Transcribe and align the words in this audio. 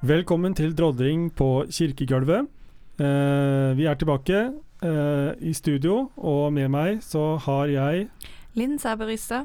Velkommen 0.00 0.54
til 0.56 0.70
drodling 0.72 1.26
på 1.36 1.66
kirkegulvet. 1.68 2.46
Eh, 2.96 3.72
vi 3.76 3.84
er 3.84 3.98
tilbake 4.00 4.38
eh, 4.80 5.32
i 5.44 5.52
studio, 5.52 6.06
og 6.16 6.54
med 6.56 6.70
meg 6.72 7.02
så 7.04 7.34
har 7.44 7.68
jeg 7.68 8.06
Linn 8.56 8.78
Sæberysse. 8.80 9.42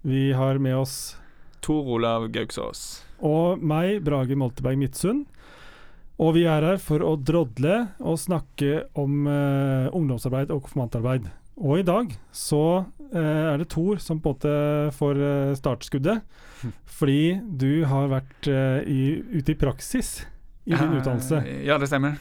Vi 0.00 0.30
har 0.32 0.56
med 0.64 0.78
oss 0.78 0.94
Tor 1.60 1.84
Olav 1.84 2.30
Gauksås. 2.32 3.04
og 3.20 3.60
meg, 3.60 4.00
Brage 4.00 4.32
Molteberg 4.32 4.80
Midtsund. 4.80 5.26
Og 6.16 6.38
vi 6.40 6.46
er 6.48 6.64
her 6.64 6.80
for 6.80 7.04
å 7.04 7.12
drodle 7.20 7.92
og 8.00 8.16
snakke 8.16 8.86
om 8.96 9.28
eh, 9.28 9.92
ungdomsarbeid 9.92 10.56
og 10.56 10.64
konfirmantarbeid. 10.70 11.28
Og 11.60 11.82
i 11.82 11.84
dag 11.84 12.16
så 12.32 12.86
er 13.18 13.58
det 13.60 13.68
Thor 13.72 13.98
som 14.00 14.20
på 14.20 14.30
en 14.30 14.36
måte 14.36 14.52
får 14.96 15.20
eh, 15.22 15.54
startskuddet. 15.58 16.22
Fordi 16.98 17.40
du 17.58 17.84
har 17.90 18.08
vært 18.12 18.48
eh, 18.48 18.80
i, 18.88 19.00
ute 19.36 19.52
i 19.52 19.58
praksis 19.58 20.22
i 20.64 20.72
din 20.76 20.96
utdannelse. 21.00 21.42
Eh, 21.44 21.64
Ja, 21.66 21.78
det 21.82 21.88
stemmer. 21.90 22.16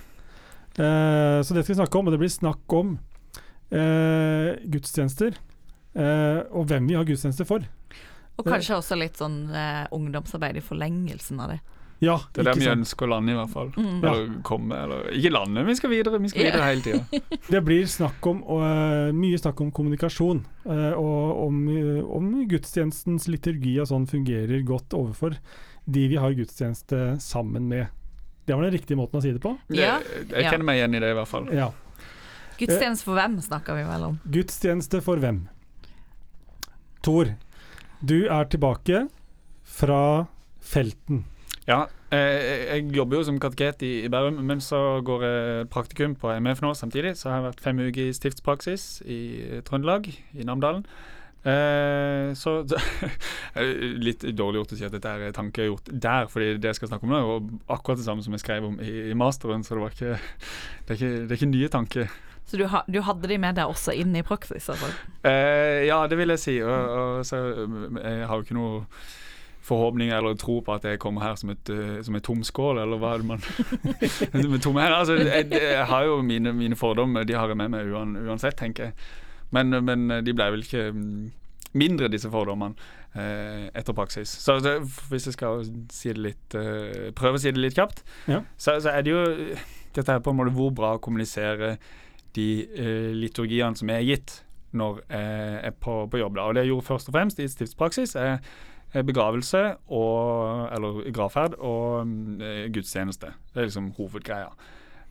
Eh, 0.75 1.39
så 1.43 1.53
det 1.53 1.63
skal 1.63 1.75
vi 1.75 1.79
snakke 1.81 1.99
om, 1.99 2.07
og 2.07 2.15
det 2.15 2.19
blir 2.23 2.31
snakk 2.31 2.73
om 2.73 2.95
eh, 3.71 4.55
gudstjenester. 4.71 5.35
eh, 5.93 6.39
og 6.51 6.67
hvem 6.71 6.87
vi 6.87 6.95
har 6.95 7.05
gudstjenester 7.07 7.45
for. 7.47 7.65
Og 8.39 8.47
kanskje 8.47 8.77
også 8.79 8.95
litt 8.97 9.19
sånn 9.19 9.51
eh, 9.53 9.85
ungdomsarbeid 9.93 10.57
i 10.57 10.63
forlengelsen 10.65 11.39
av 11.43 11.51
det. 11.53 11.59
Ja, 12.01 12.15
Det 12.33 12.41
er 12.41 12.47
der 12.49 12.57
vi 12.57 12.65
sant? 12.65 12.79
ønsker 12.81 13.05
å 13.05 13.09
lande, 13.11 13.31
i 13.31 13.35
hvert 13.37 13.51
fall. 13.53 13.67
Mm. 13.77 13.97
Eller 14.01 14.29
komme, 14.47 14.73
eller 14.73 15.11
Ikke 15.13 15.31
lande, 15.35 15.63
vi 15.67 15.75
skal 15.77 15.89
videre. 15.91 16.19
Vi 16.23 16.29
skal 16.31 16.41
Ja. 16.41 16.51
videre 16.51 16.65
hele 16.65 16.81
tida. 16.81 17.21
Det 17.53 17.61
blir 17.63 17.83
snakk 17.85 18.25
om, 18.25 18.39
og, 18.43 18.63
eh, 18.65 19.11
mye 19.13 19.37
snakk 19.37 19.61
om 19.61 19.69
kommunikasjon, 19.71 20.43
eh, 20.65 20.93
og 20.97 21.43
om, 21.47 21.59
eh, 21.69 22.01
om 22.03 22.31
gudstjenestens 22.49 23.27
liturgi 23.29 23.75
og 23.79 23.87
sånn 23.91 24.07
fungerer 24.09 24.63
godt 24.65 24.89
overfor 24.97 25.37
de 25.87 26.07
vi 26.07 26.15
har 26.17 26.33
gudstjeneste 26.33 27.19
sammen 27.21 27.67
med. 27.69 27.87
Det 28.47 28.55
var 28.57 28.63
den 28.65 28.73
riktige 28.79 28.97
måten 28.97 29.19
å 29.19 29.21
si 29.21 29.31
det 29.31 29.41
på? 29.41 29.53
Ja, 29.69 29.99
Jeg 30.29 30.43
ja. 30.43 30.49
kjenner 30.51 30.65
meg 30.65 30.79
igjen 30.81 30.95
i 30.95 30.99
det, 30.99 31.11
i 31.13 31.19
hvert 31.19 31.27
fall. 31.29 31.45
Ja. 31.53 31.69
Gudstjeneste 32.57 33.03
for 33.05 33.13
hvem 33.15 33.37
snakker 33.41 33.77
vi 33.77 33.83
vel 33.85 34.03
om? 34.09 34.19
Gudstjeneste 34.27 35.01
for 35.05 35.17
hvem? 35.21 35.43
Tor, 37.03 37.35
du 38.03 38.27
er 38.27 38.45
tilbake 38.45 39.07
fra 39.63 40.27
felten. 40.61 41.23
Ja, 41.69 41.85
eh, 42.09 42.73
jeg 42.73 42.89
jobber 42.95 43.19
jo 43.19 43.25
som 43.27 43.39
kateket 43.39 43.83
i, 43.85 43.91
i 44.05 44.09
Bærum, 44.09 44.39
men 44.41 44.61
så 44.65 45.01
går 45.05 45.25
jeg 45.25 45.69
praktikum 45.73 46.15
på 46.17 46.31
MF 46.41 46.63
nå 46.65 46.73
samtidig. 46.73 47.13
Så 47.17 47.29
jeg 47.29 47.37
har 47.37 47.47
vært 47.51 47.61
fem 47.61 47.79
uker 47.79 48.09
i 48.09 48.15
stiftspraksis 48.17 49.03
i 49.05 49.21
Trøndelag, 49.67 50.09
i 50.09 50.47
Namdalen. 50.47 50.85
Eh, 51.41 52.33
så 52.37 52.59
Litt 54.05 54.25
dårlig 54.37 54.61
gjort 54.61 54.73
å 54.75 54.77
si 54.77 54.85
at 54.85 54.93
dette 54.93 55.13
er 55.13 55.33
tanker 55.33 55.63
jeg 55.63 55.69
har 55.69 55.71
gjort 55.71 55.93
der, 56.03 56.27
fordi 56.29 56.49
det 56.61 56.69
jeg 56.69 56.81
skal 56.81 56.91
snakke 56.91 57.07
om 57.07 57.13
nå, 57.13 57.21
er 57.21 57.77
akkurat 57.77 58.01
det 58.01 58.05
samme 58.05 58.25
som 58.25 58.35
jeg 58.37 58.43
skrev 58.43 58.67
om 58.67 58.75
i, 58.81 58.91
i 59.09 59.15
masteren, 59.17 59.65
så 59.65 59.77
det, 59.77 59.85
var 59.85 59.95
ikke, 59.95 60.19
det, 60.85 60.89
er 60.89 60.99
ikke, 60.99 61.13
det 61.15 61.31
er 61.31 61.39
ikke 61.39 61.53
nye 61.53 61.71
tanker. 61.73 62.19
Så 62.51 62.59
du, 62.59 62.65
ha, 62.67 62.83
du 62.89 62.99
hadde 63.05 63.29
de 63.31 63.37
med 63.39 63.57
deg 63.57 63.69
også 63.69 63.93
inn 63.95 64.13
i 64.17 64.25
praksis? 64.27 64.65
Altså. 64.69 64.89
Eh, 65.29 65.87
ja, 65.87 66.01
det 66.09 66.17
vil 66.19 66.33
jeg 66.33 66.41
si. 66.41 66.55
Og, 66.65 66.95
og 66.97 67.25
så, 67.25 67.39
jeg 68.01 68.25
har 68.27 68.33
jo 68.33 68.45
ikke 68.45 68.57
noe 68.57 68.81
forhåpninger 69.61 70.17
eller 70.17 70.37
tro 70.41 70.59
på 70.65 70.73
at 70.73 70.85
jeg 70.89 70.99
kommer 71.01 71.21
her 71.25 71.35
som 71.39 71.51
et, 71.53 71.69
eh, 71.69 71.99
som 72.05 72.15
et 72.17 72.25
tomskål, 72.25 72.81
eller 72.81 73.01
hva 73.01 73.15
er 73.15 73.21
det 73.21 73.29
man. 73.29 73.43
Altså, 75.01 75.15
jeg, 75.19 75.51
jeg 75.51 75.85
har 75.85 76.07
jo 76.07 76.21
mine, 76.25 76.53
mine 76.53 76.75
fordommer, 76.75 77.23
de 77.23 77.37
har 77.37 77.47
jeg 77.51 77.57
med 77.57 77.69
meg 77.73 77.91
uansett, 77.93 78.57
tenker 78.57 78.89
jeg. 78.89 78.93
Men, 79.51 79.69
men 79.83 80.23
de 80.25 80.33
ble 80.33 80.47
vel 80.53 80.63
ikke 80.65 80.87
mm, 80.95 81.31
mindre, 81.77 82.09
disse 82.11 82.29
fordommene, 82.31 82.75
eh, 83.15 83.67
etter 83.77 83.95
praksis. 83.95 84.29
Så 84.43 84.57
det, 84.63 84.77
hvis 85.11 85.27
jeg 85.29 85.35
skal 85.37 85.65
si 85.91 86.13
det 86.13 86.23
litt 86.29 86.55
eh, 86.57 87.09
prøve 87.15 87.39
å 87.39 87.41
si 87.41 87.51
det 87.51 87.61
litt 87.63 87.77
kjapt, 87.77 88.03
Ja. 88.31 88.41
så, 88.57 88.79
så 88.83 88.95
er 88.95 89.05
det 89.05 89.13
jo 89.15 89.23
Dette 89.91 90.13
her 90.13 90.21
på 90.23 90.31
en 90.31 90.37
måte 90.39 90.53
hvor 90.55 90.69
bra 90.71 90.93
å 90.95 91.01
kommunisere 91.03 91.73
de 92.37 92.45
eh, 92.63 93.09
liturgiene 93.11 93.75
som 93.75 93.89
er 93.91 94.05
gitt 94.07 94.37
når 94.71 95.01
jeg 95.11 95.57
er 95.67 95.73
på, 95.83 95.95
på 96.07 96.21
jobb. 96.21 96.37
Da. 96.37 96.45
Og 96.47 96.55
det 96.55 96.61
jeg 96.63 96.71
gjorde 96.71 96.87
først 96.87 97.09
og 97.11 97.15
fremst 97.17 97.41
i 97.43 97.47
stiftspraksis, 97.51 98.13
er 98.15 98.37
begravelse 98.91 99.63
og 99.87 100.67
Eller 100.75 101.11
gravferd 101.15 101.55
og 101.59 102.07
mm, 102.07 102.41
eh, 102.41 102.65
gudstjeneste. 102.73 103.33
Det 103.53 103.61
er 103.61 103.69
liksom 103.69 103.91
hovedgreia. 103.97 104.51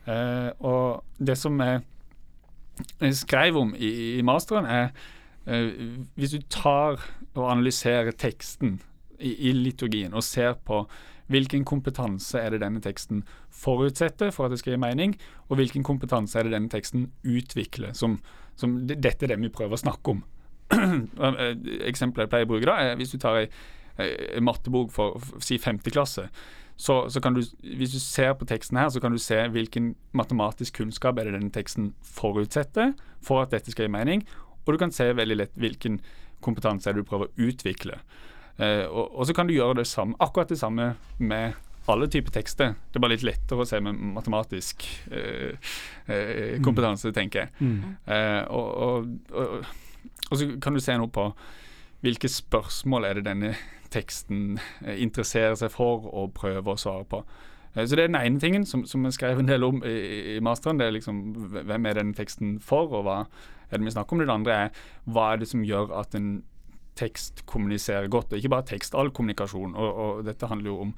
Eh, 0.07 0.49
og 0.59 1.03
det 1.17 1.37
som 1.37 1.59
jeg 1.61 1.81
skrev 3.13 3.57
om 3.57 3.75
i, 3.77 4.17
i 4.17 4.21
masteren, 4.21 4.65
er 4.65 4.91
eh, 5.45 5.71
Hvis 6.15 6.31
du 6.31 6.41
tar 6.49 7.01
og 7.35 7.51
analyserer 7.51 8.11
teksten 8.11 8.81
i, 9.19 9.49
i 9.49 9.51
liturgien 9.51 10.13
og 10.13 10.23
ser 10.23 10.53
på 10.53 10.85
hvilken 11.31 11.63
kompetanse 11.63 12.39
er 12.39 12.51
det 12.51 12.61
denne 12.63 12.81
teksten 12.83 13.23
forutsetter 13.55 14.33
for 14.35 14.45
at 14.45 14.51
det 14.51 14.59
skal 14.59 14.75
gi 14.75 14.81
mening, 14.81 15.15
og 15.47 15.61
hvilken 15.61 15.85
kompetanse 15.87 16.39
er 16.39 16.43
det 16.47 16.55
denne 16.57 16.71
teksten 16.71 17.05
utvikler, 17.23 17.93
som, 17.95 18.17
som 18.59 18.81
dette 18.89 19.23
er 19.23 19.31
det 19.31 19.39
vi 19.39 19.53
prøver 19.53 19.77
å 19.77 19.83
snakke 19.85 20.17
om. 20.17 20.25
Eksempelet 20.71 22.25
jeg 22.25 22.31
pleier 22.31 22.47
å 22.47 22.51
bruke, 22.53 22.67
da, 22.69 22.79
er 22.79 22.97
hvis 22.99 23.13
du 23.13 23.19
tar 23.21 23.43
ei, 23.43 23.45
ei 23.99 24.41
mattebok 24.43 24.91
for, 24.93 25.19
for 25.21 25.43
si 25.43 25.59
femte 25.61 25.93
klasse, 25.93 26.27
så, 26.81 27.03
så 27.13 27.21
kan 27.21 27.35
du, 27.35 27.43
hvis 27.77 27.93
du 27.93 27.99
ser 28.01 28.33
på 28.33 28.47
teksten 28.49 28.79
her, 28.79 28.89
så 28.89 29.01
kan 29.03 29.13
du 29.13 29.19
se 29.21 29.37
hvilken 29.53 29.91
matematisk 30.17 30.79
kunnskap 30.79 31.19
er 31.19 31.29
det 31.29 31.35
denne 31.35 31.53
teksten 31.53 31.91
forutsetter 32.01 32.95
for 33.21 33.43
at 33.43 33.53
dette 33.53 33.73
skal 33.73 33.85
gi 33.85 33.93
mening, 33.93 34.25
og 34.65 34.73
du 34.73 34.81
kan 34.81 34.93
se 34.93 35.11
veldig 35.17 35.37
lett 35.43 35.57
hvilken 35.61 35.99
kompetanse 36.41 36.89
er 36.89 36.97
det 36.97 37.03
du 37.03 37.09
prøver 37.09 37.29
å 37.29 37.49
utvikle. 37.49 37.99
Eh, 38.57 38.87
og, 38.87 39.11
og 39.13 39.27
så 39.29 39.35
kan 39.37 39.49
du 39.49 39.53
gjøre 39.53 39.81
det 39.81 39.89
samme, 39.89 40.17
akkurat 40.21 40.49
det 40.49 40.57
samme 40.61 40.93
med 41.21 41.59
alle 41.89 42.07
typer 42.07 42.33
tekster. 42.33 42.73
Det 42.89 42.99
er 42.99 43.03
bare 43.03 43.15
litt 43.15 43.25
lettere 43.25 43.63
å 43.63 43.67
se 43.67 43.79
med 43.83 43.97
matematisk 44.15 44.85
eh, 45.11 45.71
eh, 46.05 46.57
kompetanse, 46.63 47.13
tenker 47.15 47.45
jeg. 47.45 47.53
Mm. 47.61 47.95
Eh, 48.05 48.41
og, 48.53 48.69
og, 48.85 49.15
og, 49.33 49.71
og 50.31 50.39
så 50.39 50.47
kan 50.63 50.73
du 50.73 50.81
se 50.83 50.95
noe 50.97 51.11
på 51.11 51.27
hvilke 52.01 52.29
spørsmål 52.31 53.05
er 53.05 53.19
det 53.19 53.27
denne 53.27 53.53
teksten 53.93 54.59
eh, 54.85 55.01
interesserer 55.03 55.57
seg 55.59 55.73
for 55.73 56.07
og 56.09 56.33
prøver 56.37 56.73
å 56.73 56.79
svare 56.79 57.05
på. 57.09 57.21
Eh, 57.75 57.85
så 57.85 57.95
Det 57.95 58.05
er 58.05 58.13
den 58.13 58.21
ene 58.21 58.39
tingen 58.41 58.65
som, 58.65 58.85
som 58.87 59.03
jeg 59.05 59.17
skrev 59.17 59.41
en 59.41 59.51
del 59.51 59.67
om 59.67 59.81
i, 59.85 60.39
masteren. 60.43 60.79
Det 60.79 60.87
er 60.87 60.95
liksom 60.95 61.19
hvem 61.57 61.89
er 61.89 61.99
denne 61.99 62.17
teksten 62.17 62.55
for, 62.63 62.89
og 62.89 63.05
hva 63.07 63.17
er 63.69 63.77
det 63.77 63.85
vi 63.85 63.95
snakker 63.97 64.15
om. 64.15 64.23
Det 64.23 64.37
andre 64.37 64.57
er 64.65 64.79
hva 65.11 65.33
er 65.33 65.43
det 65.43 65.51
som 65.51 65.65
gjør 65.67 65.93
at 65.99 66.15
en 66.17 66.31
tekst 66.99 67.45
kommuniserer 67.47 68.09
godt, 68.11 68.33
og 68.33 68.39
ikke 68.39 68.51
bare 68.51 68.67
tekst, 68.73 68.95
all 68.95 69.11
kommunikasjon. 69.15 69.75
Og, 69.75 70.01
og 70.05 70.25
dette 70.27 70.49
handler 70.49 70.73
jo 70.73 70.79
om, 70.87 70.95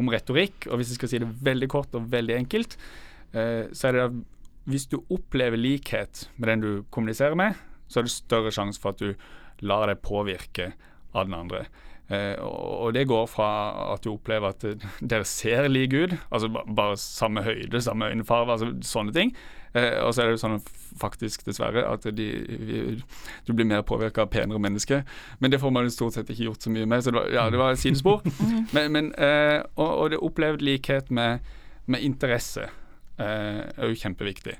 om 0.00 0.08
retorikk. 0.12 0.68
Og 0.70 0.80
hvis 0.80 0.94
jeg 0.94 1.00
skal 1.00 1.12
si 1.12 1.24
det 1.24 1.34
veldig 1.50 1.68
kort 1.72 1.96
og 1.98 2.08
veldig 2.12 2.38
enkelt, 2.44 2.78
eh, 3.32 3.66
så 3.72 3.90
er 3.90 3.98
det 3.98 4.06
at 4.08 4.22
hvis 4.70 4.86
du 4.88 5.02
opplever 5.12 5.60
likhet 5.60 6.28
med 6.40 6.48
den 6.48 6.62
du 6.62 6.70
kommuniserer 6.94 7.36
med, 7.36 7.58
så 7.88 8.00
er 8.00 8.06
det 8.06 8.14
større 8.14 8.52
sjanse 8.54 8.80
for 8.82 8.94
at 8.94 9.02
du 9.02 9.64
lar 9.64 9.88
deg 9.90 10.02
påvirke 10.04 10.72
av 11.14 11.28
den 11.28 11.36
andre. 11.38 11.64
Eh, 12.12 12.36
og 12.44 12.92
det 12.92 13.06
går 13.08 13.26
fra 13.32 13.48
at 13.94 14.04
du 14.04 14.10
opplever 14.12 14.52
at 14.52 14.64
eh, 14.68 14.88
dere 15.12 15.24
ser 15.28 15.70
like 15.70 15.96
ut, 15.96 16.16
altså 16.28 16.50
bare 16.52 16.98
samme 17.00 17.44
høyde, 17.46 17.80
samme 17.80 18.10
øynefarge, 18.12 18.52
altså 18.52 18.72
sånne 18.84 19.14
ting. 19.16 19.34
Eh, 19.74 19.98
og 20.04 20.12
så 20.14 20.22
er 20.22 20.28
det 20.28 20.36
jo 20.36 20.42
sånn 20.44 20.60
faktisk, 21.00 21.42
dessverre, 21.48 21.82
at 21.90 22.04
de, 22.14 22.28
du 23.46 23.50
blir 23.50 23.66
mer 23.66 23.82
påvirka 23.86 24.22
av 24.22 24.30
penere 24.30 24.60
mennesker. 24.62 25.02
Men 25.40 25.50
det 25.50 25.58
får 25.62 25.72
man 25.74 25.90
stort 25.90 26.14
sett 26.14 26.30
ikke 26.30 26.50
gjort 26.50 26.66
så 26.66 26.70
mye 26.74 26.86
med, 26.86 27.02
så 27.02 27.10
det 27.10 27.18
var, 27.18 27.32
ja, 27.34 27.48
det 27.50 27.60
var 27.60 27.74
et 27.74 27.82
sidespor. 27.82 28.22
men, 28.76 28.92
men, 28.94 29.10
eh, 29.18 29.60
og, 29.74 29.90
og 29.90 30.12
det 30.12 30.22
opplevd 30.22 30.62
likhet 30.62 31.10
med, 31.14 31.42
med 31.90 32.06
interesse 32.06 32.68
eh, 32.68 33.62
er 33.64 33.90
jo 33.90 33.98
kjempeviktig. 34.04 34.54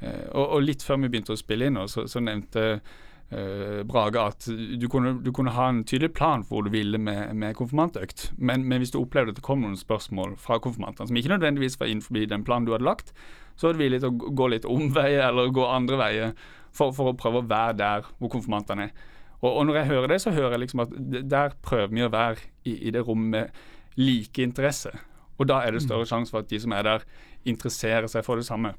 Eh, 0.00 0.26
og, 0.32 0.56
og 0.56 0.64
litt 0.64 0.84
før 0.86 1.02
vi 1.02 1.12
begynte 1.12 1.36
å 1.36 1.40
spille 1.40 1.68
inn, 1.68 1.78
så, 1.90 2.06
så 2.10 2.22
nevnte 2.24 2.64
eh, 2.72 3.80
Brage 3.88 4.22
at 4.22 4.48
du 4.48 4.86
kunne, 4.92 5.16
du 5.24 5.30
kunne 5.36 5.54
ha 5.56 5.68
en 5.70 5.82
tydelig 5.84 6.12
plan 6.16 6.44
for 6.46 6.58
hvor 6.58 6.68
du 6.68 6.72
ville 6.74 7.00
med, 7.00 7.34
med 7.36 7.58
konfirmantøkt. 7.58 8.30
Men, 8.38 8.64
men 8.68 8.82
hvis 8.82 8.94
du 8.94 9.00
opplevde 9.02 9.34
at 9.34 9.40
det 9.40 9.46
kom 9.46 9.64
noen 9.64 9.78
spørsmål 9.80 10.36
fra 10.40 10.60
konfirmantene 10.62 11.10
som 11.10 11.20
ikke 11.20 11.34
nødvendigvis 11.34 11.78
var 11.80 11.92
innenfor 11.92 12.24
den 12.32 12.46
planen 12.46 12.68
du 12.68 12.74
hadde 12.74 12.88
lagt, 12.88 13.14
så 13.60 13.68
var 13.68 13.76
du 13.76 13.84
villig 13.84 14.00
til 14.00 14.12
å 14.12 14.32
gå 14.40 14.48
litt 14.48 14.68
omveier 14.68 15.26
eller 15.28 15.52
gå 15.52 15.66
andre 15.68 16.00
veier 16.00 16.34
for, 16.72 16.94
for 16.96 17.10
å 17.10 17.18
prøve 17.18 17.42
å 17.42 17.48
være 17.50 17.76
der 17.80 18.12
hvor 18.18 18.32
konfirmantene 18.32 18.88
er. 18.88 19.08
Og, 19.40 19.50
og 19.54 19.66
når 19.68 19.80
jeg 19.80 19.90
hører 19.90 20.12
det, 20.12 20.20
så 20.22 20.32
hører 20.36 20.56
jeg 20.56 20.66
liksom 20.66 20.84
at 20.84 20.96
der 21.32 21.54
prøver 21.64 21.92
vi 21.92 22.04
å 22.04 22.12
være 22.12 22.42
i, 22.68 22.76
i 22.88 22.92
det 22.92 23.04
rommet 23.06 23.30
med 23.32 24.00
like 24.00 24.42
interesse. 24.44 24.92
Og 25.40 25.48
da 25.48 25.62
er 25.64 25.72
det 25.72 25.82
større 25.84 26.08
sjanse 26.08 26.32
for 26.32 26.44
at 26.44 26.50
de 26.50 26.60
som 26.60 26.72
er 26.76 26.84
der, 26.84 27.04
interesserer 27.48 28.08
seg 28.12 28.24
for 28.26 28.36
det 28.36 28.44
samme. 28.48 28.74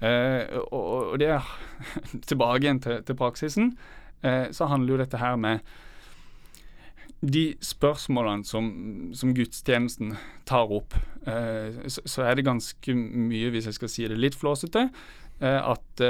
Eh, 0.00 0.56
og, 0.72 1.12
og 1.12 1.20
det 1.20 1.28
er 1.34 1.52
tilbake 2.30 2.64
igjen 2.64 2.80
til, 2.80 3.02
til 3.04 3.18
praksisen, 3.18 3.74
eh, 4.24 4.48
så 4.52 4.70
handler 4.70 4.94
jo 4.94 5.00
dette 5.02 5.20
her 5.20 5.36
med 5.40 5.64
de 7.20 7.50
spørsmålene 7.60 8.48
som, 8.48 8.68
som 9.12 9.34
gudstjenesten 9.36 10.14
tar 10.48 10.72
opp, 10.72 10.96
eh, 11.28 11.84
så, 11.92 12.04
så 12.08 12.24
er 12.24 12.38
det 12.38 12.48
ganske 12.48 12.96
mye, 12.96 13.52
hvis 13.52 13.68
jeg 13.68 13.76
skal 13.76 13.92
si 13.92 14.08
det 14.08 14.20
litt 14.20 14.38
flåsete, 14.40 14.88
at 15.40 16.02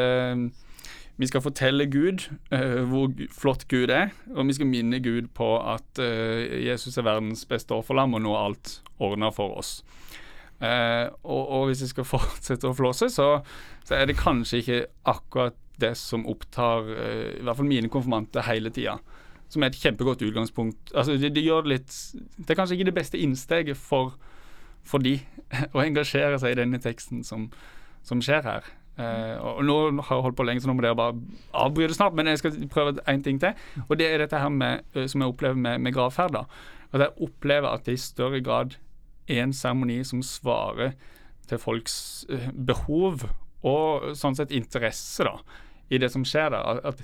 vi 1.22 1.26
skal 1.31 1.42
fortelle 1.44 1.84
Gud 1.87 2.25
hvor 2.90 3.12
flott 3.31 3.60
Gud 3.70 3.92
er, 3.94 4.08
og 4.34 4.48
vi 4.48 4.56
skal 4.56 4.66
minne 4.66 4.98
Gud 4.98 5.28
på 5.38 5.52
at 5.62 6.00
Jesus 6.02 6.98
er 6.98 7.06
verdens 7.06 7.44
beste 7.46 7.76
offerlam, 7.76 8.16
og 8.19 8.25
nå 8.25 8.32
er 8.34 8.48
alt 8.48 8.72
ordna 8.98 9.31
for 9.31 9.54
oss. 9.62 9.76
Eh, 10.61 11.07
og, 11.25 11.43
og 11.49 11.67
hvis 11.69 11.85
jeg 11.85 11.95
skal 11.95 12.09
fortsette 12.15 12.69
å 12.69 12.77
flåse, 12.77 13.09
så, 13.12 13.33
så 13.87 13.97
er 13.97 14.11
det 14.11 14.19
kanskje 14.21 14.62
ikke 14.62 14.81
akkurat 15.12 15.59
det 15.81 15.95
som 15.97 16.27
opptar 16.29 16.91
eh, 16.93 17.29
i 17.39 17.45
hvert 17.45 17.57
fall 17.57 17.71
mine 17.71 17.91
konfirmanter 17.93 18.45
hele 18.49 18.73
tida. 18.75 18.99
Som 19.51 19.65
er 19.65 19.73
et 19.73 19.81
kjempegodt 19.81 20.23
utgangspunkt. 20.23 20.93
Altså, 20.95 21.17
det, 21.19 21.33
det, 21.35 21.43
gjør 21.43 21.67
litt 21.73 21.91
Det 22.37 22.53
er 22.53 22.59
kanskje 22.61 22.77
ikke 22.77 22.91
det 22.93 22.99
beste 23.01 23.19
innsteget 23.19 23.81
for, 23.81 24.12
for 24.87 25.03
de 25.03 25.17
å 25.75 25.83
engasjere 25.83 26.39
seg 26.39 26.55
i 26.55 26.61
denne 26.61 26.83
teksten 26.83 27.25
som, 27.27 27.49
som 28.07 28.23
skjer 28.23 28.47
her. 28.47 28.69
Eh, 29.01 29.37
og 29.41 29.65
Nå 29.65 29.79
har 30.03 30.19
jeg 30.19 30.27
holdt 30.27 30.39
på 30.39 30.47
lenge, 30.47 30.62
så 30.62 30.71
nå 30.71 30.77
må 30.77 30.85
dere 30.85 30.99
bare 30.99 31.17
avbryte 31.57 31.97
snart. 31.97 32.15
Men 32.19 32.31
jeg 32.31 32.43
skal 32.43 32.61
prøve 32.73 32.99
en 33.09 33.25
ting 33.25 33.41
til. 33.43 33.57
Og 33.89 33.97
det 33.99 34.11
er 34.11 34.23
dette 34.23 34.43
her 34.43 34.53
med, 34.53 34.87
eh, 34.95 35.09
som 35.11 35.25
jeg 35.25 35.33
opplever 35.33 35.59
med, 35.59 35.81
med 35.81 35.97
gravferd. 35.97 36.39
At 36.91 37.07
jeg 37.07 37.17
opplever 37.27 37.71
at 37.73 37.87
det 37.89 37.97
i 37.97 38.05
større 38.05 38.43
grad 38.45 38.77
en 39.38 39.53
seremoni 39.56 40.00
som 40.06 40.23
svarer 40.27 40.94
til 41.50 41.59
folks 41.59 41.97
eh, 42.31 42.50
behov 42.55 43.27
og 43.67 44.12
sånn 44.17 44.37
sett 44.38 44.55
interesse 44.55 45.27
da, 45.27 45.37
i 45.91 46.00
det 46.00 46.11
som 46.12 46.25
skjer 46.27 46.53
der. 46.55 46.81
At, 46.93 47.03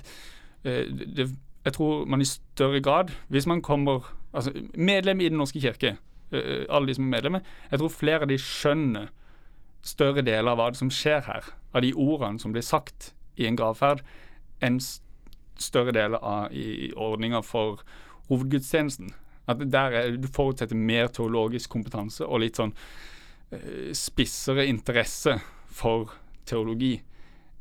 eh, 0.63 0.85
det, 0.89 1.29
jeg 1.67 1.75
tror 1.75 2.05
man 2.09 2.23
i 2.23 2.29
større 2.29 2.81
grad, 2.83 3.11
hvis 3.27 3.47
man 3.49 3.61
kommer 3.61 4.07
altså 4.33 4.53
Medlem 4.73 5.21
i 5.21 5.29
Den 5.29 5.37
norske 5.41 5.61
kirke, 5.61 5.97
eh, 6.31 6.65
alle 6.69 6.87
de 6.87 6.95
som 6.95 7.07
er 7.07 7.15
medlemmer, 7.17 7.41
jeg 7.71 7.79
tror 7.79 7.89
flere 7.93 8.21
av 8.21 8.31
de 8.31 8.39
skjønner 8.41 9.11
større 9.87 10.23
deler 10.25 10.51
av 10.51 10.59
hva 10.59 10.71
som 10.75 10.91
skjer 10.91 11.23
her, 11.27 11.51
av 11.73 11.83
de 11.83 11.93
ordene 11.93 12.39
som 12.39 12.51
blir 12.55 12.65
sagt 12.65 13.13
i 13.37 13.47
en 13.47 13.57
gravferd, 13.59 14.01
enn 14.61 14.79
større 15.57 15.93
deler 15.95 16.21
av 16.23 16.53
i 16.53 16.91
ordninga 16.95 17.41
for 17.45 17.83
hovedgudstjenesten. 18.29 19.13
At 19.47 19.63
der 19.71 19.95
er, 19.95 20.15
Du 20.17 20.27
forutsetter 20.27 20.75
mer 20.75 21.07
teologisk 21.07 21.71
kompetanse 21.71 22.25
og 22.25 22.43
litt 22.43 22.59
sånn 22.59 22.73
uh, 22.75 23.91
spissere 23.95 24.67
interesse 24.67 25.37
for 25.71 26.11
teologi 26.47 26.95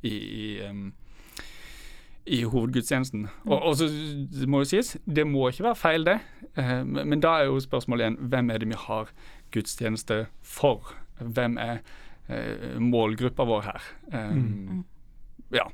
i, 0.03 0.15
i, 0.15 0.47
um, 0.67 0.89
i 2.27 2.43
hovedgudstjenesten. 2.45 3.29
Mm. 3.29 3.53
Og, 3.53 3.63
og, 3.63 3.77
så 3.79 3.89
det 4.41 4.49
må 4.51 4.63
jo 4.63 4.71
sies, 4.73 4.97
det 5.07 5.27
må 5.29 5.49
ikke 5.51 5.69
være 5.69 5.81
feil, 5.83 6.07
det. 6.09 6.19
Uh, 6.59 6.83
men, 6.83 7.03
men, 7.05 7.23
da 7.23 7.39
er 7.39 7.51
jo 7.51 7.63
spørsmålet 7.63 8.07
igjen 8.07 8.19
hvem 8.35 8.51
er 8.51 8.63
det 8.63 8.71
vi 8.73 8.83
har 8.87 9.15
gudstjeneste 9.55 10.25
for? 10.43 10.95
Hvem 11.23 11.59
er 11.63 11.83
uh, 12.31 12.77
målgruppa 12.83 13.47
vår 13.47 13.67
her? 13.71 13.91
Um, 14.11 14.43
mm. 14.43 14.85
Ja. 15.55 15.71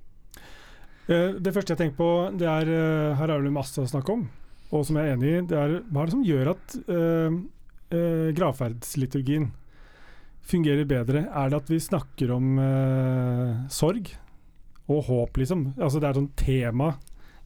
Det 1.09 1.51
første 1.53 1.73
jeg 1.73 1.81
tenker 1.81 1.97
på, 1.99 2.09
det 2.39 2.47
er 2.47 2.69
Her 3.19 3.31
er 3.35 3.43
det 3.43 3.51
masse 3.53 3.83
å 3.83 3.89
snakke 3.91 4.15
om 4.15 4.23
og 4.73 4.87
som 4.89 4.99
jeg 4.99 5.09
er 5.11 5.17
enig 5.17 5.33
i, 5.33 5.41
det 5.51 5.59
er 5.59 5.75
hva 5.93 6.03
er 6.03 6.09
det 6.09 6.15
som 6.15 6.25
gjør 6.27 6.53
at 6.55 6.77
uh, 6.89 7.35
gravferdsliturgien 8.39 9.51
fungerer 10.49 10.89
bedre? 10.89 11.27
Er 11.29 11.53
det 11.53 11.61
at 11.61 11.71
vi 11.71 11.81
snakker 11.83 12.33
om 12.35 12.57
uh, 12.57 13.63
sorg 13.73 14.15
og 14.91 15.05
håp, 15.11 15.43
liksom? 15.43 15.69
Altså 15.77 16.01
det 16.01 16.09
er 16.09 16.19
sånn 16.19 16.33
tema, 16.41 16.95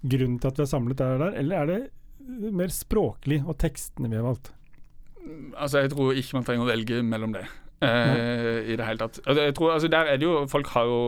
grunnen 0.07 0.39
til 0.41 0.53
at 0.53 0.61
vi 0.61 0.65
er 0.65 0.71
samlet 0.71 1.03
der 1.03 1.17
og 1.17 1.25
der, 1.25 1.41
eller 1.43 1.59
er 1.59 1.73
det 1.73 2.53
mer 2.55 2.73
språklig 2.75 3.43
og 3.45 3.59
tekstene 3.63 4.11
vi 4.11 4.19
har 4.19 4.27
valgt? 4.27 4.53
Altså 5.59 5.83
Jeg 5.83 5.91
tror 5.93 6.15
ikke 6.15 6.39
man 6.39 6.47
trenger 6.47 6.67
å 6.67 6.71
velge 6.71 7.03
mellom 7.03 7.35
det. 7.35 7.47
i 7.77 8.73
det 8.79 8.87
hele 8.87 9.03
tatt. 9.03 9.19
Altså, 9.27 9.43
jeg 9.43 9.55
tror, 9.59 9.73
altså 9.75 9.89
der 9.93 10.09
er 10.09 10.17
det 10.17 10.25
jo 10.25 10.47
Folk 10.49 10.71
har 10.73 10.87
jo 10.89 11.01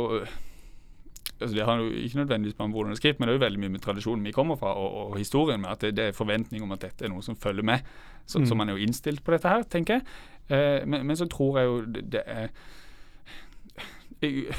altså 1.40 1.56
Det 1.56 1.64
har 1.64 1.82
jo 1.82 1.90
ikke 1.90 2.20
nødvendigvis 2.22 2.58
med 2.58 2.74
hvordan 2.74 2.90
det 2.90 2.96
er 2.96 3.02
skrevet, 3.02 3.20
men 3.20 3.28
det 3.28 3.32
er 3.34 3.38
jo 3.38 3.44
veldig 3.44 3.60
mye 3.60 3.74
med 3.74 3.80
tradisjonen 3.84 4.24
vi 4.24 4.32
kommer 4.32 4.56
fra, 4.56 4.72
og, 4.74 4.96
og 4.96 5.18
historien 5.18 5.60
med 5.60 5.70
at 5.70 5.80
det, 5.80 5.96
det, 5.96 6.04
er 6.04 6.16
forventning 6.16 6.62
om 6.62 6.72
at 6.72 6.82
dette 6.82 7.04
er 7.04 7.12
noe 7.12 7.22
som 7.22 7.36
følger 7.36 7.62
med. 7.62 7.78
Så, 8.26 8.38
mm. 8.38 8.46
så 8.46 8.54
man 8.58 8.68
er 8.68 8.78
jo 8.78 8.86
innstilt 8.86 9.24
på 9.24 9.34
dette 9.34 9.48
her, 9.48 9.62
tenker 9.62 9.98
jeg. 9.98 10.02
Eh, 10.48 10.86
men, 10.86 11.06
men, 11.06 11.16
så 11.16 11.28
tror 11.30 11.58
jeg 11.58 11.66
jo 11.70 11.80
det, 11.86 12.02
det 12.12 12.22
er 12.26 12.48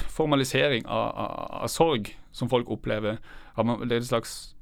formalisering 0.07 0.85
av, 0.87 1.09
av, 1.09 1.33
av, 1.63 1.67
sorg 1.67 2.13
som 2.31 2.49
folk 2.49 2.69
opplever. 2.71 3.19
Man, 3.57 3.83
det 3.89 3.97
er 3.97 4.05
et 4.05 4.11
slags 4.13 4.55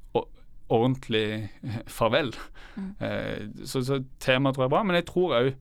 ordentlig 0.68 1.48
farvel. 1.86 2.34
Mm. 2.76 2.94
Eh, 3.00 3.64
så, 3.64 3.82
så 3.84 4.02
temaet 4.20 4.56
tror 4.56 4.66
jeg 4.66 4.68
er 4.68 4.74
bra. 4.76 4.82
Men 4.84 4.98
jeg 4.98 5.08
tror 5.08 5.36
òg 5.38 5.52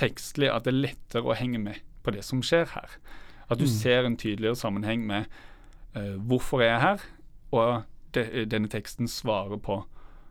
tekstlig 0.00 0.48
at 0.50 0.64
det 0.66 0.72
er 0.72 0.84
lettere 0.86 1.28
å 1.28 1.36
henge 1.36 1.60
med 1.60 1.82
på 2.02 2.14
det 2.14 2.24
som 2.26 2.42
skjer 2.44 2.70
her. 2.74 2.96
At 3.48 3.60
du 3.60 3.66
mm. 3.66 3.74
ser 3.74 4.08
en 4.08 4.16
tydeligere 4.16 4.58
sammenheng 4.58 5.04
med 5.06 5.28
hvorfor 5.92 6.62
er 6.62 6.70
jeg 6.70 6.80
her, 6.80 7.06
og 7.52 7.82
de, 8.16 8.46
denne 8.48 8.68
teksten 8.72 9.08
svarer 9.08 9.60
på 9.60 9.82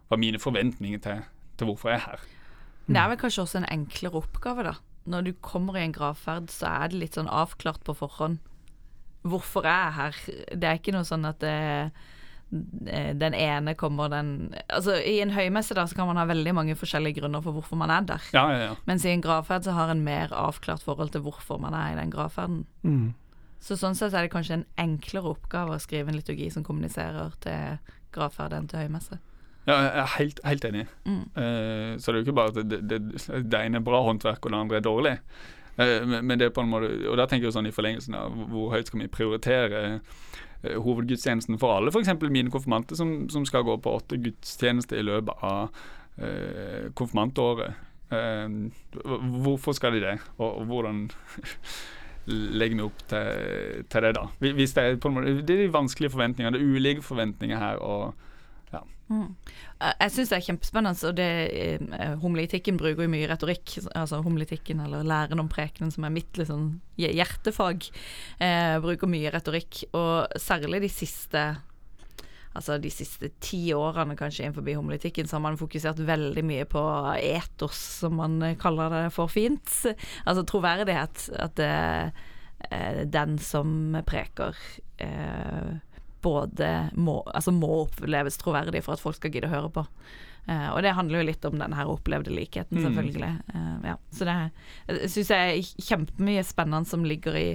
hva 0.10 0.20
mine 0.20 0.40
forventninger 0.42 1.02
til, 1.04 1.26
til 1.58 1.70
hvorfor 1.70 1.94
jeg 1.94 2.02
er 2.02 2.08
her. 2.10 2.24
Det 2.92 3.00
er 3.00 3.12
vel 3.12 3.20
kanskje 3.22 3.46
også 3.46 3.62
en 3.62 3.70
enklere 3.72 4.20
oppgave, 4.20 4.66
da. 4.68 4.74
Når 5.10 5.22
du 5.26 5.34
kommer 5.42 5.78
i 5.80 5.86
en 5.86 5.96
gravferd, 5.96 6.50
så 6.54 6.70
er 6.70 6.92
det 6.92 7.02
litt 7.02 7.18
sånn 7.18 7.30
avklart 7.32 7.84
på 7.88 7.96
forhånd. 7.98 8.42
Hvorfor 9.26 9.66
er 9.66 9.86
jeg 9.86 9.98
her? 9.98 10.20
Det 10.58 10.68
er 10.68 10.82
ikke 10.82 10.94
noe 10.96 11.08
sånn 11.08 11.28
at 11.30 11.40
det, 11.42 11.54
eh, 12.52 13.12
den 13.16 13.36
ene 13.38 13.76
kommer 13.80 14.10
den 14.12 14.52
Altså 14.66 14.98
I 14.98 15.20
en 15.22 15.32
høymesse 15.32 15.76
da 15.78 15.86
så 15.88 15.96
kan 15.96 16.10
man 16.10 16.18
ha 16.20 16.26
veldig 16.28 16.56
mange 16.58 16.76
forskjellige 16.76 17.22
grunner 17.22 17.44
for 17.46 17.56
hvorfor 17.56 17.80
man 17.80 17.94
er 17.94 18.08
der. 18.10 18.30
Ja, 18.34 18.46
ja, 18.52 18.60
ja. 18.66 18.74
Mens 18.90 19.06
i 19.06 19.14
en 19.14 19.24
gravferd 19.24 19.66
så 19.66 19.78
har 19.78 19.94
en 19.94 20.04
mer 20.04 20.34
avklart 20.36 20.84
forhold 20.84 21.14
til 21.14 21.24
hvorfor 21.26 21.62
man 21.62 21.78
er 21.78 21.94
i 21.94 22.00
den 22.02 22.14
gravferden. 22.14 22.66
Mm. 22.82 23.14
Så 23.62 23.78
sånn 23.78 23.98
sett 23.98 24.16
er 24.18 24.26
det 24.26 24.34
kanskje 24.34 24.60
en 24.60 24.70
enklere 24.82 25.36
oppgave 25.36 25.76
å 25.76 25.82
skrive 25.82 26.10
en 26.10 26.18
liturgi 26.18 26.50
som 26.54 26.66
kommuniserer 26.66 27.36
til 27.44 27.78
gravferd 28.16 28.56
enn 28.58 28.70
til 28.72 28.82
høymesse. 28.82 29.20
Ja, 29.68 29.76
jeg 29.76 29.92
er 30.02 30.14
helt, 30.16 30.40
helt 30.46 30.64
enig. 30.66 30.86
Mm. 31.06 31.24
Uh, 31.36 31.92
så 32.02 32.10
det 32.10 32.16
er 32.16 32.20
jo 32.22 32.26
ikke 32.26 32.38
bare 32.40 32.54
at 32.56 32.70
det, 32.72 32.80
det, 32.90 33.00
det, 33.30 33.60
ene 33.60 33.78
er 33.78 33.86
bra 33.86 34.02
håndverk, 34.08 34.42
og 34.42 34.54
det 34.54 34.62
andre 34.64 34.80
er 34.80 34.88
dårlig. 34.88 35.14
Uh, 35.78 36.02
men, 36.08 36.26
men, 36.26 36.40
det 36.42 36.48
er 36.48 36.56
på 36.56 36.66
en 36.66 36.72
måte 36.72 36.90
Og 37.08 37.16
da 37.16 37.28
tenker 37.30 37.48
jeg 37.48 37.56
sånn 37.56 37.70
i 37.70 37.76
forlengelsen 37.76 38.18
av 38.18 38.34
hvor 38.52 38.74
høyt 38.74 38.90
skal 38.90 39.04
vi 39.04 39.12
prioritere 39.14 39.84
uh, 40.02 40.74
hovedgudstjenesten 40.82 41.62
for 41.62 41.78
alle, 41.78 41.94
f.eks. 41.94 42.12
mine 42.26 42.54
konfirmanter 42.54 42.98
som, 42.98 43.30
som, 43.30 43.46
skal 43.46 43.66
gå 43.70 43.78
på 43.82 43.94
åtte 44.02 44.20
gudstjenester 44.22 45.00
i 45.00 45.08
løpet 45.08 45.48
av 45.48 45.88
konfirmantåret. 46.94 47.78
hvorfor 48.12 49.74
skal 49.74 49.96
de 49.96 50.02
det, 50.04 50.18
og, 50.38 50.60
og 50.60 50.66
hvordan 50.70 51.06
legger 52.30 52.78
vi 52.78 52.84
opp 52.86 53.06
til, 53.10 53.86
til 53.90 54.06
det, 54.06 54.12
da. 54.18 54.26
Hvis 54.42 54.76
det, 54.78 54.84
er 54.84 55.00
på 55.02 55.10
en 55.10 55.18
måte, 55.18 55.38
det 55.42 55.56
er 55.56 55.64
de 55.66 55.72
vanskelige 55.74 56.14
forventningene, 56.14 56.58
det 56.58 56.62
er 56.62 56.76
ulike 56.76 57.06
forventninger 57.06 57.62
her. 57.62 57.82
og 57.82 58.14
ja. 58.72 58.84
Mm. 59.12 59.34
Jeg 59.82 60.14
syns 60.14 60.32
det 60.32 60.38
er 60.38 60.46
kjempespennende, 60.46 61.10
og 61.10 61.18
det, 61.18 61.32
Homolitikken 62.22 62.78
bruker 62.80 63.08
jo 63.08 63.12
mye 63.12 63.30
retorikk. 63.32 63.80
Altså 63.96 64.22
Homolitikken, 64.24 64.84
eller 64.86 65.08
læren 65.08 65.42
om 65.44 65.50
prekenen, 65.52 65.92
som 65.92 66.06
er 66.08 66.14
mitt 66.14 66.40
liksom, 66.40 66.80
hjertefag, 67.02 67.90
eh, 68.40 68.78
bruker 68.84 69.12
mye 69.12 69.34
retorikk. 69.34 69.84
Og 69.98 70.40
særlig 70.40 70.86
de 70.86 70.94
siste 70.94 71.46
altså 72.58 72.78
de 72.82 72.92
siste 72.94 73.32
ti 73.44 73.62
årene 73.76 74.18
kanskje 74.20 74.46
innenfor 74.46 74.68
homolitikken, 74.76 75.28
så 75.28 75.38
har 75.38 75.46
man 75.46 75.60
fokusert 75.60 76.02
veldig 76.08 76.44
mye 76.48 76.66
på 76.70 76.82
etos, 77.20 77.80
som 78.02 78.18
man 78.20 78.40
kaller 78.62 78.92
det 78.96 79.06
for 79.16 79.32
fint. 79.32 79.72
Altså 80.26 80.46
troverdighet. 80.48 81.30
At 81.42 81.56
det, 81.60 81.72
er 82.70 83.06
den 83.10 83.40
som 83.42 83.96
preker 84.06 84.58
eh, 85.02 85.72
både 86.22 86.68
må, 86.94 87.22
altså 87.26 87.54
må 87.56 87.72
oppleves 87.86 88.38
troverdig 88.38 88.84
for 88.86 88.96
at 88.96 89.02
folk 89.02 89.18
skal 89.18 89.34
gidde 89.34 89.50
å 89.50 89.56
høre 89.56 89.72
på. 89.74 89.86
Uh, 90.50 90.72
og 90.74 90.80
det 90.82 90.96
handler 90.98 91.22
jo 91.22 91.28
litt 91.28 91.44
om 91.46 91.60
den 91.62 91.74
her 91.78 91.90
opplevde 91.90 92.34
likheten, 92.34 92.80
mm. 92.80 92.86
selvfølgelig. 92.88 93.32
Uh, 93.54 93.92
ja. 93.92 93.96
Så 94.10 94.26
det 94.26 95.10
syns 95.14 95.30
jeg 95.34 95.52
er 95.52 95.86
kjempemye 95.90 96.46
spennende 96.46 96.90
som 96.90 97.06
ligger 97.06 97.38
i 97.38 97.48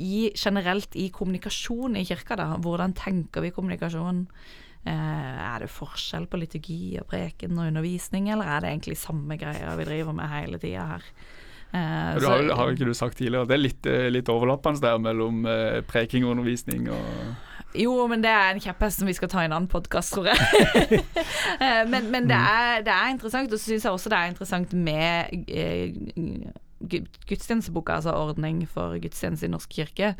i, 0.00 0.30
generelt 0.34 0.96
i 0.96 1.10
kommunikasjon 1.14 1.98
i 2.00 2.06
kirka, 2.08 2.38
da. 2.40 2.48
Hvordan 2.62 2.96
tenker 2.96 3.44
vi 3.44 3.52
kommunikasjon? 3.54 4.24
Eh, 4.88 5.36
er 5.44 5.60
det 5.60 5.68
forskjell 5.68 6.24
på 6.30 6.40
liturgi 6.40 6.96
og 7.02 7.10
preken 7.10 7.58
og 7.58 7.68
undervisning, 7.68 8.30
eller 8.32 8.48
er 8.48 8.64
det 8.64 8.72
egentlig 8.72 8.96
samme 8.96 9.36
greia 9.40 9.74
vi 9.76 9.84
driver 9.88 10.16
med 10.16 10.32
hele 10.32 10.60
tida 10.62 10.86
her? 10.94 11.04
Eh, 11.70 12.16
du 12.18 12.26
har, 12.26 12.46
har, 12.56 12.72
ikke 12.72 12.88
du 12.88 12.96
sagt 12.98 13.20
tidligere 13.20 13.46
det 13.46 13.54
er 13.54 13.62
litt, 13.62 13.86
eh, 13.86 14.08
litt 14.10 14.30
overlappende 14.32 14.82
der 14.82 14.96
mellom 14.98 15.44
eh, 15.46 15.82
preking 15.86 16.24
og 16.24 16.32
undervisning 16.32 16.88
og 16.90 17.76
Jo, 17.78 17.92
men 18.10 18.24
det 18.24 18.32
er 18.34 18.48
en 18.50 18.62
kjepphest 18.64 18.98
som 18.98 19.06
vi 19.06 19.14
skal 19.14 19.30
ta 19.30 19.44
i 19.44 19.46
en 19.46 19.54
annen 19.54 19.70
podkast, 19.70 20.16
tror 20.16 20.32
jeg. 20.32 21.04
Eh, 21.60 21.84
men, 21.84 22.06
men 22.08 22.24
det, 22.24 22.36
mm. 22.36 22.48
er, 22.48 22.82
det, 22.86 22.92
er, 22.92 23.10
interessant, 23.12 23.52
og 23.52 23.58
så 23.60 23.68
syns 23.68 23.84
jeg 23.84 23.92
også 23.92 24.08
det 24.08 24.16
er 24.16 24.30
interessant 24.30 24.70
med 24.72 25.48
eh, 25.52 25.92
gudstjenesteboka, 26.80 27.98
altså 27.98 28.14
ordning 28.16 28.62
for 28.68 28.96
gudstjeneste 29.02 29.48
i 29.48 29.52
Norsk 29.52 29.76
kirke, 29.80 30.14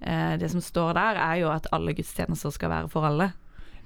eh, 0.00 0.34
det 0.40 0.50
som 0.50 0.64
står 0.64 0.96
der, 0.98 1.20
er 1.22 1.42
jo 1.42 1.52
at 1.52 1.70
alle 1.72 1.94
gudstjenester 1.94 2.50
skal 2.54 2.72
være 2.72 2.90
for 2.92 3.06
alle. 3.06 3.32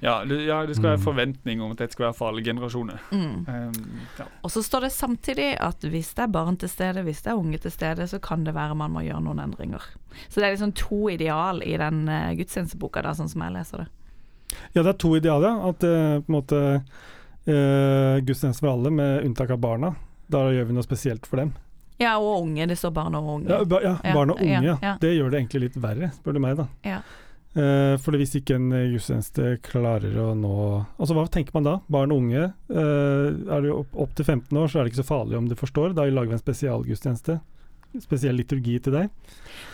Ja, 0.02 0.24
det, 0.26 0.40
ja, 0.44 0.58
det 0.66 0.74
skal 0.74 0.90
være 0.90 1.00
mm. 1.00 1.04
forventning 1.04 1.62
om 1.62 1.72
at 1.72 1.78
det 1.78 1.92
skal 1.94 2.08
være 2.08 2.16
for 2.18 2.28
alle 2.28 2.42
generasjoner. 2.44 3.02
Mm. 3.14 3.46
Um, 3.46 4.00
ja. 4.18 4.26
Og 4.42 4.50
så 4.50 4.62
står 4.62 4.86
det 4.86 4.92
samtidig 4.92 5.52
at 5.62 5.86
hvis 5.86 6.10
det 6.18 6.26
er 6.26 6.32
barn 6.34 6.58
til 6.60 6.68
stede, 6.68 7.04
hvis 7.06 7.22
det 7.22 7.30
er 7.32 7.40
unge 7.40 7.60
til 7.62 7.72
stede, 7.72 8.06
så 8.10 8.18
kan 8.18 8.44
det 8.44 8.56
være 8.56 8.74
man 8.74 8.92
må 8.92 9.04
gjøre 9.06 9.22
noen 9.24 9.40
endringer. 9.44 9.86
Så 10.28 10.40
det 10.40 10.48
er 10.48 10.56
liksom 10.56 10.74
to 10.76 11.08
ideal 11.08 11.62
i 11.64 11.76
den 11.80 12.08
uh, 12.10 12.34
gudstjenesteboka, 12.36 13.04
da, 13.06 13.14
sånn 13.16 13.30
som 13.30 13.46
jeg 13.46 13.54
leser 13.54 13.84
det. 13.84 13.90
Ja, 14.74 14.82
det 14.82 14.90
er 14.90 14.98
to 14.98 15.14
ideal, 15.16 15.46
ja. 15.46 15.54
At 15.70 15.86
uh, 15.86 16.18
på 16.20 16.32
en 16.32 16.38
måte 16.40 16.62
uh, 16.82 18.16
gudstjeneste 18.20 18.64
for 18.64 18.74
alle, 18.74 18.92
med 18.92 19.28
unntak 19.28 19.54
av 19.54 19.62
barna. 19.62 19.94
Da 20.28 20.48
gjør 20.50 20.68
vi 20.68 20.76
noe 20.76 20.86
spesielt 20.86 21.28
for 21.28 21.40
dem. 21.40 21.54
Ja, 21.98 22.16
og 22.18 22.42
unge. 22.42 22.66
Det 22.66 22.76
står 22.78 22.90
barn 22.96 23.14
og 23.14 23.28
unge. 23.36 23.48
Ja, 23.52 23.64
ba, 23.64 23.78
ja, 23.84 23.92
barn 24.14 24.30
og 24.34 24.40
unge, 24.42 24.62
ja, 24.66 24.78
ja. 24.82 24.96
Det 25.00 25.12
gjør 25.14 25.30
det 25.30 25.38
egentlig 25.44 25.60
litt 25.68 25.76
verre, 25.82 26.10
spør 26.16 26.34
du 26.34 26.40
meg, 26.42 26.56
da. 26.58 26.66
Ja. 26.84 26.98
Eh, 27.54 27.94
for 28.02 28.18
hvis 28.18 28.32
ikke 28.34 28.56
en 28.58 28.70
gudstjeneste 28.90 29.60
klarer 29.62 30.16
å 30.18 30.32
nå 30.34 30.54
Altså 30.98 31.14
Hva 31.14 31.22
tenker 31.30 31.54
man 31.54 31.62
da? 31.68 31.76
Barn 31.86 32.10
og 32.10 32.18
unge. 32.24 32.48
Eh, 32.66 33.28
er 33.54 33.60
du 33.62 33.68
opp, 33.76 33.94
opp 33.94 34.14
til 34.18 34.24
15 34.26 34.58
år, 34.58 34.66
så 34.72 34.80
er 34.80 34.84
det 34.88 34.90
ikke 34.92 35.04
så 35.04 35.10
farlig 35.12 35.38
om 35.38 35.46
du 35.48 35.54
forstår. 35.54 35.94
Da 35.94 36.02
lager 36.10 36.32
vi 36.32 36.38
en 36.40 36.42
spesialgudstjeneste. 36.42 37.38
Spesiell 38.02 38.34
liturgi 38.34 38.80
til 38.82 38.96
deg. 38.96 39.10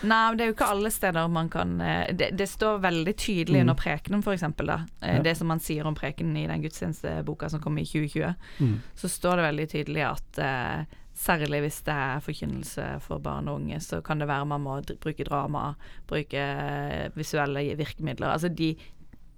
Nei, 0.05 0.19
men 0.29 0.37
det 0.37 0.45
er 0.45 0.51
jo 0.51 0.55
ikke 0.59 0.69
alle 0.75 0.91
steder 0.93 1.31
man 1.33 1.49
kan 1.49 1.71
eh, 1.81 2.11
Det, 2.13 2.27
det 2.37 2.51
står 2.53 2.83
veldig 2.85 3.15
tydelig 3.17 3.57
Mm. 3.57 3.63
under 3.71 3.79
prekenen, 3.81 4.21
f.eks. 4.21 4.43
Eh, 4.45 4.85
Ja. 5.17 5.23
Det 5.25 5.37
som 5.39 5.49
man 5.49 5.59
sier 5.65 5.87
om 5.89 5.95
prekenen 5.97 6.37
i 6.37 6.47
den 6.47 6.61
gudstjenesteboka 6.61 7.49
som 7.49 7.61
kom 7.65 7.79
i 7.81 7.85
2020, 7.89 8.35
Mm. 8.61 8.77
så 8.95 9.09
står 9.09 9.37
det 9.41 9.47
veldig 9.49 9.69
tydelig 9.73 10.05
at 10.05 10.39
eh, 10.39 10.85
særlig 11.21 11.61
hvis 11.67 11.83
det 11.87 11.95
er 11.95 12.23
forkynnelse 12.25 12.87
for 13.05 13.21
barn 13.23 13.49
og 13.51 13.61
unge, 13.61 13.81
så 13.85 14.01
kan 14.05 14.23
det 14.23 14.29
være 14.31 14.47
man 14.49 14.65
må 14.65 14.79
bruke 15.03 15.27
drama, 15.29 15.75
bruke 16.09 16.41
eh, 16.41 17.11
visuelle 17.19 17.67
virkemidler. 17.77 18.33
Altså 18.33 18.49
de 18.49 18.73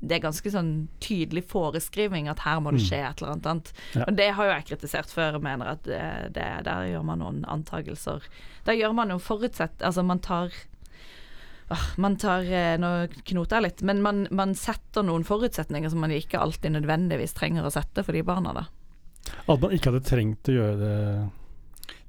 det 0.03 0.17
er 0.17 0.23
ganske 0.25 0.51
sånn 0.51 0.71
tydelig 0.99 1.45
foreskriving 1.47 2.27
at 2.27 2.41
her 2.43 2.57
må 2.59 2.73
det 2.75 2.81
Mm. 2.83 2.87
skje 2.89 2.99
et 3.07 3.21
eller 3.23 3.37
annet. 3.37 3.69
Ja. 3.95 4.03
Og 4.09 4.17
det 4.19 4.25
har 4.35 4.49
jo 4.49 4.51
jeg 4.57 4.65
kritisert 4.67 5.13
før, 5.15 5.37
og 5.39 5.45
mener 5.47 5.69
at 5.77 5.85
det, 5.87 6.01
det, 6.35 6.47
der 6.67 6.89
gjør 6.91 7.05
man 7.07 7.21
noen 7.23 7.45
antagelser. 7.47 8.25
Der 8.67 8.75
gjør 8.75 8.97
man 8.99 9.11
jo 9.15 9.19
forutsett 9.23 9.79
Altså 9.83 10.03
man 10.03 10.19
tar 10.19 10.51
Åh, 11.71 11.85
man 12.03 12.17
tar 12.19 12.43
eh, 12.51 12.75
Nå 12.83 12.91
knoter 13.31 13.61
jeg 13.61 13.63
litt, 13.69 13.83
men 13.87 14.03
man, 14.03 14.27
man 14.35 14.57
setter 14.59 15.07
noen 15.07 15.23
forutsetninger 15.25 15.89
som 15.93 16.03
man 16.03 16.11
ikke 16.11 16.41
alltid 16.43 16.75
nødvendigvis 16.75 17.33
trenger 17.39 17.65
å 17.65 17.71
sette 17.73 18.03
for 18.03 18.13
de 18.13 18.25
barna, 18.27 18.53
da. 18.59 18.67
At 19.47 19.63
man 19.63 19.71
ikke 19.71 19.93
hadde 19.93 20.03
trengt 20.05 20.51
å 20.51 20.57
gjøre 20.59 20.77
det 20.83 20.99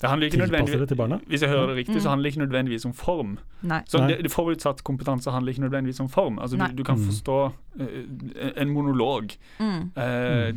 Det 0.01 0.09
handler 0.09 0.27
ikke 0.27 0.37
Tilpasse 0.43 0.79
det 0.79 0.87
til 0.89 0.97
barna? 0.97 1.15
nødvendigvis 1.15 1.27
Hvis 1.29 1.41
jeg 1.41 1.49
hører 1.49 1.67
det 1.67 1.75
riktig, 1.77 1.95
Mm. 1.95 2.01
så 2.01 2.09
handler 2.09 2.23
det 2.29 2.33
ikke 2.35 2.45
nødvendigvis 2.45 2.85
om 2.85 2.93
form. 2.93 3.37
Nei. 3.61 3.79
Så 3.87 3.97
Nei. 3.99 4.07
det, 4.07 4.23
det 4.23 4.31
Forutsatt 4.31 4.83
kompetanse 4.83 5.31
handler 5.31 5.51
ikke 5.53 5.61
nødvendigvis 5.61 5.99
om 5.99 6.09
form. 6.09 6.39
Altså 6.39 6.57
du, 6.57 6.75
du 6.77 6.83
kan 6.83 6.97
Mm. 6.97 7.05
forstå 7.05 7.37
uh, 7.79 8.51
en 8.61 8.69
monolog 8.69 9.31
Mm. 9.59 9.91
eh, 9.97 10.53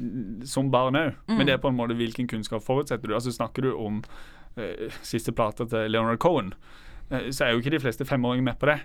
som 0.46 0.70
barn 0.70 0.94
òg, 0.96 1.14
Mm. 1.28 1.37
men 1.38 1.46
det 1.46 1.52
er 1.54 1.58
på 1.58 1.68
en 1.68 1.76
måte 1.76 1.94
hvilken 1.94 2.26
kunnskap 2.28 2.62
forutsetter 2.62 3.06
du. 3.08 3.14
Altså 3.14 3.30
Snakker 3.32 3.62
du 3.62 3.73
om 3.76 4.02
uh, 4.58 4.90
siste 5.02 5.32
plate 5.32 5.66
til 5.68 5.90
Leonard 5.90 6.18
Cohen, 6.18 6.52
så 7.30 7.44
er 7.44 7.50
jo 7.52 7.58
ikke 7.61 7.70
de 7.70 7.78
fleste 7.80 8.04
femåringer 8.04 8.42
med 8.42 8.58
på 8.58 8.66
det. 8.66 8.80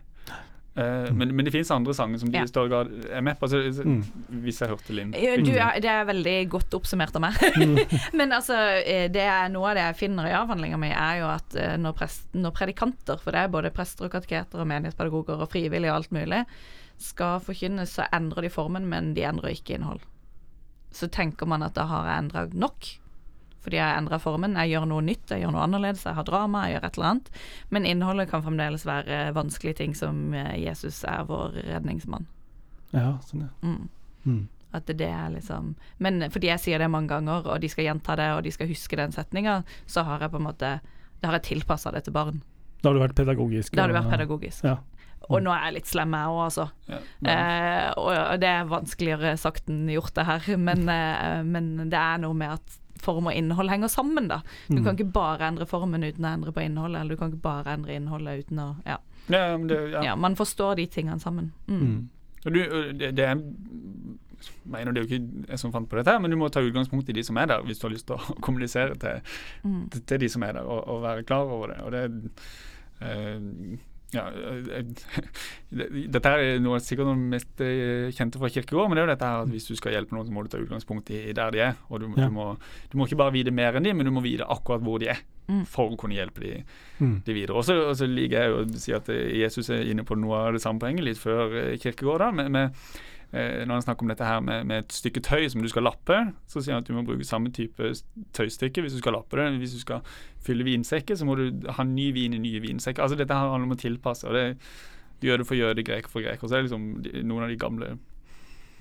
Eh, 0.73 1.09
men, 1.11 1.33
men 1.35 1.43
det 1.43 1.51
finnes 1.51 1.71
andre 1.75 1.93
sanger 1.93 2.21
som 2.21 2.29
de 2.31 2.37
Ja. 2.37 2.43
i 2.47 2.47
større 2.47 2.69
grad 2.71 2.91
er 3.11 3.21
med 3.21 3.35
på. 3.39 3.43
Altså, 3.47 3.59
så, 3.75 3.83
Mm. 3.83 4.03
Hvis 4.45 4.59
jeg 4.61 4.69
hørte 4.71 4.93
Linn. 4.95 5.13
Er, 5.13 5.79
det 5.83 5.89
er 5.91 6.05
veldig 6.07 6.35
godt 6.49 6.73
oppsummert 6.77 7.15
av 7.15 7.25
meg. 7.25 7.35
Men 8.19 8.31
altså, 8.31 8.55
eh, 8.85 9.09
det 9.11 9.25
er 9.27 9.49
noe 9.51 9.69
av 9.71 9.75
det 9.75 9.83
jeg 9.89 9.97
finner 10.05 10.29
i 10.29 10.35
avhandlinga 10.37 10.79
mi, 10.79 10.91
er 10.95 11.19
jo 11.19 11.27
at 11.27 11.55
eh, 11.59 11.75
når, 11.77 11.97
prest, 11.97 12.23
når 12.33 12.55
predikanter, 12.55 13.19
for 13.19 13.35
det 13.35 13.41
er 13.43 13.51
både 13.51 13.73
prester 13.75 14.07
og 14.07 14.13
kateketer 14.15 14.63
og 14.63 14.69
menighetspedagoger 14.71 15.43
og 15.43 15.51
frivillige 15.51 15.91
og 15.91 15.99
alt 16.03 16.11
mulig, 16.15 16.45
skal 17.01 17.39
forkynnes, 17.43 17.97
så 17.97 18.05
endrer 18.13 18.47
de 18.47 18.49
formen, 18.53 18.87
men 18.87 19.13
de 19.17 19.23
endrer 19.27 19.55
ikke 19.57 19.75
innhold. 19.75 19.99
Så 20.93 21.07
tenker 21.11 21.47
man 21.49 21.63
at 21.63 21.73
da 21.75 21.83
har 21.89 22.07
jeg 22.07 22.23
endra 22.23 22.45
nok. 22.53 22.87
Fordi 23.61 23.77
jeg 23.77 23.97
endrer 23.97 24.21
formen. 24.21 24.57
Jeg 24.57 24.73
gjør 24.73 24.87
noe 24.89 25.05
nytt, 25.05 25.29
jeg 25.29 25.43
gjør 25.43 25.53
noe 25.55 25.65
annerledes, 25.65 26.05
jeg 26.07 26.17
har 26.17 26.25
drama, 26.27 26.65
jeg 26.65 26.77
gjør 26.77 26.87
et 26.87 26.97
eller 26.97 27.09
annet. 27.11 27.29
Men 27.69 27.89
innholdet 27.89 28.31
kan 28.31 28.45
fremdeles 28.45 28.85
være 28.89 29.19
vanskelige 29.37 29.81
ting 29.83 29.93
som 29.97 30.33
eh, 30.33 30.55
Jesus 30.63 31.03
er 31.09 31.27
vår 31.29 31.61
redningsmann. 31.69 32.25
Ja, 32.91 33.15
sånn, 33.27 33.45
ja. 33.45 33.51
Mm. 33.61 33.85
Mm. 34.25 34.41
At 34.71 34.87
det 34.87 35.07
er 35.07 35.31
liksom 35.33 35.73
Men 35.99 36.21
fordi 36.31 36.47
jeg 36.47 36.61
sier 36.63 36.79
det 36.79 36.87
mange 36.91 37.11
ganger, 37.11 37.47
og 37.47 37.61
de 37.63 37.69
skal 37.71 37.89
gjenta 37.89 38.15
det, 38.19 38.29
og 38.35 38.43
de 38.45 38.53
skal 38.55 38.69
huske 38.69 38.99
den 38.99 39.13
setninga, 39.15 39.61
så 39.89 40.05
har 40.07 40.23
jeg 40.23 40.33
på 40.33 40.39
en 40.39 40.47
måte 40.47 40.71
Da 41.21 41.29
har 41.29 41.39
jeg 41.39 41.47
tilpassa 41.51 41.91
det 41.93 42.05
til 42.07 42.15
barn. 42.15 42.41
Da 42.81 42.89
har 42.89 42.97
du 42.97 43.03
vært 43.03 43.17
pedagogisk. 43.19 43.75
Da 43.75 43.85
har 43.85 43.91
du 43.91 43.97
vært 43.99 44.09
pedagogisk. 44.09 44.65
Ja. 44.65 44.79
Og 45.29 45.43
nå 45.45 45.51
er 45.53 45.67
jeg 45.67 45.75
litt 45.75 45.89
slem, 45.91 46.15
jeg 46.17 46.31
òg, 46.33 46.39
altså. 46.47 46.63
Ja. 46.89 46.99
Eh, 47.29 47.89
og 48.01 48.39
det 48.41 48.49
er 48.49 48.71
vanskeligere 48.71 49.35
sagt 49.39 49.69
enn 49.69 49.85
gjort, 49.91 50.15
det 50.17 50.25
her. 50.27 50.47
Men, 50.57 50.87
eh, 50.89 51.43
men 51.45 51.69
det 51.91 51.99
er 51.99 52.23
noe 52.23 52.37
med 52.37 52.57
at 52.57 52.80
form 53.01 53.27
og 53.31 53.36
innhold 53.38 53.70
henger 53.74 53.89
sammen, 53.91 54.27
da. 54.31 54.41
Du 54.70 54.77
Mm. 54.79 54.84
kan 54.86 54.96
ikke 54.98 55.12
bare 55.13 55.48
endre 55.51 55.65
formen 55.70 56.03
uten 56.03 56.25
å 56.25 56.34
endre 56.34 56.51
på 56.55 56.62
innholdet, 56.65 57.01
eller 57.01 57.15
du 57.15 57.20
kan 57.20 57.31
ikke 57.31 57.41
bare 57.41 57.74
endre 57.77 57.96
innholdet 58.00 58.46
uten 58.46 58.58
å 58.60 58.75
Ja. 58.86 58.98
Ja, 59.29 59.58
men 59.58 59.67
det, 59.67 59.91
ja. 59.91 60.01
ja 60.03 60.15
man 60.15 60.36
forstår 60.36 60.75
de 60.77 60.88
tingene 60.88 61.20
sammen. 61.22 61.51
Mm. 61.67 61.81
Mm. 61.81 62.10
Du, 62.43 62.93
det, 62.98 63.12
det 63.15 63.25
er 63.25 63.36
mener 64.65 64.91
det 64.91 65.01
er 65.01 65.05
jo 65.05 65.10
ikke 65.10 65.48
jeg 65.51 65.60
som 65.62 65.72
fant 65.72 65.88
på 65.89 65.96
dette, 66.00 66.10
her, 66.12 66.20
men 66.20 66.31
du 66.31 66.38
må 66.38 66.48
ta 66.50 66.60
utgangspunkt 66.65 67.10
i 67.10 67.13
de 67.13 67.24
som 67.24 67.38
er 67.38 67.46
der, 67.51 67.62
hvis 67.62 67.77
du 67.79 67.86
har 67.88 67.93
lyst 67.93 68.08
til 68.10 68.15
å 68.17 68.36
kommunisere 68.46 68.96
til, 68.98 69.22
Mm. 69.63 69.89
til, 69.93 70.01
til 70.10 70.20
de 70.24 70.29
som 70.29 70.43
er 70.43 70.53
der, 70.58 70.65
og, 70.65 70.81
og 70.88 71.01
være 71.03 71.24
klar 71.24 71.46
over 71.46 71.67
det. 71.67 71.79
Og 71.86 71.91
det 71.91 72.31
eh, 73.01 73.77
ja, 74.13 74.25
eh, 74.29 74.83
Dette 76.11 76.31
er 76.35 76.57
noe, 76.59 76.79
sikkert 76.83 77.07
noe 77.07 77.15
mest 77.31 77.61
eh, 77.63 78.09
kjente 78.15 78.39
fra 78.41 78.49
kirkegård, 78.51 78.89
men 78.91 78.97
det 78.97 79.03
er 79.03 79.07
jo 79.07 79.11
dette 79.13 79.29
her 79.29 79.43
at 79.45 79.51
hvis 79.53 79.67
du 79.69 79.75
skal 79.79 79.93
hjelpe 79.95 80.15
noen, 80.17 80.27
så 80.27 80.33
må 80.35 80.43
du 80.43 80.49
ta 80.51 80.59
utgangspunkt 80.59 81.11
i, 81.15 81.21
der 81.37 81.51
de 81.55 81.59
er. 81.69 81.77
Og 81.89 82.01
du, 82.03 82.09
Ja. 82.17 82.27
du, 82.27 82.33
må, 82.35 82.49
du 82.91 82.97
må 82.99 83.07
ikke 83.07 83.19
bare 83.21 83.31
vite 83.37 83.51
mer 83.55 83.77
enn 83.79 83.83
de, 83.87 83.93
men 83.95 84.05
du 84.05 84.11
må 84.11 84.23
vite 84.25 84.43
akkurat 84.47 84.83
hvor 84.83 84.99
de 84.99 85.07
er, 85.15 85.21
Mm. 85.51 85.65
for 85.67 85.89
å 85.91 85.97
kunne 85.99 86.13
hjelpe 86.15 86.39
de, 86.39 86.63
Mm. 87.01 87.23
de 87.25 87.33
videre. 87.33 87.55
Og 87.57 87.65
så 87.65 88.05
liker 88.07 88.37
jeg 88.39 88.51
å 88.53 88.79
si 88.79 88.93
at 88.93 89.09
eh, 89.09 89.33
Jesus 89.41 89.69
er 89.73 89.81
inne 89.89 90.05
på 90.07 90.15
noe 90.15 90.37
av 90.47 90.53
det 90.53 90.61
samme 90.61 90.79
poenget 90.79 91.03
litt 91.03 91.17
før 91.19 91.51
eh, 91.73 91.77
kirkegård. 91.81 92.19
da, 92.19 92.31
med, 92.31 92.51
med 92.51 92.69
eh, 92.69 92.77
når 93.31 93.71
han 93.77 93.83
snakker 93.85 94.03
om 94.03 94.11
dette 94.11 94.27
her 94.27 94.41
med, 94.43 94.65
med 94.67 94.83
et 94.83 94.93
stykke 94.93 95.21
tøy 95.23 95.45
som 95.50 95.63
du 95.63 95.69
skal 95.71 95.85
lappe, 95.88 96.17
så 96.51 96.59
sier 96.59 96.75
han 96.75 96.83
at 96.83 96.89
du 96.89 96.93
må 96.97 97.03
bruke 97.07 97.23
samme 97.27 97.51
type 97.55 97.91
tøystykke 98.35 98.83
hvis 98.83 98.97
du 98.97 99.00
skal 99.00 99.15
lappe 99.15 99.39
det. 99.39 99.50
Hvis 99.61 99.77
du 99.77 99.81
skal 99.85 100.03
fylle 100.43 100.67
vinsekker, 100.67 101.15
så 101.15 101.27
må 101.27 101.38
du 101.39 101.69
ha 101.71 101.85
ny 101.88 102.09
vin 102.15 102.35
i 102.35 102.41
nye 102.43 102.61
vinsekker. 102.63 103.03
Altså 103.05 103.15
Dette 103.19 103.33
her 103.38 103.53
handler 103.53 103.69
om 103.69 103.77
å 103.77 103.81
tilpasse. 103.81 104.27
og 104.27 104.35
det 104.35 104.57
Jøde 105.21 105.45
for 105.45 105.53
jøde, 105.53 105.83
greker 105.85 106.09
for 106.09 106.23
greker. 106.25 106.50
Så 106.50 106.57
er 106.57 106.63
det 106.63 106.71
liksom 106.71 107.27
noen 107.29 107.43
av 107.45 107.51
de 107.53 107.59
gamle 107.61 107.91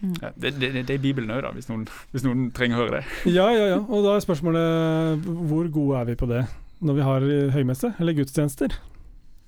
Mm. 0.00 0.14
ja, 0.22 0.30
det, 0.32 0.54
det, 0.56 0.68
det 0.88 0.94
er 0.94 1.00
Bibelen 1.02 1.28
òg, 1.28 1.44
hvis 1.52 1.68
hvis 2.14 2.24
noen 2.24 2.46
trenger 2.56 2.78
å 2.78 2.84
høre 2.86 3.00
det. 3.00 3.16
Ja, 3.36 3.50
ja, 3.52 3.66
ja. 3.74 3.80
Og 3.84 4.06
da 4.06 4.14
er 4.16 4.24
spørsmålet 4.24 5.26
hvor 5.50 5.68
gode 5.68 5.98
er 6.00 6.08
vi 6.08 6.14
på 6.16 6.28
det 6.30 6.46
når 6.80 6.96
vi 6.96 7.04
har 7.04 7.26
eh, 7.28 7.50
høymesse 7.52 7.90
eller 8.00 8.16
gudstjenester? 8.16 8.72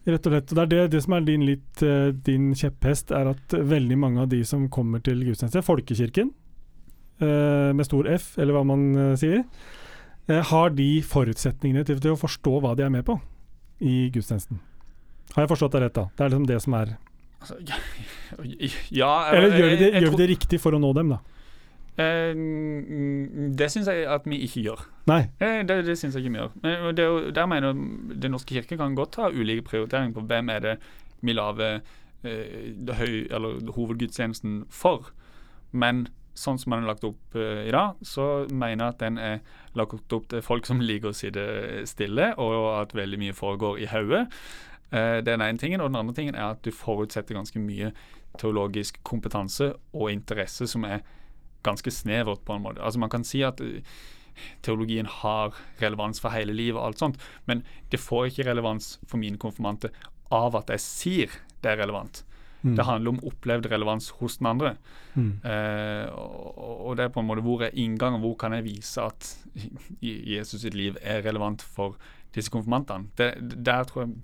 Rett 0.02 0.26
og 0.26 0.32
slett. 0.32 0.50
Og 0.50 0.56
Det 0.56 0.62
er 0.62 0.70
det, 0.70 0.80
det 0.96 1.02
som 1.04 1.14
er 1.14 1.26
din, 1.26 1.44
litt, 1.46 1.82
eh, 1.82 2.10
din 2.26 2.50
kjepphest, 2.58 3.12
er 3.14 3.30
at 3.34 3.54
veldig 3.54 3.98
mange 3.98 4.24
av 4.24 4.32
de 4.32 4.42
som 4.44 4.68
kommer 4.68 5.02
til 5.04 5.22
gudstjeneste, 5.22 5.62
folkekirken, 5.62 6.32
eh, 7.22 7.70
med 7.72 7.86
stor 7.86 8.08
F, 8.10 8.34
eller 8.38 8.56
hva 8.56 8.64
man 8.66 8.82
eh, 8.96 9.14
sier, 9.16 9.44
har 10.28 10.70
de 10.70 11.02
forutsetningene 11.02 11.82
til, 11.84 11.98
til 11.98 12.12
å 12.14 12.18
forstå 12.18 12.60
hva 12.62 12.76
de 12.78 12.84
er 12.86 12.92
med 12.94 13.02
på 13.04 13.16
i 13.82 14.06
gudstjenesten. 14.14 14.60
Har 15.34 15.44
jeg 15.44 15.50
forstått 15.50 15.74
det 15.74 15.80
rett, 15.82 15.96
da? 15.96 16.04
Det 16.14 16.24
er 16.24 16.30
liksom 16.30 16.46
det 16.50 16.60
som 16.62 16.76
er 16.78 16.94
Altså, 17.42 17.56
ja, 17.66 17.78
ja 18.94 19.12
Eller 19.34 19.56
gjør 19.58 19.72
vi 19.72 19.78
det, 19.80 19.88
gjør 19.98 20.12
vi 20.12 20.20
det 20.20 20.28
riktig 20.30 20.60
for 20.62 20.76
å 20.76 20.78
nå 20.78 20.92
dem, 20.94 21.10
da? 21.10 21.18
Eh, 21.98 22.32
det 23.52 23.68
syns 23.70 23.88
jeg 23.90 24.06
at 24.08 24.24
vi 24.24 24.38
ikke 24.46 24.62
gjør. 24.64 24.84
Nei. 25.10 25.26
Eh, 25.40 25.60
Det, 25.68 25.84
det 25.84 25.98
syns 25.98 26.14
jeg 26.16 26.24
ikke 26.24 26.32
vi 26.32 26.40
gjør. 26.40 26.54
Men 26.62 26.96
det, 26.96 27.04
er 27.04 27.30
der 27.36 27.46
mener 27.46 27.72
Den 27.72 28.30
norske 28.32 28.54
kirke 28.54 28.76
kan 28.76 28.94
godt 28.94 29.16
ha 29.20 29.28
ulike 29.28 29.62
prioriteringer 29.62 30.14
på 30.16 30.24
hvem 30.26 30.48
er 30.48 30.60
det 30.60 30.78
vi 31.22 31.32
lager 31.32 31.80
eh, 32.24 32.72
hovedgudstjenesten 33.76 34.64
for. 34.70 35.12
Men 35.72 36.08
sånn 36.34 36.58
som 36.58 36.72
den 36.72 36.84
er 36.84 36.88
lagt 36.88 37.04
opp 37.04 37.36
i 37.36 37.70
dag, 37.70 37.98
så 38.02 38.46
mener 38.48 38.86
jeg 38.86 38.94
at 38.94 39.00
den 39.02 39.18
er 39.18 39.40
lagt 39.76 40.12
opp 40.12 40.28
til 40.30 40.40
folk 40.42 40.64
som 40.66 40.80
liker 40.80 41.10
å 41.10 41.16
sitte 41.16 41.44
stille, 41.84 42.30
og 42.40 42.80
at 42.80 42.94
veldig 42.96 43.18
mye 43.20 43.34
foregår 43.36 43.82
i 43.84 43.88
hodet. 43.90 44.22
Det 44.88 44.98
er 44.98 45.20
den 45.28 45.44
ene 45.44 45.60
tingen. 45.60 45.80
Og 45.80 45.90
den 45.90 46.00
andre 46.00 46.14
tingen 46.16 46.34
er 46.34 46.54
at 46.54 46.64
du 46.64 46.72
forutsetter 46.72 47.36
ganske 47.36 47.60
mye 47.60 47.92
teologisk 48.40 49.02
kompetanse 49.04 49.74
og 49.92 50.08
interesse 50.12 50.66
som 50.66 50.84
er 50.88 51.04
ganske 51.62 51.90
snevert, 51.90 52.44
på 52.44 52.56
en 52.56 52.64
måte. 52.64 52.82
Altså 52.82 53.02
Man 53.02 53.10
kan 53.12 53.24
si 53.24 53.42
at 53.46 53.60
eh, 53.60 53.82
teologien 54.62 55.06
har 55.06 55.56
relevans 55.82 56.20
for 56.20 56.34
hele 56.34 56.54
livet, 56.56 56.80
og 56.80 56.86
alt 56.86 57.02
sånt, 57.02 57.22
men 57.46 57.64
det 57.92 58.00
får 58.00 58.30
ikke 58.30 58.48
relevans 58.50 58.98
for 59.06 59.20
mine 59.22 59.40
konfirmante 59.40 59.92
av 60.32 60.56
at 60.56 60.72
jeg 60.72 60.84
sier 60.84 61.40
det 61.62 61.74
er 61.74 61.82
relevant. 61.82 62.24
Mm. 62.62 62.76
Det 62.78 62.86
handler 62.86 63.10
om 63.10 63.24
opplevd 63.26 63.66
relevans 63.72 64.08
hos 64.20 64.38
den 64.38 64.46
andre. 64.46 64.76
Mm. 65.14 65.32
Eh, 65.44 66.06
og, 66.14 66.86
og 66.86 66.96
det 66.96 67.04
er 67.04 67.14
på 67.14 67.22
en 67.22 67.26
måte 67.26 67.42
hvor 67.42 67.64
er 67.66 67.74
inngangen, 67.74 68.22
hvor 68.22 68.36
kan 68.38 68.54
jeg 68.54 68.66
vise 68.68 69.02
at 69.02 69.32
Jesus 70.02 70.62
sitt 70.62 70.78
liv 70.78 70.96
er 71.02 71.24
relevant 71.26 71.62
for 71.62 71.98
disse 72.34 72.52
konfirmantene. 72.54 73.10
Det, 73.18 73.34
der 73.66 73.84
tror 73.84 74.06
jeg 74.06 74.14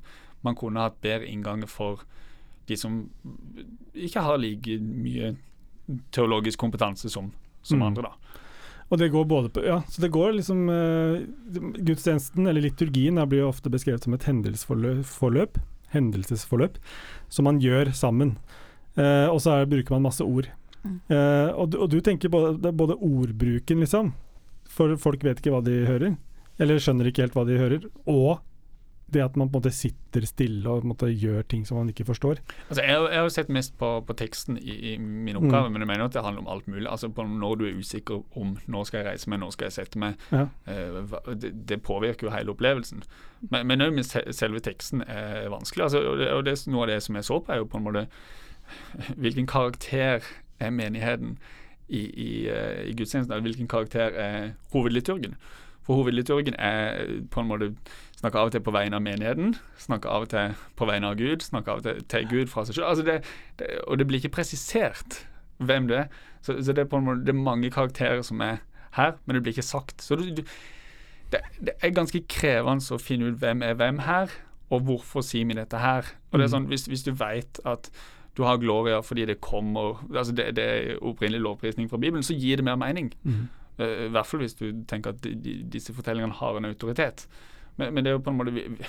man 0.47 0.55
kunne 0.55 0.87
hatt 0.87 1.01
bedre 1.03 1.27
innganger 1.27 1.67
for 1.67 2.05
de 2.69 2.77
som 2.77 3.09
ikke 3.95 4.23
har 4.23 4.39
like 4.39 4.79
mye 4.79 5.35
teologisk 6.13 6.59
kompetanse 6.59 7.11
som, 7.11 7.33
som 7.63 7.79
Mm. 7.79 7.87
andre, 7.87 8.03
da. 8.03 8.13
Og 8.91 8.99
det 8.99 9.11
går 9.13 9.25
både 9.29 9.49
på 9.53 9.63
Ja, 9.67 9.83
så 9.89 10.01
det 10.01 10.11
går 10.11 10.33
liksom 10.39 10.69
uh, 10.69 11.21
Gudstjenesten, 11.85 12.47
eller 12.49 12.63
liturgien, 12.65 13.19
blir 13.29 13.43
jo 13.43 13.49
ofte 13.51 13.69
beskrevet 13.71 14.03
som 14.05 14.15
et 14.15 14.25
hendelsesforløp, 14.25 15.59
hendelsesforløp 15.93 16.79
som 17.29 17.45
man 17.45 17.61
gjør 17.61 17.93
sammen. 17.97 18.37
Uh, 18.97 19.29
og 19.29 19.41
så 19.45 19.59
er, 19.61 19.67
bruker 19.71 19.93
man 19.97 20.03
masse 20.09 20.25
ord. 20.25 20.49
Eh, 20.89 21.51
og, 21.59 21.71
du- 21.73 21.81
og 21.83 21.91
du 21.91 21.99
tenker 22.01 22.31
både, 22.33 22.71
både 22.73 22.95
ordbruken, 22.97 23.81
liksom, 23.83 24.13
for 24.71 24.95
folk 24.97 25.25
vet 25.27 25.41
ikke 25.43 25.51
hva 25.53 25.61
de 25.67 25.75
hører, 25.85 26.15
eller 26.59 26.79
skjønner 26.81 27.11
ikke 27.11 27.25
helt 27.27 27.35
hva 27.37 27.45
de 27.45 27.59
hører, 27.59 27.83
og 28.09 28.39
det 29.13 29.23
at 29.25 29.37
man 29.37 29.49
på 29.49 29.57
en 29.57 29.63
måte 29.63 29.73
sitter 29.73 30.25
stille 30.29 30.69
og 30.69 30.85
måte 30.87 31.09
gjør 31.09 31.43
ting 31.49 31.65
som 31.67 31.79
man 31.81 31.89
ikke 31.89 32.05
forstår. 32.05 32.41
Altså, 32.69 32.83
jeg, 32.83 33.05
jeg 33.13 33.21
har 33.21 33.29
sett 33.33 33.53
mest 33.53 33.77
på, 33.81 33.89
på 34.05 34.17
teksten 34.19 34.59
i, 34.59 34.75
i 34.93 34.97
min 34.99 35.37
oppgave, 35.37 35.69
mm. 35.69 35.73
men 35.73 35.85
jeg 35.85 35.91
mener 35.91 36.05
at 36.05 36.17
det 36.17 36.25
handler 36.25 36.43
om 36.45 36.51
alt 36.53 36.69
mulig. 36.69 36.87
Altså 36.91 37.09
på 37.09 37.25
Når 37.25 37.55
du 37.55 37.65
er 37.67 37.79
usikker 37.79 38.23
om 38.37 38.57
når 38.67 38.85
skal 38.85 38.99
jeg 38.99 39.07
reise 39.07 39.31
meg, 39.31 39.41
når 39.41 39.55
skal 39.57 39.67
jeg 39.67 39.73
sette 39.73 39.99
meg. 39.99 40.15
Ja. 40.33 40.47
Uh, 40.69 41.33
det, 41.35 41.53
det, 41.69 41.83
påvirker 41.83 42.27
jo 42.27 42.35
hele 42.35 42.53
opplevelsen. 42.53 43.03
Men 43.51 43.81
òg 43.81 43.95
med 43.97 44.35
selve 44.35 44.61
teksten 44.61 45.03
er 45.07 45.49
vanskelig. 45.49 45.85
Altså, 45.89 46.03
og, 46.05 46.19
det, 46.19 46.33
og 46.33 46.45
det, 46.45 46.59
Noe 46.69 46.85
av 46.85 46.93
det 46.93 47.03
som 47.03 47.17
jeg 47.17 47.25
så 47.25 47.39
på, 47.41 47.53
er 47.53 47.63
jo 47.63 47.71
på 47.71 47.81
en 47.81 47.87
måte 47.87 48.07
hvilken 49.23 49.47
karakter 49.49 50.27
er 50.61 50.71
menigheten 50.71 51.39
i, 51.89 52.03
i, 52.05 52.31
uh, 52.53 52.85
i 52.85 52.93
gudstjenesten? 52.93 53.41
Hvilken 53.47 53.69
karakter 53.69 54.13
er 54.13 54.51
hovedliturgen? 54.75 55.39
For 55.89 56.03
hovedliturgen 56.03 56.55
er 56.61 57.09
på 57.33 57.41
en 57.41 57.49
måte 57.49 57.73
Snakker 58.19 58.41
av 58.41 58.49
og 58.49 58.55
til 58.55 58.63
på 58.67 58.73
vegne 58.75 58.99
av 58.99 59.03
menigheten, 59.05 59.53
snakker 59.79 60.11
av 60.11 60.25
og 60.25 60.31
til 60.33 60.55
på 60.75 60.87
vegne 60.89 61.07
av 61.13 61.21
Gud, 61.21 61.45
snakker 61.45 61.71
av 61.71 61.79
og 61.79 61.85
til 61.87 62.01
til 62.11 62.25
Gud 62.27 62.49
fra 62.51 62.65
seg 62.67 62.75
selv. 62.75 62.89
Altså 62.89 63.05
det, 63.07 63.21
det, 63.61 63.69
og 63.87 64.01
det 64.01 64.09
blir 64.09 64.19
ikke 64.19 64.33
presisert 64.41 65.21
hvem 65.63 65.87
du 65.87 65.95
er. 66.01 66.09
Så, 66.43 66.57
så 66.59 66.75
det, 66.75 66.83
er 66.83 66.91
på 66.91 66.99
en 66.99 67.07
måte, 67.07 67.23
det 67.23 67.31
er 67.31 67.39
mange 67.39 67.71
karakterer 67.71 68.25
som 68.27 68.43
er 68.43 68.59
her, 68.99 69.15
men 69.23 69.37
det 69.37 69.45
blir 69.45 69.55
ikke 69.55 69.63
sagt. 69.63 70.03
Så 70.03 70.19
du, 70.19 70.27
du, 70.35 70.43
det, 71.31 71.45
det, 71.61 71.77
er 71.79 71.95
ganske 71.95 72.25
krevende 72.27 72.95
å 72.95 72.99
finne 72.99 73.31
ut 73.31 73.39
hvem 73.39 73.63
er 73.63 73.79
hvem 73.79 74.03
her, 74.03 74.35
og 74.75 74.83
hvorfor 74.89 75.23
sier 75.23 75.47
vi 75.47 75.55
dette 75.55 75.79
her. 75.79 76.11
Og 76.33 76.41
det 76.41 76.49
er 76.49 76.51
mm. 76.51 76.57
sånn, 76.57 76.71
Hvis, 76.73 76.89
hvis 76.91 77.07
du 77.07 77.13
vet 77.15 77.63
at 77.63 77.93
du 78.39 78.45
har 78.47 78.59
gloria 78.63 79.01
fordi 79.03 79.25
det 79.27 79.41
kommer 79.43 79.99
altså 80.15 80.35
det, 80.35 80.53
det 80.55 80.65
er 80.65 80.99
opprinnelig 81.03 81.43
lovprisning 81.43 81.89
fra 81.91 81.99
Bibelen, 81.99 82.27
så 82.27 82.35
gir 82.35 82.59
det 82.59 82.67
mer 82.67 82.79
mening. 82.79 83.13
Mm. 83.23 83.47
Uh, 83.79 84.09
I 84.09 84.11
hvert 84.15 84.31
fall 84.31 84.43
hvis 84.45 84.59
du 84.59 84.67
tenker 84.91 85.15
at 85.15 85.29
disse 85.73 85.95
fortellingene 85.97 86.39
har 86.41 86.59
en 86.59 86.71
autoritet. 86.71 87.29
Men, 87.77 87.95
men, 87.95 88.05
det 88.05 88.13
er 88.13 88.19
jo 88.19 88.25
på 88.27 88.35
en 88.35 88.41
måte 88.41 88.55
vi, 88.55 88.67
vi, 88.75 88.89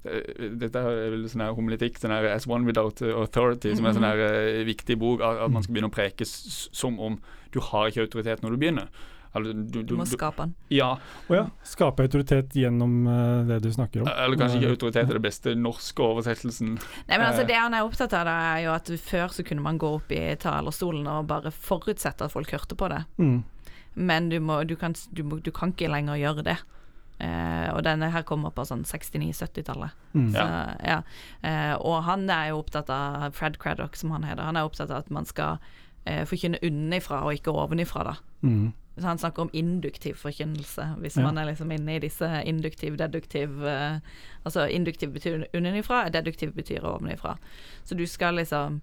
dette 0.62 0.80
er 0.80 1.12
vel 1.12 1.28
sånn 1.28 1.44
her 1.44 1.56
homiletikk, 1.56 2.00
sånn 2.00 2.14
her 2.14 2.30
As 2.32 2.48
One 2.48 2.64
Without 2.68 3.02
Authority, 3.04 3.74
som 3.76 3.88
er 3.88 3.96
sånn 3.96 4.08
her 4.08 4.24
uh, 4.24 4.64
viktig 4.68 4.96
bok. 5.00 5.24
At, 5.26 5.46
man 5.52 5.66
skal 5.66 5.76
begynne 5.76 5.92
å 5.92 5.96
preke 5.96 6.28
som 6.28 7.00
om 7.00 7.20
du 7.52 7.60
har 7.70 7.90
ikke 7.90 8.08
autoritet 8.08 8.44
når 8.44 8.54
du 8.54 8.62
begynner. 8.62 8.92
Altså, 9.30 9.52
du, 9.52 9.62
du, 9.62 9.82
du, 9.82 9.94
må 9.94 10.04
skape 10.10 10.42
den. 10.42 10.54
Ja. 10.74 10.88
Oh, 11.28 11.36
ja. 11.36 11.44
Skape 11.66 12.02
autoritet 12.02 12.56
gjennom 12.58 13.04
uh, 13.06 13.46
det 13.46 13.60
du 13.62 13.68
snakker 13.70 14.02
om. 14.02 14.10
Eller 14.10 14.40
kanskje 14.40 14.58
ikke 14.58 14.72
autoritet 14.74 15.04
er 15.04 15.18
det 15.20 15.22
beste 15.22 15.54
norske 15.54 16.02
oversettelsen. 16.02 16.72
Nei, 16.80 17.14
men 17.14 17.28
altså 17.28 17.44
Det 17.46 17.54
han 17.54 17.76
er 17.76 17.86
opptatt 17.86 18.16
av, 18.18 18.26
da, 18.26 18.34
er 18.56 18.64
jo 18.64 18.74
at 18.74 18.90
før 19.04 19.36
så 19.36 19.46
kunne 19.46 19.62
man 19.62 19.78
gå 19.78 19.92
opp 20.00 20.10
i 20.16 20.24
talerstolen 20.40 21.06
og 21.12 21.30
bare 21.30 21.54
forutsette 21.54 22.26
at 22.26 22.34
folk 22.34 22.50
hørte 22.56 22.78
på 22.78 22.90
det. 22.90 23.04
Mm. 23.22 23.38
Men 23.94 24.28
du, 24.30 24.38
må, 24.40 24.60
kan, 24.78 24.94
må, 25.24 25.40
du, 25.42 25.50
kan, 25.50 25.72
ikke 25.74 25.90
lenger 25.90 26.20
gjøre 26.20 26.46
det. 26.46 26.56
Uh, 27.20 27.68
og 27.74 27.82
denne 27.84 28.08
her 28.14 28.24
kommer 28.24 28.52
på 28.54 28.64
sånn 28.64 28.86
69-70-tallet. 28.88 29.96
Mm. 30.14 30.30
Så, 30.32 30.44
ja. 30.88 31.00
uh, 31.44 31.74
og 31.76 31.98
han 32.06 32.24
er 32.32 32.50
jo 32.50 32.62
opptatt 32.62 32.88
av 32.94 33.34
Fred 33.36 33.58
Craddock, 33.60 33.98
som 33.98 34.14
han 34.14 34.24
heter. 34.24 34.46
Han 34.46 34.56
er 34.56 34.68
opptatt 34.68 34.92
av 34.92 35.02
at 35.04 35.10
man 35.12 35.28
skal 35.28 35.58
uh, 35.60 36.22
forkynne 36.28 36.62
unnifra 36.64 37.20
og 37.26 37.36
ikke 37.36 37.52
ovenifra. 37.52 38.06
da. 38.08 38.14
Mm. 38.40 38.70
Så 38.96 39.06
han 39.06 39.20
snakker 39.20 39.46
om 39.46 39.52
induktiv 39.56 40.16
forkynnelse, 40.20 40.86
hvis 41.00 41.18
ja. 41.20 41.24
man 41.24 41.38
er 41.40 41.50
liksom 41.50 41.70
inne 41.72 41.98
i 41.98 42.02
disse 42.02 42.26
induktiv, 42.44 42.98
deduktiv 43.00 43.62
Altså 44.44 44.66
induktiv 44.68 45.12
betyr 45.14 45.44
unnifra 45.56 46.08
deduktiv 46.12 46.52
betyr 46.56 46.84
ovenifra. 46.84 47.36
Så 47.84 47.94
du 47.94 48.06
skal 48.08 48.40
liksom 48.40 48.80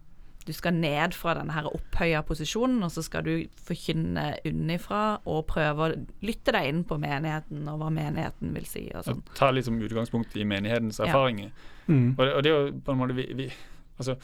du 0.48 0.54
skal 0.56 0.78
ned 0.80 1.16
fra 1.18 1.34
denne 1.36 1.52
her 1.52 1.68
opphøya 1.68 2.22
posisjonen, 2.26 2.80
og 2.86 2.92
så 2.94 3.04
skal 3.04 3.26
du 3.28 3.32
forkynne 3.68 4.30
unnifra 4.48 5.20
og 5.28 5.42
prøve 5.50 5.88
å 5.88 5.98
lytte 6.24 6.54
deg 6.56 6.70
inn 6.70 6.84
på 6.88 6.96
menigheten 7.04 7.68
og 7.68 7.82
hva 7.82 7.90
menigheten 7.92 8.54
vil 8.56 8.68
si. 8.70 8.86
og 8.96 9.04
sånn. 9.04 9.20
Ta 9.36 9.52
liksom 9.52 9.82
utgangspunkt 9.84 10.38
i 10.40 10.46
menighetens 10.48 11.02
erfaringer. 11.04 11.52
Ja. 11.52 11.74
Mm. 11.92 12.14
Og, 12.16 12.24
og, 12.30 12.40
det 12.44 12.52
er 12.52 12.56
jo 12.56 12.72
på 12.84 12.96
en 12.96 13.02
måte 13.02 13.16
vi, 13.16 13.28
vi, 13.36 13.50
altså, 13.96 14.18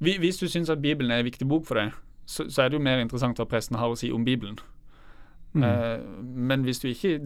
vi, 0.00 0.16
Hvis 0.20 0.38
du 0.40 0.46
syns 0.48 0.72
at 0.72 0.80
Bibelen 0.84 1.12
er 1.12 1.24
en 1.24 1.28
viktig 1.28 1.48
bok 1.48 1.66
for 1.68 1.80
deg, 1.80 1.96
så, 2.26 2.46
så, 2.48 2.62
er 2.62 2.68
det 2.68 2.78
jo 2.78 2.84
mer 2.84 3.00
interessant 3.00 3.40
hva 3.40 3.48
presten 3.48 3.80
har 3.80 3.92
å 3.92 3.98
si 4.00 4.12
om 4.12 4.24
Bibelen. 4.24 4.60
Mm. 5.56 5.64
Uh, 5.64 6.22
men 6.52 6.68
hvis 6.68 6.80
du 6.84 6.90
ikke 6.92 7.18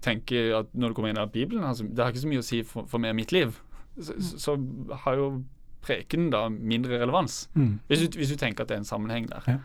tenker 0.00 0.54
at 0.62 0.72
når 0.72 0.92
du 0.92 0.96
kommer 0.96 1.12
inn 1.12 1.20
i 1.20 1.32
Bibelen 1.32 1.64
altså, 1.66 1.84
Det 1.84 1.98
har 1.98 2.12
ikke 2.12 2.22
så 2.22 2.28
mye 2.30 2.40
å 2.40 2.46
si 2.46 2.60
for, 2.64 2.86
for 2.88 3.02
meg 3.02 3.12
og 3.12 3.18
mitt 3.20 3.32
liv, 3.36 3.56
så, 4.00 4.14
så 4.20 4.54
har 5.04 5.18
jo 5.18 5.32
preken 5.84 6.28
da 6.32 6.46
mindre 6.48 7.00
relevans. 7.00 7.48
Mm. 7.54 7.78
Hvis, 7.88 8.04
du, 8.04 8.20
hvis, 8.20 8.32
du, 8.32 8.38
tenker 8.40 8.64
at 8.64 8.70
det 8.70 8.78
er 8.78 8.84
en 8.84 8.88
sammenheng 8.88 9.28
der. 9.30 9.46
Ja. 9.48 9.58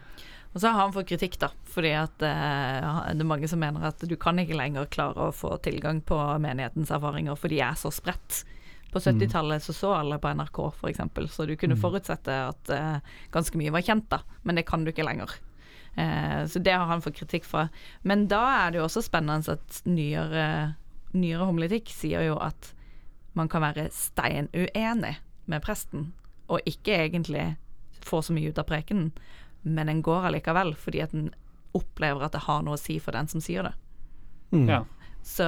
Og 0.56 0.62
så 0.64 0.72
har 0.72 0.86
han 0.86 0.94
fått 0.96 1.10
kritikk, 1.10 1.36
da, 1.42 1.50
fordi 1.68 1.92
at 2.00 2.24
eh, 2.24 3.00
det 3.12 3.24
er 3.26 3.28
mange 3.28 3.48
som 3.52 3.60
mener 3.60 3.90
at 3.90 4.04
du 4.08 4.14
kan 4.20 4.40
ikke 4.40 4.56
lenger 4.56 4.88
klare 4.88 5.28
å 5.28 5.34
få 5.36 5.58
tilgang 5.66 6.00
på 6.00 6.16
menighetens 6.40 6.94
erfaringer, 6.96 7.36
for 7.36 7.52
de 7.52 7.60
er 7.60 7.76
så 7.80 7.92
spredt. 7.92 8.46
På 8.94 9.02
70-tallet 9.04 9.60
så 9.66 9.74
så 9.76 9.92
alle 9.98 10.16
på 10.24 10.32
NRK, 10.32 10.62
f.eks., 10.78 11.02
så 11.34 11.48
du 11.50 11.58
kunne 11.60 11.76
mm. 11.76 11.82
forutsette 11.82 12.38
at 12.54 12.72
eh, 12.72 13.18
ganske 13.36 13.60
mye 13.60 13.74
var 13.76 13.84
kjent, 13.84 14.08
da, 14.14 14.22
men 14.48 14.56
det 14.56 14.64
kan 14.70 14.86
du 14.86 14.94
ikke 14.94 15.04
lenger. 15.04 15.36
Eh, 16.00 16.48
så 16.48 16.64
det 16.64 16.72
har 16.72 16.88
han 16.88 17.04
fått 17.04 17.20
kritikk 17.20 17.44
fra. 17.50 17.68
Men 18.08 18.30
da 18.32 18.46
er 18.62 18.72
det 18.72 18.80
jo 18.80 18.88
også 18.88 19.04
spennende 19.04 19.58
at 19.60 19.82
nyere, 19.84 20.48
nyere 21.12 21.52
homiletikk 21.52 21.92
sier 21.92 22.24
jo 22.30 22.40
at 22.40 22.72
man 23.36 23.52
kan 23.52 23.64
være 23.66 23.90
steinuenig 23.92 25.18
med 25.52 25.64
presten, 25.66 26.12
og 26.52 26.66
ikke 26.70 26.98
egentlig 27.08 27.56
får 28.06 28.28
så 28.28 28.36
mye 28.36 28.52
ut 28.52 28.62
av 28.62 28.68
prekenen, 28.70 29.12
men 29.66 29.90
en 29.90 30.04
går 30.06 30.30
allikevel 30.30 30.76
fordi 30.78 31.02
at 31.02 31.16
en 31.18 31.32
opplever 31.76 32.24
at 32.24 32.36
det 32.36 32.46
har 32.46 32.62
noe 32.64 32.78
å 32.78 32.82
si 32.82 33.00
for 33.04 33.18
den 33.18 33.28
som 33.28 33.42
sier 33.44 33.66
det. 33.68 33.74
Mm. 34.54 34.68
Ja. 34.70 34.84
Så, 35.26 35.46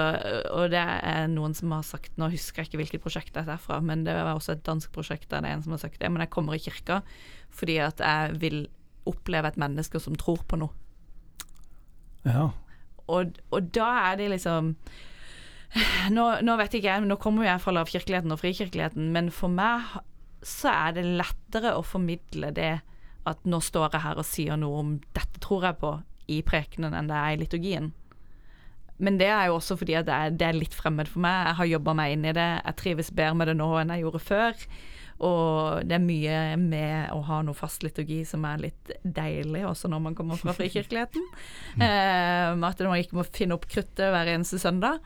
og 0.49 0.71
det 0.73 0.81
er 0.81 1.27
noen 1.29 1.53
som 1.53 1.69
har 1.69 1.83
sagt 1.85 2.15
Nå 2.17 2.31
husker 2.33 2.63
jeg 2.63 2.71
ikke 2.71 2.79
hvilket 2.79 3.03
prosjekt 3.03 3.35
dette 3.35 3.53
er 3.53 3.61
fra, 3.61 3.77
men 3.77 4.01
det 4.07 4.15
var 4.17 4.33
også 4.33 4.55
et 4.55 4.63
dansk 4.65 4.89
prosjekt 4.95 5.29
der 5.29 5.45
det 5.45 5.51
er 5.51 5.59
en 5.59 5.65
som 5.67 5.75
har 5.75 5.83
sagt 5.83 5.99
det. 6.01 6.09
Men 6.09 6.23
jeg 6.25 6.33
kommer 6.33 6.57
i 6.57 6.63
kirka 6.63 7.03
fordi 7.53 7.77
at 7.85 8.01
jeg 8.01 8.39
vil 8.41 8.63
oppleve 9.07 9.53
et 9.53 9.59
menneske 9.61 10.01
som 10.01 10.17
tror 10.17 10.41
på 10.49 10.57
noe. 10.59 10.73
Ja. 12.25 12.49
Og, 13.07 13.37
og 13.53 13.69
da 13.77 13.91
er 14.09 14.17
det 14.19 14.31
liksom 14.33 14.73
nå, 16.15 16.25
nå, 16.45 16.57
vet 16.61 16.77
ikke 16.77 16.91
jeg, 16.91 17.07
nå 17.07 17.17
kommer 17.21 17.47
jeg 17.47 17.63
fra 17.63 17.73
lavkirkeligheten 17.75 18.33
og 18.33 18.41
frikirkeligheten, 18.41 19.09
men 19.15 19.31
for 19.35 19.51
meg 19.51 19.97
så 20.45 20.71
er 20.71 20.97
det 20.97 21.07
lettere 21.19 21.73
å 21.75 21.85
formidle 21.85 22.53
det 22.55 22.77
at 23.27 23.47
nå 23.49 23.59
står 23.63 23.97
jeg 23.97 24.05
her 24.05 24.19
og 24.21 24.27
sier 24.27 24.59
noe 24.59 24.79
om 24.79 24.91
'dette 25.15 25.41
tror 25.43 25.65
jeg 25.67 25.79
på' 25.81 25.95
i 26.31 26.41
prekenen 26.43 26.95
enn 26.95 27.09
det 27.09 27.17
er 27.17 27.33
i 27.33 27.39
liturgien. 27.41 27.91
Men 28.97 29.19
det 29.19 29.29
er 29.29 29.47
jo 29.47 29.57
også 29.59 29.77
fordi 29.77 29.97
det 30.07 30.13
er, 30.13 30.31
det 30.33 30.45
er, 30.47 30.57
litt 30.57 30.73
fremmed 30.73 31.09
for 31.11 31.21
meg. 31.23 31.51
Jeg 31.51 31.57
har 31.59 31.71
jobba 31.71 31.93
meg 31.99 32.15
inn 32.15 32.25
i 32.25 32.33
det. 32.33 32.47
Jeg 32.65 32.77
trives 32.81 33.11
bedre 33.13 33.37
med 33.37 33.51
det 33.51 33.57
nå 33.59 33.67
enn 33.77 33.93
jeg 33.93 34.03
gjorde 34.03 34.23
før. 34.25 34.63
Og 35.27 35.85
det 35.85 35.97
er 35.97 36.03
mye 36.03 36.39
med 36.61 37.13
å 37.13 37.21
ha 37.25 37.39
noe 37.45 37.57
fast 37.57 37.85
liturgi 37.85 38.23
som 38.25 38.45
er 38.49 38.67
litt 38.67 38.91
deilig, 39.01 39.63
også 39.69 39.89
når 39.89 40.03
man 40.07 40.17
kommer 40.17 40.41
fra 40.41 40.53
frikirkeligheten. 40.57 41.23
eh, 41.77 42.53
at 42.53 42.83
man 42.85 43.01
ikke 43.01 43.19
må 43.19 43.25
finne 43.29 43.57
opp 43.57 43.69
kruttet 43.69 44.13
hver 44.13 44.33
eneste 44.33 44.61
søndag. 44.61 45.01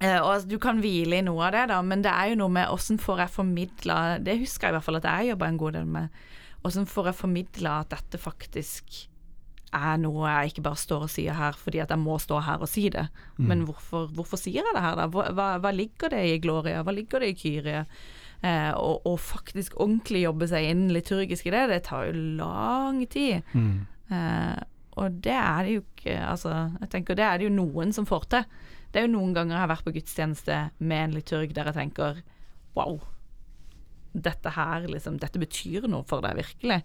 Uh, 0.00 0.20
og 0.24 0.48
Du 0.48 0.56
kan 0.62 0.80
hvile 0.80 1.18
i 1.20 1.24
noe 1.26 1.44
av 1.48 1.52
det, 1.56 1.66
da, 1.74 1.82
men 1.84 2.04
det 2.04 2.12
er 2.12 2.32
jo 2.32 2.40
noe 2.40 2.54
med 2.54 2.72
åssen 2.72 2.96
får 3.00 3.26
jeg 3.26 3.34
formidla 3.34 3.96
Det 4.24 4.38
husker 4.40 4.68
jeg 4.68 4.72
i 4.72 4.78
hvert 4.78 4.86
fall 4.86 5.00
at 5.00 5.08
jeg 5.10 5.32
jobba 5.34 5.50
en 5.50 5.60
god 5.60 5.76
del 5.76 5.90
med. 5.98 6.20
Åssen 6.64 6.88
får 6.88 7.10
jeg 7.10 7.20
formidla 7.20 7.80
at 7.82 7.92
dette 7.92 8.20
faktisk 8.20 9.04
er 9.70 10.00
noe 10.02 10.26
jeg 10.26 10.50
ikke 10.50 10.64
bare 10.66 10.80
står 10.82 11.04
og 11.06 11.12
sier 11.12 11.36
her 11.38 11.54
fordi 11.58 11.78
at 11.82 11.92
jeg 11.94 12.02
må 12.02 12.16
stå 12.18 12.40
her 12.42 12.62
og 12.62 12.70
si 12.70 12.88
det. 12.92 13.06
Mm. 13.38 13.44
Men 13.52 13.66
hvorfor, 13.68 14.08
hvorfor, 14.16 14.40
sier 14.40 14.64
jeg 14.64 14.74
det 14.74 14.82
her, 14.82 14.96
da? 14.98 15.06
Hva, 15.12 15.52
hva, 15.62 15.72
ligger 15.74 16.10
det 16.12 16.24
i 16.26 16.40
Gloria? 16.42 16.82
Hva 16.86 16.94
ligger 16.94 17.22
det 17.22 17.30
i 17.34 17.38
Kyrie? 17.38 17.84
Uh, 18.40 18.72
og, 18.80 19.06
og, 19.06 19.18
faktisk 19.20 19.76
ordentlig 19.76 20.24
jobbe 20.24 20.48
seg 20.48 20.70
inn 20.70 20.86
liturgisk 20.94 21.50
i 21.50 21.52
det, 21.52 21.66
det 21.68 21.82
tar 21.90 22.08
jo 22.08 22.26
lang 22.40 23.02
tid. 23.12 23.44
Mm. 23.52 23.84
Uh, 24.10 24.56
og 25.00 25.20
det 25.22 25.36
er 25.36 25.66
det 25.66 25.74
jo 25.76 25.82
ikke 25.84 26.16
Altså, 26.26 26.50
jeg 26.80 26.88
tenker 26.90 27.18
det 27.18 27.24
er 27.24 27.38
det 27.38 27.46
jo 27.46 27.54
noen 27.54 27.92
som 27.94 28.08
får 28.08 28.26
til. 28.32 28.48
Det 28.90 29.00
er 29.00 29.06
jo 29.06 29.14
noen 29.14 29.34
ganger 29.36 29.56
jeg 29.56 29.62
har 29.62 29.70
vært 29.70 29.86
på 29.86 29.94
gudstjeneste 29.94 30.58
med 30.82 31.04
en 31.04 31.16
liturg 31.16 31.54
der 31.54 31.70
jeg 31.70 31.78
tenker 31.78 32.20
wow. 32.78 32.98
Dette 34.10 34.50
her, 34.56 34.88
liksom, 34.90 35.20
dette 35.22 35.38
betyr 35.38 35.86
noe 35.86 36.02
for 36.10 36.24
deg, 36.24 36.40
virkelig. 36.40 36.80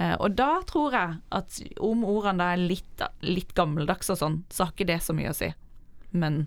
Eh, 0.00 0.14
og 0.16 0.38
da 0.38 0.62
tror 0.64 0.96
jeg 0.96 1.18
at 1.36 1.58
om 1.84 2.06
ordene 2.08 2.40
da 2.40 2.54
er 2.54 2.62
litt, 2.72 3.04
litt 3.20 3.52
gammeldags 3.56 4.08
og 4.14 4.20
sånn, 4.22 4.38
så 4.48 4.64
har 4.64 4.72
ikke 4.72 4.88
det 4.88 5.02
så 5.04 5.16
mye 5.16 5.34
å 5.34 5.36
si. 5.36 5.50
Men 6.16 6.46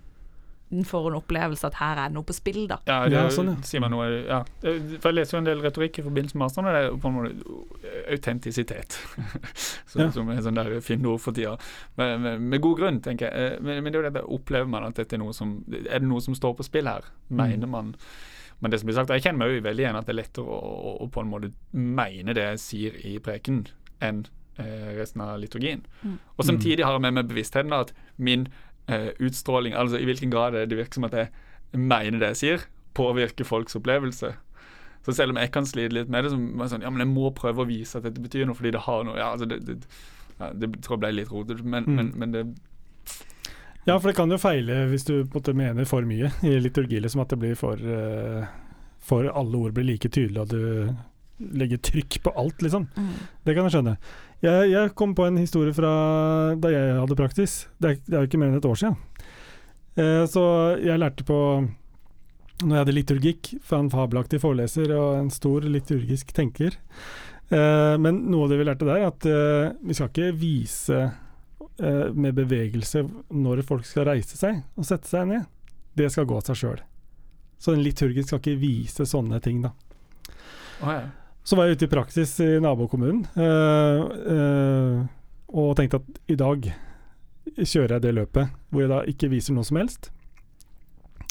får 0.84 1.08
en 1.08 1.16
opplevelse 1.16 1.64
at 1.68 1.78
her 1.80 2.00
er 2.02 2.10
det 2.10 2.16
noe 2.18 2.26
på 2.28 2.36
spill, 2.36 2.60
da. 2.70 2.78
Ja, 2.88 2.98
det 3.08 3.16
ja, 3.16 3.24
sånn, 3.32 3.52
ja. 3.54 3.56
sier 3.64 3.82
man 3.84 3.94
noe 3.94 4.06
ja. 4.12 4.42
For 4.60 5.08
Jeg 5.08 5.16
leser 5.16 5.36
jo 5.36 5.40
en 5.40 5.48
del 5.48 5.62
retorikk 5.64 6.00
i 6.00 6.04
forbindelse 6.04 6.38
med 6.38 6.48
avstand, 6.48 6.68
og 6.68 6.76
det 6.76 6.82
er 6.84 6.98
på 7.00 7.10
en 7.10 7.16
måte 7.16 7.92
autentisitet. 8.14 8.98
som, 9.90 10.02
ja. 10.04 10.08
som 10.14 10.32
er 10.34 10.42
sånn 10.44 10.60
der 10.60 10.72
fine 10.84 11.08
ord 11.08 11.22
for 11.24 11.36
tida. 11.36 11.56
Med, 12.00 12.16
med, 12.24 12.48
med, 12.52 12.62
god 12.64 12.82
grunn, 12.82 13.02
tenker 13.04 13.30
jeg. 13.30 13.52
Eh, 13.54 13.60
men, 13.64 13.82
men, 13.82 13.92
det 13.92 14.00
er 14.00 14.04
jo 14.04 14.08
dette, 14.10 14.24
opplever 14.38 14.70
man 14.70 14.88
at 14.90 15.00
dette 15.00 15.16
er 15.16 15.22
noe 15.22 15.36
som 15.36 15.60
Er 15.78 16.02
det 16.02 16.08
noe 16.08 16.24
som 16.24 16.36
står 16.36 16.58
på 16.58 16.66
spill 16.68 16.90
her? 16.90 17.08
Mm. 17.28 17.40
Mener 17.42 17.72
man 17.78 17.94
men 18.58 18.72
det 18.72 18.80
som 18.80 18.88
blir 18.88 18.96
sagt, 18.96 19.12
jeg 19.14 19.22
kjenner 19.22 19.38
meg 19.44 19.52
jo 19.54 19.62
veldig 19.62 19.84
igjen 19.84 19.96
at 19.98 20.08
det 20.08 20.16
er 20.16 20.18
lettere 20.18 20.50
å, 20.50 20.56
å, 20.58 20.94
å 21.04 21.06
på 21.14 21.22
en 21.22 21.28
måte 21.30 21.52
mene 21.78 22.34
det 22.34 22.42
jeg 22.42 22.62
sier 22.62 22.96
i 23.06 23.12
preken, 23.22 23.60
enn 24.02 24.24
eh, 24.58 24.96
resten 24.98 25.22
av 25.22 25.38
liturgien. 25.38 25.84
Mm. 26.02 26.16
Og 26.36 26.46
samtidig 26.46 26.84
har 26.84 26.96
jeg 26.96 27.04
med 27.06 27.20
meg 27.20 27.28
bevisstheten 27.30 27.74
at 27.76 27.92
min 28.16 28.48
uh, 28.88 29.10
utstråling, 29.20 29.74
altså 29.76 30.00
i 30.00 30.08
hvilken 30.08 30.30
grad 30.32 30.56
det 30.56 30.76
virker 30.78 31.00
som 31.00 31.08
at 31.08 31.16
jeg 31.18 31.30
mener 31.76 32.18
det 32.18 32.32
jeg 32.34 32.40
sier, 32.42 32.66
påvirker 32.98 33.44
folks 33.46 33.76
opplevelse. 33.78 34.34
Så 35.06 35.14
selv 35.14 35.32
om 35.32 35.38
jeg 35.40 35.52
kan 35.54 35.66
slite 35.68 35.94
litt 35.94 36.08
med 36.10 36.24
det, 36.24 36.32
så 36.32 36.38
er 36.38 36.62
det 36.62 36.70
sånn, 36.72 36.82
ja, 36.84 36.90
men 36.90 37.04
jeg 37.04 37.12
må 37.12 37.30
prøve 37.36 37.62
å 37.62 37.68
vise 37.68 37.98
at 38.00 38.04
dette 38.08 38.20
betyr 38.20 38.48
noe, 38.48 38.56
fordi 38.58 38.72
det 38.74 38.82
har 38.84 39.04
noe 39.06 39.16
ja, 39.16 39.30
altså 39.32 39.46
det, 39.48 39.60
det, 39.68 39.76
ja, 40.40 40.50
det 40.52 40.72
tror 40.82 40.96
jeg 40.96 41.04
ble 41.04 41.12
litt 41.20 41.30
rotete, 41.32 41.64
men, 41.64 41.86
Mm. 41.86 41.94
men, 41.96 42.10
men 42.16 42.32
det 42.34 42.42
Ja, 43.86 43.94
for 43.96 44.10
det 44.10 44.16
kan 44.18 44.30
jo 44.30 44.36
feile 44.36 44.82
hvis 44.90 45.06
du 45.08 45.14
på 45.24 45.38
en 45.38 45.40
måte 45.40 45.54
mener 45.56 45.86
for 45.88 46.04
mye 46.04 46.28
i 46.44 46.58
liturgi, 46.60 47.00
liksom 47.00 47.22
at 47.22 47.30
det 47.32 47.38
blir 47.40 47.54
for 47.56 47.80
uh, 47.80 48.44
For 49.08 49.30
alle 49.30 49.56
ord 49.56 49.72
blir 49.72 49.86
like 49.88 50.10
tydelige, 50.12 50.42
og 50.42 50.48
du 50.50 51.54
legger 51.54 51.78
trykk 51.78 52.18
på 52.24 52.32
alt, 52.36 52.60
liksom. 52.60 52.88
Mm. 52.98 53.12
Det 53.46 53.54
kan 53.54 53.64
jeg 53.64 53.76
skjønne. 53.76 53.92
Jeg, 54.44 54.70
jeg 54.70 54.94
kom 54.94 55.16
på 55.18 55.26
en 55.26 55.38
historie 55.40 55.74
fra 55.74 55.90
da 56.62 56.70
jeg 56.70 56.94
hadde 57.00 57.18
praksis. 57.18 57.60
Det 57.82 57.90
er, 57.90 58.00
det 58.06 58.14
er 58.14 58.22
jo 58.22 58.30
ikke 58.30 58.40
mer 58.40 58.52
enn 58.52 58.60
et 58.60 58.68
år 58.68 58.78
siden. 58.78 58.98
Eh, 59.98 60.24
så 60.30 60.44
jeg 60.78 61.00
lærte 61.00 61.26
på 61.26 61.38
Når 62.62 62.74
jeg 62.74 62.82
hadde 62.82 62.94
liturgikk, 62.94 63.50
fra 63.62 63.78
en 63.82 63.90
fabelaktig 63.90 64.40
foreleser 64.42 64.90
og 64.94 65.20
en 65.20 65.28
stor 65.30 65.62
liturgisk 65.62 66.32
tenker. 66.34 66.74
Eh, 67.48 67.94
men 68.02 68.24
noe 68.28 68.46
av 68.46 68.52
det 68.52 68.58
vi 68.58 68.66
lærte 68.66 68.88
der, 68.88 68.98
er 68.98 69.12
at 69.12 69.26
eh, 69.30 69.76
vi 69.86 69.94
skal 69.94 70.10
ikke 70.10 70.32
vise 70.40 70.98
eh, 71.06 72.08
med 72.12 72.34
bevegelse 72.36 73.04
når 73.30 73.62
folk 73.68 73.86
skal 73.86 74.08
reise 74.10 74.36
seg 74.40 74.64
og 74.74 74.88
sette 74.88 75.08
seg 75.10 75.30
ned. 75.30 75.46
Det 75.98 76.10
skal 76.12 76.26
gå 76.28 76.38
av 76.38 76.50
seg 76.50 76.58
sjøl. 76.60 76.82
Så 77.62 77.74
en 77.74 77.82
liturgisk 77.82 78.30
skal 78.30 78.42
ikke 78.42 78.60
vise 78.60 79.06
sånne 79.06 79.40
ting, 79.42 79.62
da. 79.64 79.72
Oh, 80.82 80.92
ja. 80.92 81.06
Så 81.46 81.56
var 81.56 81.66
jeg 81.66 81.78
ute 81.78 81.86
i 81.88 81.92
praksis 81.92 82.34
i 82.44 82.48
nabokommunen 82.60 83.24
eh, 83.40 84.02
eh, 84.34 84.98
og 85.48 85.76
tenkte 85.78 86.02
at 86.02 86.20
i 86.28 86.36
dag 86.36 86.68
kjører 87.56 87.96
jeg 87.96 88.04
det 88.04 88.14
løpet 88.18 88.54
hvor 88.68 88.84
jeg 88.84 88.92
da 88.92 89.00
ikke 89.08 89.30
viser 89.32 89.56
noe 89.56 89.66
som 89.66 89.80
helst. 89.80 90.10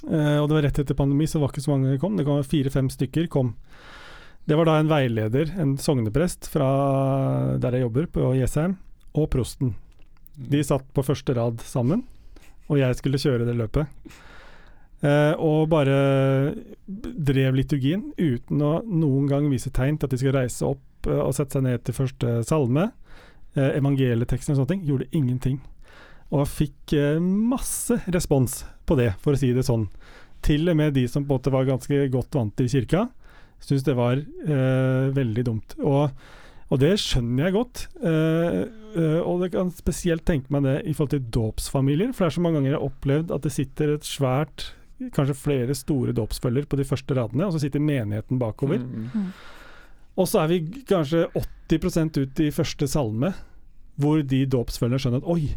Uh, 0.05 0.37
og 0.41 0.47
det 0.49 0.57
var 0.57 0.65
rett 0.67 0.79
etter 0.83 0.97
pandemi, 0.97 1.25
så 1.25 1.37
det 1.37 1.43
var 1.43 1.53
ikke 1.53 1.63
så 1.65 1.73
mange 1.73 1.91
som 1.91 2.01
kom. 2.01 2.17
Det 2.19 2.25
kom 2.27 2.43
fire-fem 2.45 2.89
stykker 2.93 3.29
kom. 3.33 3.55
Det 4.47 4.55
var 4.55 4.69
da 4.69 4.77
en 4.79 4.91
veileder, 4.91 5.49
en 5.59 5.73
sogneprest 5.81 6.47
fra 6.51 6.67
der 7.59 7.75
jeg 7.75 7.87
jobber, 7.87 8.05
på 8.13 8.29
Jessheim, 8.37 8.77
og 9.17 9.27
prosten. 9.33 9.73
De 10.37 10.61
satt 10.63 10.85
på 10.95 11.03
første 11.03 11.33
rad 11.35 11.63
sammen, 11.65 12.05
og 12.69 12.79
jeg 12.79 12.95
skulle 12.99 13.19
kjøre 13.19 13.47
det 13.47 13.57
løpet. 13.57 13.89
Eh, 15.05 15.33
og 15.37 15.67
bare 15.69 15.97
drev 16.87 17.57
liturgien 17.59 18.07
uten 18.17 18.61
å 18.65 18.79
noen 18.81 19.27
gang 19.29 19.49
vise 19.51 19.69
tegn 19.69 19.99
til 19.99 20.09
at 20.09 20.15
de 20.15 20.21
skal 20.23 20.33
reise 20.39 20.65
opp 20.65 21.09
eh, 21.09 21.19
og 21.21 21.35
sette 21.37 21.59
seg 21.59 21.67
ned 21.67 21.83
til 21.85 21.97
første 21.97 22.39
salme. 22.47 22.89
Eh, 23.53 23.75
evangelieteksten 23.77 24.55
og 24.55 24.61
sånne 24.61 24.73
ting. 24.73 24.87
Gjorde 24.89 25.11
ingenting. 25.11 25.59
Og 26.33 26.47
fikk 26.49 26.91
masse 27.23 28.01
respons 28.11 28.65
på 28.87 28.97
det, 28.99 29.13
for 29.23 29.31
å 29.31 29.39
si 29.39 29.53
det 29.55 29.63
sånn. 29.63 29.85
Til 30.43 30.67
og 30.67 30.75
med 30.79 30.97
de 30.97 31.05
som 31.07 31.23
på 31.23 31.31
en 31.31 31.39
måte 31.39 31.53
var 31.53 31.69
ganske 31.69 32.01
godt 32.11 32.35
vant 32.35 32.51
til 32.57 32.67
kirka, 32.71 33.05
syntes 33.63 33.85
det 33.87 33.95
var 33.97 34.19
eh, 34.19 35.07
veldig 35.15 35.45
dumt. 35.47 35.77
Og, 35.81 36.11
og 36.67 36.81
det 36.81 36.93
skjønner 37.01 37.47
jeg 37.47 37.55
godt. 37.55 37.85
Eh, 38.01 38.59
eh, 38.97 39.19
og 39.21 39.45
jeg 39.45 39.55
kan 39.55 39.71
spesielt 39.75 40.25
tenke 40.27 40.53
meg 40.53 40.67
det 40.67 40.77
i 40.85 40.95
forhold 40.97 41.15
til 41.15 41.29
dåpsfamilier. 41.39 42.13
For 42.13 42.25
det 42.25 42.31
er 42.31 42.37
så 42.37 42.45
mange 42.45 42.59
ganger 42.59 42.71
jeg 42.73 42.79
har 42.79 42.89
opplevd 42.89 43.33
at 43.35 43.47
det 43.47 43.53
sitter 43.55 43.95
et 43.95 44.07
svært 44.07 44.71
Kanskje 45.13 45.37
flere 45.37 45.75
store 45.77 46.15
dåpsfølger 46.17 46.65
på 46.69 46.79
de 46.79 46.85
første 46.87 47.17
radene, 47.17 47.45
og 47.45 47.53
så 47.53 47.61
sitter 47.61 47.83
menigheten 47.83 48.39
bakover. 48.41 48.81
Mm. 48.81 49.29
Og 50.17 50.25
så 50.29 50.41
er 50.41 50.49
vi 50.49 50.61
kanskje 50.89 51.27
80% 51.69 52.17
ut 52.23 52.41
i 52.41 52.49
første 52.53 52.89
salme, 52.89 53.33
hvor 54.01 54.23
de 54.25 54.43
dåpsfølgerne 54.49 55.01
skjønner 55.01 55.21
at 55.21 55.29
oi, 55.29 55.51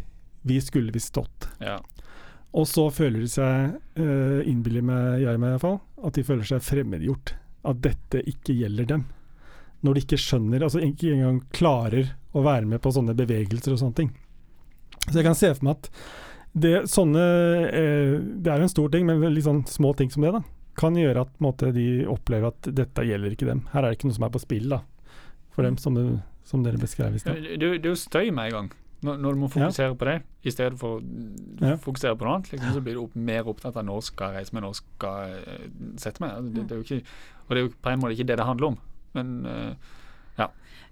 vi 0.45 0.57
skulle 0.61 0.93
visst 0.93 1.13
stått. 1.13 1.49
Ja. 1.61 1.79
Og 2.57 2.67
så 2.67 2.87
føler 2.93 3.23
de 3.23 3.29
seg, 3.31 3.77
uh, 3.97 4.41
innbiller 4.49 4.85
meg 4.85 5.23
jeg 5.23 5.41
meg 5.41 5.55
iallfall, 5.55 5.79
at 6.03 6.17
de 6.17 6.25
føler 6.27 6.47
seg 6.47 6.63
fremmedgjort. 6.65 7.35
At 7.69 7.81
dette 7.85 8.23
ikke 8.27 8.57
gjelder 8.57 8.89
dem. 8.89 9.05
Når 9.85 9.97
de 9.97 10.03
ikke 10.05 10.19
skjønner, 10.21 10.65
altså 10.65 10.81
ikke 10.83 11.13
engang 11.15 11.39
klarer 11.53 12.11
å 12.37 12.43
være 12.45 12.67
med 12.69 12.81
på 12.83 12.91
sånne 12.93 13.15
bevegelser 13.17 13.73
og 13.73 13.81
sånne 13.81 13.97
ting. 13.97 14.11
Så 15.07 15.15
jeg 15.17 15.25
kan 15.25 15.37
se 15.37 15.49
for 15.55 15.65
meg 15.65 15.79
at 15.79 15.89
det, 16.53 16.73
sånne, 16.91 17.21
eh, 17.71 18.15
det 18.43 18.51
er 18.51 18.61
en 18.65 18.71
stor 18.71 18.89
ting, 18.91 19.05
men 19.07 19.21
litt 19.33 19.45
sånn 19.47 19.63
små 19.69 19.93
ting 19.97 20.11
som 20.11 20.25
det, 20.25 20.33
da, 20.35 20.41
kan 20.79 20.95
gjøre 20.95 21.25
at 21.25 21.31
måte, 21.43 21.71
de 21.75 22.05
opplever 22.09 22.51
at 22.51 22.69
dette 22.75 23.05
gjelder 23.07 23.35
ikke 23.35 23.47
dem. 23.47 23.65
Her 23.73 23.83
er 23.85 23.91
det 23.91 23.99
ikke 23.99 24.09
noe 24.09 24.17
som 24.19 24.27
er 24.27 24.33
på 24.35 24.41
spill, 24.43 24.69
da, 24.71 24.81
for 25.55 25.67
dem, 25.67 25.77
som, 25.81 25.95
det, 25.95 26.05
som 26.47 26.63
dere 26.63 26.79
beskrev 26.81 27.15
i 27.15 27.21
stad. 27.23 27.41
Det, 27.59 27.71
er 27.79 27.89
jo 27.91 27.97
støy 27.99 28.31
med 28.31 28.51
en 28.51 28.55
gang. 28.57 28.71
Når, 29.01 29.17
når 29.17 29.33
du 29.33 29.39
må 29.41 29.47
fokusere 29.49 29.95
på 29.97 30.05
det, 30.05 30.17
i 30.45 30.51
stedet 30.53 30.77
for 30.77 30.99
å 30.99 31.05
Ja. 31.63 31.73
fokusere 31.81 32.13
på 32.19 32.27
noe 32.27 32.35
annet, 32.37 32.51
liksom, 32.51 32.75
så 32.75 32.83
blir 32.85 32.99
du 32.99 33.01
opp, 33.01 33.15
mer 33.17 33.47
opptatt 33.49 33.79
av 33.81 33.87
når 33.87 34.03
skal 34.05 34.29
jeg 34.29 34.43
reise 34.43 34.53
meg, 34.53 34.61
når 34.67 34.75
skal 34.77 35.23
jeg 35.31 35.39
eh, 35.55 35.63
sette 36.03 36.21
meg. 36.21 36.51
Det, 36.53 36.67
det 36.69 36.75
er 36.75 36.83
jo 36.83 36.85
ikke, 36.85 37.15
og 37.47 37.55
det 37.55 37.63
er 37.63 37.65
jo 37.65 37.71
på 37.81 37.89
en 37.89 38.03
måte 38.03 38.13
ikke 38.17 38.27
det 38.29 38.37
det 38.37 38.45
handler 38.45 38.67
om. 38.69 38.77
Men 39.17 39.31
eh, 39.49 39.89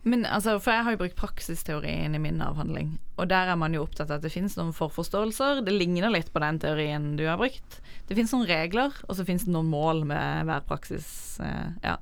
Men 0.10 0.24
altså, 0.26 0.56
for 0.64 0.74
jeg 0.74 0.86
har 0.86 0.96
jo 0.96 1.02
brukt 1.04 1.18
praksisteorien 1.20 2.16
i 2.18 2.22
min 2.22 2.40
avhandling, 2.42 2.96
og 3.20 3.28
der 3.30 3.52
er 3.52 3.58
man 3.60 3.76
jo 3.76 3.84
opptatt 3.84 4.10
av 4.10 4.18
at 4.18 4.26
det 4.26 4.32
finnes 4.34 4.56
noen 4.58 4.72
forforståelser. 4.74 5.62
Det 5.68 5.76
ligner 5.76 6.10
litt 6.14 6.32
på 6.34 6.42
den 6.42 6.58
teorien 6.64 7.12
du 7.20 7.26
har 7.28 7.38
brukt. 7.38 7.78
Det 8.08 8.18
finnes 8.18 8.34
noen 8.34 8.48
regler, 8.50 8.96
og 9.06 9.18
så 9.18 9.26
finnes 9.28 9.46
det 9.46 9.54
noen 9.54 9.70
mål 9.70 10.06
med 10.10 10.50
hver 10.50 10.66
praksis. 10.70 11.12
eh, 11.44 11.76
ja. 11.84 12.00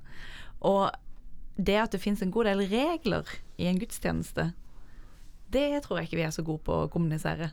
Og 0.63 0.88
det 1.58 1.76
at 1.82 1.91
det 1.91 2.02
finnes 2.04 2.22
en 2.24 2.32
god 2.32 2.48
del 2.48 2.63
regler 2.70 3.28
i 3.58 3.67
en 3.67 3.82
gudstjeneste, 3.82 4.52
det 5.52 5.67
tror 5.84 6.00
jeg 6.00 6.10
ikke 6.10 6.20
vi 6.20 6.26
er 6.28 6.34
så 6.36 6.43
gode 6.43 6.63
på 6.67 6.76
å 6.84 6.89
kommunisere. 6.91 7.52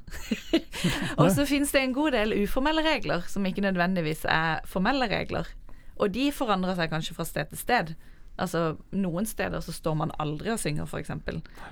og 1.21 1.29
så 1.35 1.47
finnes 1.47 1.71
det 1.75 1.83
en 1.83 1.95
god 1.95 2.15
del 2.17 2.35
uformelle 2.43 2.83
regler, 2.85 3.23
som 3.31 3.47
ikke 3.47 3.65
nødvendigvis 3.65 4.25
er 4.31 4.65
formelle 4.67 5.07
regler. 5.11 5.51
Og 5.95 6.11
de 6.15 6.31
forandrer 6.35 6.75
seg 6.79 6.91
kanskje 6.91 7.15
fra 7.15 7.27
sted 7.29 7.53
til 7.53 7.61
sted. 7.61 7.95
Altså, 8.39 8.77
Noen 8.93 9.27
steder 9.31 9.61
så 9.63 9.73
står 9.73 9.95
man 10.01 10.11
aldri 10.19 10.51
og 10.51 10.59
synger, 10.59 10.89
f.eks. 10.91 11.11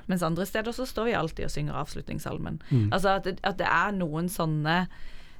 Mens 0.07 0.22
andre 0.22 0.46
steder 0.46 0.72
så 0.77 0.87
står 0.87 1.09
vi 1.09 1.16
alltid 1.18 1.44
og 1.48 1.51
synger 1.51 1.75
avslutningssalmen. 1.81 2.61
Mm. 2.70 2.85
Altså 2.92 3.16
at, 3.16 3.25
det- 3.25 3.40
at 3.42 3.59
det 3.59 3.66
er 3.66 3.92
noen 3.96 4.29
sånne 4.31 4.77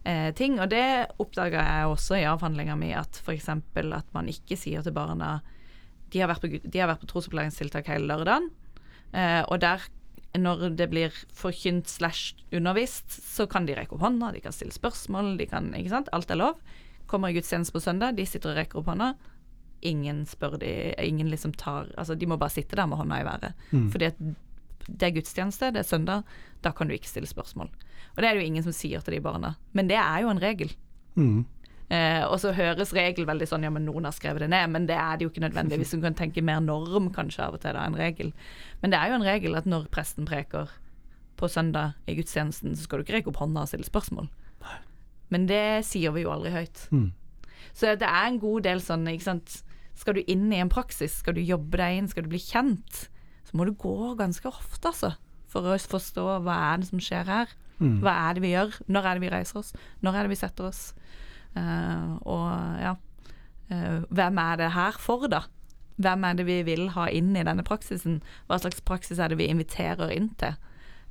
eh, 0.04 0.32
ting. 0.35 0.58
Og 0.61 0.68
det 0.70 0.82
oppdaga 1.22 1.62
jeg 1.62 1.87
også 1.92 2.18
i 2.18 2.26
avhandlinga 2.26 2.74
mi, 2.76 2.90
at 2.92 3.20
f.eks. 3.22 3.48
at 3.48 4.12
man 4.14 4.28
ikke 4.28 4.56
sier 4.58 4.82
til 4.82 4.92
barna 4.92 5.40
De 6.12 6.20
har 6.20 6.28
vært 6.28 6.42
på, 6.42 6.48
har 6.74 6.88
vært 6.90 7.00
på 7.00 7.08
trosopplæringstiltak 7.14 7.87
hele 7.88 8.04
lørdagen, 8.11 8.50
eh, 9.14 9.42
og 9.48 9.61
der 9.62 9.80
når 10.37 10.70
det 10.76 10.87
blir 10.90 11.12
forkynt 11.37 11.88
slash 11.88 12.35
undervist, 12.52 13.08
så 13.37 13.46
kan 13.46 13.66
de 13.68 13.74
rekke 13.76 13.92
opp 13.96 14.00
hånda, 14.00 14.30
de 14.32 14.40
kan 14.40 14.52
stille 14.52 14.72
spørsmål, 14.72 15.37
de 15.37 15.44
kan, 15.46 15.66
ikke 15.76 15.90
sant, 15.92 16.08
alt 16.12 16.30
er 16.32 16.37
lov. 16.40 16.54
Kommer 17.06 17.28
i 17.28 17.35
gudstjeneste 17.37 17.72
på 17.74 17.80
søndag, 17.85 18.16
de 18.16 18.24
sitter 18.24 18.52
og 18.54 18.56
rekker 18.56 18.80
opp 18.80 18.88
hånda. 18.88 19.11
Ingen 19.83 20.25
spør 20.31 20.59
de, 20.62 20.92
ingen 21.03 21.31
liksom 21.31 21.55
tar 21.59 21.88
Altså, 21.99 22.14
de 22.14 22.29
må 22.31 22.38
bare 22.38 22.55
sitte 22.55 22.79
der 22.79 22.87
med 22.87 23.01
hånda 23.01 23.21
i 23.21 23.27
været. 23.27 23.55
Mm. 23.73 23.88
Fordi 23.90 24.11
at 24.12 24.21
det 24.87 25.09
er 25.09 25.14
gudstjeneste, 25.14 25.71
det 25.75 25.83
er 25.83 25.88
søndag, 25.88 26.23
da 26.62 26.73
kan 26.75 26.88
du 26.88 26.95
ikke 26.95 27.11
stille 27.11 27.31
spørsmål. 27.31 27.71
Og 28.14 28.23
det 28.23 28.29
er 28.29 28.35
det 28.35 28.42
jo 28.42 28.51
ingen 28.51 28.64
som 28.66 28.75
sier 28.75 29.03
til 29.03 29.16
de 29.16 29.21
barna. 29.25 29.55
Men 29.73 29.88
det 29.90 29.99
er 29.99 30.23
jo 30.25 30.31
en 30.33 30.42
regel. 30.42 30.73
Mm. 31.14 31.45
Eh, 31.92 32.23
og 32.25 32.38
så 32.40 32.55
høres 32.57 32.95
regel 32.97 33.27
veldig 33.29 33.47
sånn 33.49 33.66
ja, 33.66 33.71
men 33.73 33.85
noen 33.85 34.07
har 34.09 34.14
skrevet 34.16 34.45
det 34.45 34.51
ned, 34.53 34.71
men 34.73 34.87
det 34.88 34.97
er 34.97 35.18
det 35.18 35.27
jo 35.27 35.33
ikke 35.33 35.45
nødvendigvis. 35.45 35.95
Du 35.95 36.05
kan 36.05 36.16
tenke 36.16 36.45
mer 36.45 36.62
norm 36.64 37.11
kanskje 37.14 37.45
av 37.47 37.59
og 37.59 37.64
til 37.64 37.77
da 37.77 37.87
enn 37.87 37.99
regel. 37.99 38.33
Men 38.83 38.95
det 38.95 39.01
er 39.01 39.11
jo 39.11 39.18
en 39.18 39.27
regel 39.27 39.59
at 39.59 39.68
når 39.68 39.90
presten 39.92 40.29
preker 40.29 40.73
på 41.40 41.51
søndag 41.51 41.99
i 42.09 42.16
gudstjenesten, 42.16 42.77
så 42.77 42.87
skal 42.87 43.01
du 43.01 43.07
ikke 43.07 43.18
rekke 43.18 43.33
opp 43.33 43.42
hånda 43.42 43.64
og 43.64 43.73
stille 43.73 43.88
spørsmål. 43.88 44.31
Men 45.33 45.47
det 45.49 45.83
sier 45.88 46.12
vi 46.14 46.25
jo 46.27 46.33
aldri 46.33 46.53
høyt. 46.53 46.87
Mm. 46.92 47.11
Så 47.73 47.95
det 47.97 48.09
er 48.09 48.27
en 48.29 48.40
god 48.40 48.66
del 48.66 48.83
sånn, 48.85 49.07
ikke 49.09 49.29
sant. 49.31 49.61
Skal 49.98 50.16
du 50.16 50.22
inn 50.26 50.48
i 50.52 50.61
en 50.62 50.70
praksis, 50.72 51.18
skal 51.20 51.37
du 51.37 51.42
jobbe 51.44 51.78
deg 51.78 51.98
inn, 51.98 52.09
skal 52.11 52.24
du 52.26 52.33
bli 52.33 52.40
kjent, 52.42 53.07
så 53.46 53.57
må 53.59 53.66
du 53.68 53.74
gå 53.78 54.14
ganske 54.18 54.48
ofte, 54.48 54.88
altså. 54.88 55.12
For 55.52 55.68
å 55.68 55.76
forstå 55.76 56.24
hva 56.46 56.55
er 56.72 56.81
det 56.81 56.88
som 56.88 57.02
skjer 57.02 57.28
her. 57.28 57.50
Mm. 57.83 57.98
Hva 58.00 58.14
er 58.28 58.37
det 58.37 58.42
vi 58.44 58.52
gjør? 58.55 58.76
Når 58.88 59.09
er 59.09 59.18
det 59.18 59.24
vi 59.24 59.33
reiser 59.35 59.59
oss? 59.61 59.72
Når 60.00 60.16
er 60.16 60.24
det 60.24 60.33
vi 60.33 60.38
setter 60.40 60.68
oss? 60.70 60.83
Uh, 61.52 62.16
og 62.24 62.46
ja 62.81 62.94
uh, 62.96 63.98
Hvem 64.09 64.38
er 64.40 64.61
det 64.62 64.70
her 64.72 64.96
for, 64.96 65.26
da? 65.28 65.42
Hvem 66.00 66.24
er 66.24 66.38
det 66.38 66.46
vi 66.48 66.57
vil 66.64 66.87
ha 66.94 67.09
inn 67.12 67.35
i 67.37 67.44
denne 67.44 67.64
praksisen? 67.66 68.22
Hva 68.48 68.57
slags 68.62 68.81
praksis 68.88 69.20
er 69.20 69.28
det 69.33 69.37
vi 69.42 69.50
inviterer 69.52 70.14
inn 70.14 70.31
til? 70.40 70.57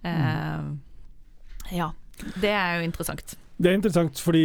Eh, 0.04 0.72
Ja. 1.72 1.92
Det 2.42 2.50
er 2.50 2.80
jo 2.80 2.88
interessant. 2.90 3.36
Det 3.62 3.70
er 3.70 3.78
interessant 3.78 4.20
fordi 4.20 4.42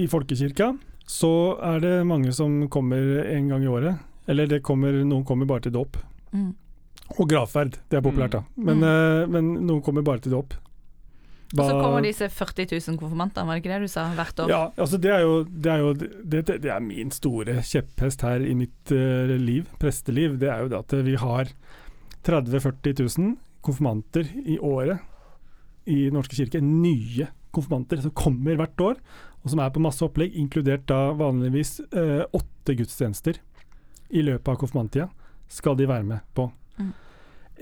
i 0.00 0.06
folkekirka 0.10 0.72
så 1.06 1.30
er 1.62 1.80
det 1.84 1.94
mange 2.08 2.32
som 2.32 2.62
kommer 2.72 3.24
en 3.28 3.48
gang 3.52 3.62
i 3.64 3.70
året. 3.70 3.98
Eller 4.28 4.46
det 4.48 4.62
kommer, 4.64 4.92
noen 5.04 5.24
kommer 5.28 5.46
bare 5.46 5.66
til 5.66 5.74
dåp. 5.74 5.98
Mm. 6.32 6.54
Og 7.20 7.26
gravferd, 7.28 7.76
det 7.92 7.98
er 7.98 8.04
populært 8.06 8.32
da. 8.38 8.44
Men, 8.56 8.78
Mm. 8.80 8.84
eh, 8.88 9.26
men 9.28 9.50
noen 9.66 9.82
kommer 9.84 10.02
bare 10.02 10.20
til 10.24 10.32
dåp. 10.32 10.54
Og 11.54 11.60
så 11.68 11.74
kommer 11.78 12.02
disse 12.02 12.26
40 12.32 12.64
000 12.72 12.96
konfirmantene, 12.98 13.46
var 13.46 13.54
det 13.54 13.62
ikke 13.62 13.74
det 13.76 13.82
du 13.86 13.92
sa, 13.92 14.08
hvert 14.16 14.40
år? 14.42 14.48
Ja, 14.50 14.62
altså 14.76 14.98
det 14.98 15.10
er 15.12 15.20
jo, 15.22 15.44
det 15.44 15.70
er, 15.70 15.78
jo 15.84 15.92
det, 15.94 16.46
det, 16.48 16.56
det 16.64 16.70
er 16.72 16.80
min 16.80 17.10
store 17.14 17.60
kjepphest 17.62 18.24
her 18.26 18.42
i 18.42 18.54
mitt 18.58 18.90
uh, 18.90 19.30
liv, 19.38 19.68
presteliv. 19.78 20.38
Det 20.40 20.48
er 20.50 20.64
jo 20.64 20.68
det 20.72 20.80
at 20.80 20.96
vi 21.06 21.14
har 21.14 21.52
30 22.24 22.50
000-40 22.58 23.04
000 23.20 23.36
konfirmanter 23.62 24.26
i 24.42 24.58
året 24.58 24.98
i 25.86 26.08
Norske 26.10 26.34
kirke. 26.40 26.58
Nye 26.64 27.28
konfirmanter 27.54 28.02
som 28.02 28.10
kommer 28.10 28.56
hvert 28.58 28.80
år, 28.80 28.98
og 29.44 29.52
som 29.52 29.60
er 29.60 29.72
på 29.72 29.82
masse 29.84 30.04
opplegg, 30.04 30.34
inkludert 30.40 30.86
da 30.88 31.12
vanligvis 31.18 31.76
eh, 31.92 32.22
åtte 32.32 32.76
gudstjenester 32.78 33.40
i 34.08 34.22
løpet 34.24 34.48
av 34.48 34.60
konfirmanttida, 34.60 35.08
skal 35.52 35.76
de 35.76 35.88
være 35.88 36.06
med 36.08 36.24
på. 36.36 36.48
Mm. 36.78 36.92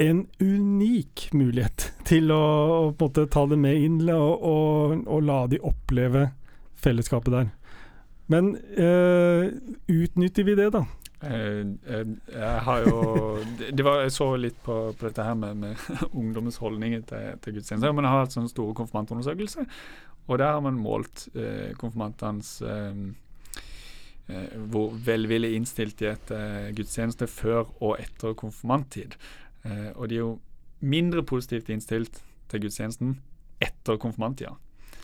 En 0.06 0.20
unik 0.38 1.26
mulighet 1.34 1.88
til 2.08 2.30
å, 2.34 2.38
å 2.38 2.92
på 2.94 3.08
en 3.08 3.10
måte 3.10 3.26
ta 3.34 3.44
det 3.50 3.58
med 3.58 3.82
inn 3.82 3.98
og, 4.14 4.46
og, 4.46 5.02
og 5.10 5.26
la 5.26 5.42
de 5.50 5.60
oppleve 5.66 6.28
fellesskapet 6.82 7.34
der. 7.34 7.50
Men 8.30 8.54
eh, 8.78 9.50
utnytter 9.90 10.46
vi 10.46 10.54
det, 10.58 10.70
da? 10.74 10.86
Eh, 11.22 11.60
eh, 11.86 12.06
jeg 12.34 12.62
har 12.66 12.78
jo 12.82 13.02
det, 13.58 13.84
var, 13.84 14.00
Jeg 14.02 14.14
så 14.16 14.26
litt 14.36 14.56
på, 14.64 14.76
på 14.98 15.06
dette 15.06 15.26
her 15.26 15.36
med, 15.38 15.60
med 15.62 15.76
ungdommens 16.20 16.58
holdninger 16.62 17.04
til, 17.06 17.36
til 17.44 17.58
gudstjenester. 17.58 17.94
Men 17.94 18.08
jeg 18.08 18.14
har 18.14 18.24
hatt 18.24 18.36
sånne 18.36 18.52
store 18.52 18.74
konfirmantundersøkelser, 18.80 19.68
og 20.26 20.38
der 20.38 20.56
har 20.56 20.64
man 20.64 20.80
målt 20.82 21.28
eh, 21.34 21.74
konfirmantenes 21.78 22.54
eh, 22.66 23.04
eh, 24.32 24.58
hvor 24.72 24.96
velvillig 25.06 25.54
innstilt 25.58 25.98
de 26.02 26.10
er 26.10 26.18
til 26.28 26.74
gudstjeneste 26.80 27.30
før 27.30 27.70
og 27.80 27.96
etter 28.02 28.34
konfirmanttid. 28.38 29.18
Eh, 29.66 29.90
og 29.94 30.10
de 30.10 30.18
er 30.18 30.24
jo 30.24 30.34
mindre 30.82 31.22
positivt 31.22 31.70
innstilt 31.70 32.22
til 32.50 32.66
gudstjenesten 32.66 33.16
etter 33.62 33.98
konfirmanttida. 34.02 34.56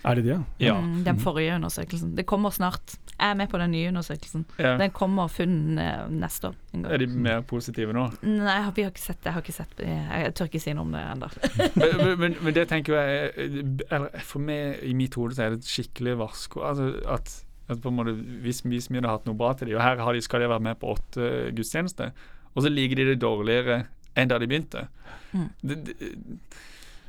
Er 0.05 0.15
det 0.15 0.25
det? 0.25 0.37
Ja. 0.63 0.77
Mm, 0.79 1.03
den 1.05 1.19
forrige 1.19 1.55
undersøkelsen. 1.57 2.13
Det 2.17 2.25
kommer 2.27 2.51
snart. 2.55 2.95
Jeg 3.19 3.31
er 3.31 3.35
med 3.35 3.49
på 3.51 3.59
den 3.59 3.73
nye 3.75 3.89
undersøkelsen. 3.89 4.45
Ja. 4.59 4.77
Den 4.79 4.93
kommer 4.95 5.27
funn 5.29 5.79
eh, 5.79 6.05
neste 6.11 6.49
år. 6.49 6.55
en 6.75 6.83
gang. 6.83 6.93
Er 6.93 7.03
de 7.03 7.07
mer 7.07 7.41
positive 7.41 7.93
nå? 7.93 8.05
Nei, 8.23 8.59
vi 8.77 8.85
har 8.87 8.93
ikke 8.93 9.03
sett 9.03 9.19
det. 9.19 9.27
Jeg 9.27 9.35
har 9.35 9.43
ikke 9.43 9.57
sett 9.57 9.75
det. 9.81 9.89
Jeg 9.89 10.35
tør 10.39 10.51
ikke 10.51 10.63
si 10.63 10.75
noe 10.79 10.87
om 10.87 10.95
det 10.95 11.03
ennå. 11.03 11.31
men, 11.83 12.15
men, 12.21 12.39
men, 12.39 12.55
det 12.55 12.69
tenker 12.71 12.95
jeg 12.95 13.51
eller 13.91 14.23
For 14.23 14.45
meg, 14.45 14.79
i 14.87 14.95
mitt 14.95 15.19
hode, 15.19 15.35
så 15.35 15.49
er 15.49 15.57
det 15.57 15.65
et 15.65 15.73
skikkelig 15.73 16.15
varsko. 16.23 16.63
Altså 16.71 16.93
at, 17.11 17.35
at 17.67 17.83
på 17.83 17.91
en 17.91 17.99
måte, 17.99 18.15
hvis, 18.47 18.63
hvis 18.63 18.91
vi 18.93 19.01
hadde 19.01 19.11
hatt 19.11 19.27
noe 19.27 19.39
bra 19.39 19.51
til 19.59 19.73
dem, 19.73 19.81
og 19.81 19.83
her 19.83 19.99
har 20.07 20.15
de, 20.15 20.23
skal 20.23 20.47
de 20.47 20.53
være 20.55 20.67
med 20.71 20.79
på 20.79 20.95
åtte 20.95 21.51
gudstjenester, 21.59 22.15
og 22.55 22.63
så 22.63 22.71
liker 22.71 23.03
de 23.03 23.11
det 23.11 23.23
dårligere 23.23 23.83
enn 24.19 24.31
da 24.31 24.39
de 24.39 24.47
begynte. 24.51 24.87
Mm. 25.35 25.49
Det, 25.63 25.83
det, 25.91 26.13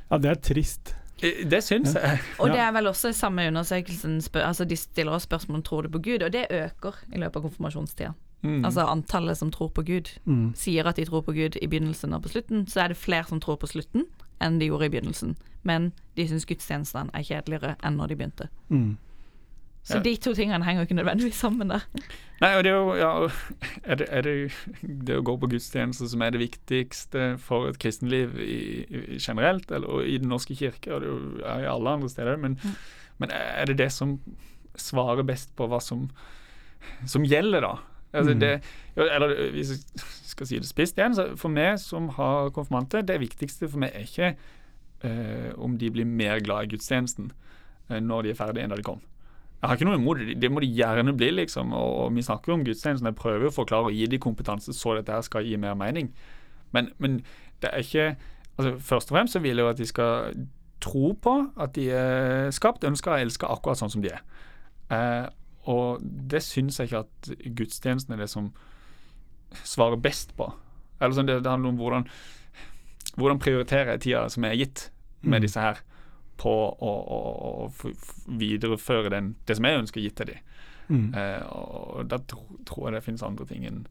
Ja, 0.10 0.18
det 0.18 0.30
er 0.32 0.40
trist. 0.42 0.96
Det 1.22 1.64
syns 1.64 1.94
jeg. 1.96 2.20
Og 2.40 2.50
det 2.50 2.60
er 2.60 2.72
vel 2.72 2.88
også 2.88 3.12
samme 3.14 3.48
undersøkelsen 3.48 4.20
altså 4.44 4.66
De 4.66 4.76
stiller 4.76 5.12
oss 5.14 5.24
spørsmål 5.24 5.56
om 5.60 5.64
tror 5.64 5.82
du 5.84 5.90
på 5.90 6.00
Gud, 6.00 6.24
og 6.24 6.32
det 6.34 6.46
øker 6.52 6.96
i 7.14 7.18
løpet 7.18 7.36
av 7.36 7.42
konfirmasjonstida. 7.42 8.14
Mm. 8.42 8.64
Altså 8.66 8.86
antallet 8.88 9.38
som 9.38 9.52
tror 9.52 9.68
på 9.70 9.84
Gud, 9.84 10.10
Mm. 10.26 10.54
sier 10.56 10.88
at 10.88 10.96
de 10.96 11.06
tror 11.06 11.22
på 11.22 11.34
Gud 11.34 11.58
i 11.62 11.68
begynnelsen 11.68 12.14
og 12.14 12.24
på 12.24 12.30
slutten, 12.30 12.68
så 12.68 12.82
er 12.84 12.88
det 12.88 12.98
flere 12.98 13.26
som 13.28 13.40
tror 13.40 13.56
på 13.60 13.68
slutten 13.68 14.06
enn 14.42 14.60
de 14.60 14.66
gjorde 14.70 14.86
i 14.86 14.90
begynnelsen. 14.90 15.36
Men 15.64 15.92
de 16.16 16.28
syns 16.28 16.46
gudstjenestene 16.46 17.10
er 17.14 17.24
kjedeligere 17.24 17.76
enn 17.84 17.98
når 17.98 18.08
de 18.08 18.16
begynte. 18.16 18.48
Mm. 18.70 18.98
Så 19.90 19.98
Ja. 19.98 20.04
de 20.06 20.12
to 20.22 20.34
tingene 20.38 20.64
henger 20.66 20.84
jo 20.84 20.86
ikke 20.88 21.00
nødvendigvis 21.00 21.40
sammen 21.42 21.72
der. 21.74 21.82
Nei, 22.42 22.52
og 22.56 22.64
det 22.64 22.70
er 22.72 22.76
jo 22.78 22.94
ja, 22.96 23.10
er 23.84 23.96
det, 24.00 24.08
er 24.14 24.22
det, 24.22 24.34
det 25.08 25.16
å 25.18 25.24
gå 25.26 25.34
på 25.42 25.50
gudstjeneste 25.50 26.08
som 26.12 26.22
er 26.22 26.30
det 26.36 26.40
viktigste 26.44 27.24
for 27.42 27.68
et 27.72 27.80
kristenliv 27.82 28.38
i, 28.40 28.86
i, 28.86 29.18
generelt, 29.20 29.72
eller 29.72 29.88
og 29.90 30.06
i 30.08 30.18
Den 30.22 30.30
norske 30.30 30.56
kirke, 30.56 30.94
og 30.94 31.02
det 31.02 31.10
er 31.10 31.58
jo 31.64 31.66
i 31.66 31.72
alle 31.74 31.90
andre 31.98 32.10
steder, 32.10 32.38
men, 32.38 32.60
Mm. 32.64 32.76
men 33.20 33.32
er 33.34 33.66
det 33.66 33.78
det 33.82 33.92
som 33.92 34.20
svarer 34.78 35.26
best 35.28 35.56
på 35.58 35.68
hva 35.68 35.82
som, 35.82 36.06
som 37.06 37.26
gjelder, 37.26 37.62
da? 37.66 37.74
Altså 38.14 38.34
Mm. 38.34 38.40
det, 38.40 38.62
eller 38.96 39.36
hvis 39.52 39.70
jeg 39.70 40.06
skal 40.26 40.48
si 40.48 40.58
det 40.60 40.68
spisst 40.70 40.98
igjen, 40.98 41.16
så 41.16 41.36
for 41.38 41.50
meg 41.50 41.78
som 41.80 42.10
har 42.10 42.50
konfirmante, 42.52 43.02
det 43.06 43.20
viktigste 43.20 43.68
for 43.70 43.78
meg 43.80 43.92
er 43.94 44.06
ikke 44.08 44.36
uh, 45.04 45.52
om 45.64 45.78
de 45.78 45.90
blir 45.92 46.06
mer 46.06 46.40
glad 46.40 46.64
i 46.64 46.76
gudstjenesten 46.76 47.32
uh, 47.90 48.00
når 48.00 48.22
de 48.24 48.30
er 48.30 48.36
ferdige 48.40 48.64
enn 48.64 48.70
da 48.70 48.76
de 48.80 48.84
kom. 48.84 49.02
Jeg 49.60 49.68
har 49.68 49.76
ikke 49.76 49.88
noe 49.90 50.00
imot 50.00 50.20
det, 50.24 50.38
det 50.40 50.50
må 50.52 50.62
de 50.64 50.70
gjerne 50.72 51.14
bli, 51.20 51.32
liksom. 51.36 51.74
Og, 51.76 51.96
og 52.06 52.14
vi 52.16 52.24
snakker 52.24 52.52
jo 52.54 52.58
om 52.60 52.64
gudstjenesten, 52.64 53.10
jeg 53.12 53.18
prøver 53.20 53.50
å 53.50 53.56
forklare 53.56 53.92
og 53.92 53.98
gi 53.98 54.06
de 54.08 54.20
kompetanse 54.24 54.74
så 54.76 54.96
dette 54.96 55.12
her 55.12 55.26
skal 55.26 55.44
gi 55.44 55.58
mer 55.60 55.76
mening. 55.80 56.14
Men, 56.72 56.92
men 56.98 57.20
det 57.62 57.72
er 57.74 57.84
ikke 57.84 58.06
altså 58.60 58.74
Først 58.84 59.12
og 59.12 59.16
fremst 59.16 59.34
så 59.36 59.40
vil 59.40 59.56
jeg 59.56 59.64
jo 59.64 59.70
at 59.72 59.78
de 59.80 59.86
skal 59.88 60.34
tro 60.84 61.14
på 61.16 61.34
at 61.60 61.76
de 61.76 61.86
er 61.96 62.50
skapt, 62.56 62.84
ønsker 62.88 63.14
og 63.14 63.22
elsker 63.24 63.52
akkurat 63.52 63.80
sånn 63.80 63.92
som 63.92 64.04
de 64.04 64.12
er. 64.12 64.24
Eh, 64.92 65.28
og 65.72 66.04
det 66.04 66.42
syns 66.44 66.80
jeg 66.80 66.90
ikke 66.90 67.04
at 67.06 67.30
gudstjenesten 67.56 68.16
er 68.16 68.20
det 68.24 68.28
som 68.32 68.50
svarer 69.64 70.00
best 70.00 70.36
på. 70.40 70.50
Eller 71.00 71.16
sånn, 71.16 71.28
det, 71.30 71.40
det 71.44 71.52
handler 71.52 71.72
om 71.72 71.80
hvordan 71.80 72.08
hvordan 73.20 73.40
prioriterer 73.42 73.96
jeg 73.96 74.04
tida 74.08 74.26
som 74.32 74.46
er 74.48 74.56
gitt 74.60 74.90
med 75.22 75.40
Mm. 75.40 75.44
disse 75.44 75.60
her, 75.60 75.80
på 76.40 76.54
å, 76.80 76.94
å, 77.16 77.20
å 77.68 77.92
videreføre 78.40 79.12
den, 79.14 79.34
det 79.46 79.58
som 79.60 79.66
jeg 79.68 79.82
ønsker 79.84 80.02
gitt 80.06 80.16
til 80.22 80.32
dem. 80.34 80.40
Mm. 80.90 81.14
Eh, 81.14 81.44
og 81.54 82.08
da 82.10 82.18
tro, 82.26 82.42
tror 82.66 82.88
jeg 82.90 82.96
det 82.98 83.04
finnes 83.06 83.22
andre 83.28 83.46
ting 83.46 83.68
enn 83.70 83.84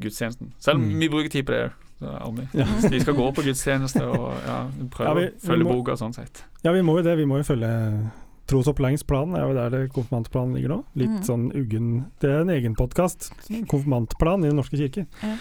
gudstjenesten. 0.00 0.52
Selv 0.60 0.76
om 0.80 0.86
Mm. 0.88 0.98
vi 1.00 1.08
bruker 1.12 1.30
tid 1.30 1.46
på 1.46 1.52
det. 1.56 1.70
Ja. 2.00 2.64
de 2.88 3.00
skal 3.00 3.14
gå 3.14 3.26
på 3.36 3.42
gudstjeneste 3.44 4.00
og 4.08 4.32
ja, 4.46 4.58
prøve 4.88 5.08
Ja, 5.08 5.14
vi- 5.14 5.28
å 5.36 5.46
følge 5.50 5.64
boka 5.68 5.96
sånn 6.00 6.14
sett. 6.16 6.44
Ja, 6.64 6.72
vi 6.72 6.80
må 6.80 6.96
jo 6.96 7.02
det. 7.04 7.16
Vi 7.18 7.26
må 7.28 7.36
jo 7.36 7.44
følge 7.44 8.10
trosopplæringsplanen. 8.48 9.36
er 9.36 9.46
jo 9.48 9.54
der 9.54 9.70
det 9.70 9.92
konfirmantplanen 9.92 10.54
ligger 10.56 10.68
nå. 10.68 10.84
Litt 10.96 11.10
Mm. 11.20 11.24
sånn 11.26 11.50
uggen 11.54 12.06
Det 12.20 12.30
er 12.30 12.40
en 12.40 12.48
egen 12.50 12.74
podkast. 12.74 13.30
Konfirmantplan 13.68 14.44
i 14.44 14.48
Den 14.48 14.56
norske 14.56 14.76
kirke. 14.78 15.06
Ja. 15.22 15.36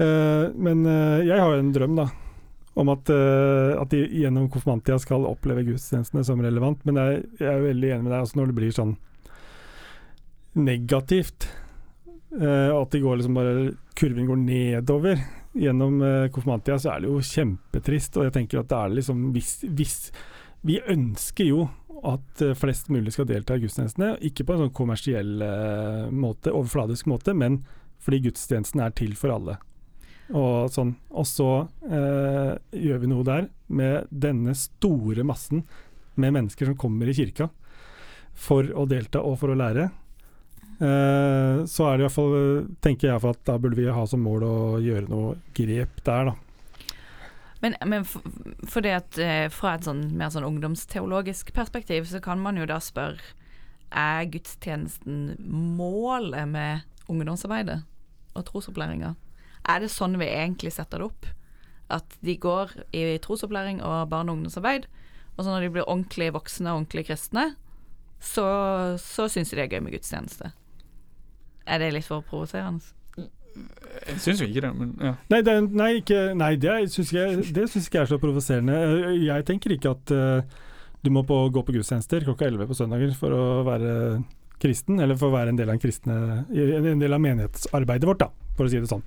Uh, 0.00 0.50
men 0.56 0.86
uh, 0.86 1.20
jeg 1.22 1.38
har 1.38 1.52
jo 1.52 1.58
en 1.60 1.72
drøm, 1.72 1.94
da. 1.96 2.06
Om 2.74 2.88
at, 2.88 3.10
eh, 3.12 3.72
at 3.76 3.92
de 3.92 4.00
gjennom 4.22 4.48
konfirmantia 4.52 4.96
skal 5.02 5.26
oppleve 5.28 5.66
gudstjenestene 5.66 6.24
som 6.24 6.40
relevant. 6.40 6.80
Men 6.88 7.00
jeg, 7.00 7.24
jeg 7.40 7.50
er 7.50 7.66
veldig 7.66 7.90
enig 7.92 8.06
med 8.06 8.14
deg 8.14 8.24
også 8.24 8.40
når 8.40 8.48
det 8.48 8.58
blir 8.60 8.76
sånn 8.76 8.94
negativt. 10.56 11.50
eh, 12.40 12.70
og 12.72 12.86
at 12.86 12.96
de 12.96 13.02
går 13.04 13.20
liksom 13.20 13.36
bare 13.36 13.54
kurven 13.98 14.28
går 14.30 14.40
nedover 14.40 15.20
gjennom 15.52 15.98
uh, 16.00 16.28
konfirmanttida, 16.32 16.78
så 16.80 16.94
er 16.94 17.02
det 17.02 17.10
jo 17.10 17.20
kjempetrist. 17.20 18.16
Og 18.16 18.28
jeg 18.28 18.34
tenker 18.38 18.62
at 18.62 18.70
det 18.70 18.78
er 18.78 18.94
liksom 18.96 19.26
hvis, 19.34 19.58
hvis 19.68 19.96
Vi 20.62 20.78
ønsker 20.78 21.48
jo 21.48 21.66
at 22.06 22.42
eh, 22.42 22.54
flest 22.54 22.88
mulig 22.88 23.12
skal 23.14 23.26
delta 23.26 23.56
i 23.56 23.62
gudstjenestene, 23.64 24.12
ikke 24.26 24.44
på 24.46 24.54
en 24.54 24.60
sånn 24.64 24.74
kommersiell 24.74 25.42
eh, 25.42 26.06
måte, 26.14 26.52
overfladisk 26.54 27.08
måte, 27.10 27.34
men 27.34 27.60
fordi 28.02 28.20
gudstjenesten 28.28 28.82
er 28.82 28.94
til 28.94 29.16
for 29.18 29.34
alle. 29.34 29.56
Og, 30.32 30.70
sånn. 30.72 30.94
og 31.12 31.26
så 31.28 31.48
eh, 31.84 32.52
gjør 32.72 33.02
vi 33.02 33.08
noe 33.10 33.26
der 33.26 33.48
med 33.68 34.08
denne 34.08 34.54
store 34.56 35.26
massen 35.28 35.66
med 36.14 36.32
mennesker 36.32 36.70
som 36.70 36.78
kommer 36.80 37.08
i 37.08 37.16
kirka 37.16 37.50
for 38.32 38.70
å 38.72 38.86
delta 38.88 39.20
og 39.20 39.36
for 39.42 39.52
å 39.52 39.58
lære. 39.58 39.90
Eh, 40.82 41.64
så 41.68 41.88
er 41.88 41.98
det 41.98 42.02
i 42.02 42.06
hvert 42.06 42.16
fall, 42.16 42.38
tenker 42.84 43.10
jeg 43.10 43.28
at 43.28 43.44
da 43.48 43.58
burde 43.60 43.78
vi 43.78 43.92
ha 43.92 44.06
som 44.08 44.24
mål 44.24 44.46
å 44.46 44.56
gjøre 44.82 45.10
noe 45.10 45.36
grep 45.56 46.00
der, 46.06 46.32
da. 46.32 46.38
Men, 47.62 47.76
men 47.86 48.02
for, 48.08 48.82
det 48.82 48.96
at 48.96 49.18
eh, 49.22 49.46
fra 49.54 49.76
et 49.76 49.86
sånn 49.86 50.08
mer 50.18 50.32
sånn 50.34 50.48
ungdomsteologisk 50.48 51.52
perspektiv, 51.54 52.08
så 52.10 52.18
kan 52.24 52.42
man 52.42 52.58
jo 52.58 52.66
da 52.66 52.80
spørre 52.82 53.22
Er 53.92 54.24
gudstjenesten 54.32 55.36
målet 55.76 56.48
med 56.48 57.12
ungdomsarbeidet 57.12 57.82
og 58.32 58.46
trosopplæringa? 58.48 59.12
Er 59.68 59.82
det 59.82 59.92
sånn 59.94 60.18
vi 60.20 60.26
egentlig 60.30 60.72
setter 60.74 61.02
det 61.02 61.10
opp? 61.10 61.28
At 61.92 62.16
de 62.24 62.36
går 62.40 62.72
i 62.96 63.18
trosopplæring 63.22 63.82
og 63.84 64.08
barne- 64.10 64.32
og 64.32 64.40
ungdomsarbeid, 64.40 64.88
og 65.36 65.44
så 65.44 65.50
når 65.50 65.66
de 65.66 65.74
blir 65.76 65.88
ordentlig 65.88 66.32
voksne 66.34 66.70
og 66.72 66.82
ordentlig 66.82 67.06
kristne, 67.08 67.52
så, 68.22 68.46
så 69.02 69.28
syns 69.30 69.50
de 69.50 69.58
det 69.58 69.66
er 69.66 69.76
gøy 69.76 69.84
med 69.86 69.96
gudstjeneste. 69.96 70.52
Er 71.66 71.82
det 71.82 71.92
litt 71.94 72.06
for 72.08 72.24
provoserende? 72.26 72.82
Jeg 74.06 74.20
syns 74.24 74.40
jo 74.40 74.48
ikke 74.48 74.62
det, 74.64 74.70
men 74.74 74.92
ja. 75.02 75.14
Nei, 75.30 75.40
det, 75.44 75.54
nei, 75.76 75.88
ikke, 76.00 76.20
nei 76.38 76.52
det 76.60 76.76
syns 76.94 77.12
ikke, 77.12 77.26
det 77.54 77.66
syns 77.70 77.88
ikke 77.88 77.98
jeg 78.00 78.06
er 78.06 78.12
så 78.14 78.18
provoserende. 78.22 78.76
Eh, 79.12 79.24
Jeg 79.26 79.46
tenker 79.48 79.74
ikke 79.74 79.92
at 79.92 80.12
uh, 80.16 80.62
du 81.04 81.10
må 81.12 81.24
på, 81.28 81.36
gå 81.52 81.64
på 81.66 81.74
gudstjenester 81.76 82.24
klokka 82.24 82.48
11 82.48 82.70
på 82.70 82.78
søndager 82.78 83.12
for 83.18 83.36
å 83.36 83.42
være 83.66 83.92
kristen, 84.62 85.02
eller 85.02 85.18
for 85.18 85.28
å 85.28 85.36
være 85.36 85.52
en 85.52 85.58
del 85.58 85.68
av, 85.68 85.76
en 85.76 85.82
kristne, 85.82 86.16
en 86.54 87.02
del 87.02 87.12
av 87.12 87.20
menighetsarbeidet 87.22 88.08
vårt, 88.08 88.22
da, 88.22 88.30
for 88.56 88.68
å 88.68 88.72
si 88.72 88.80
det 88.80 88.90
sånn. 88.90 89.02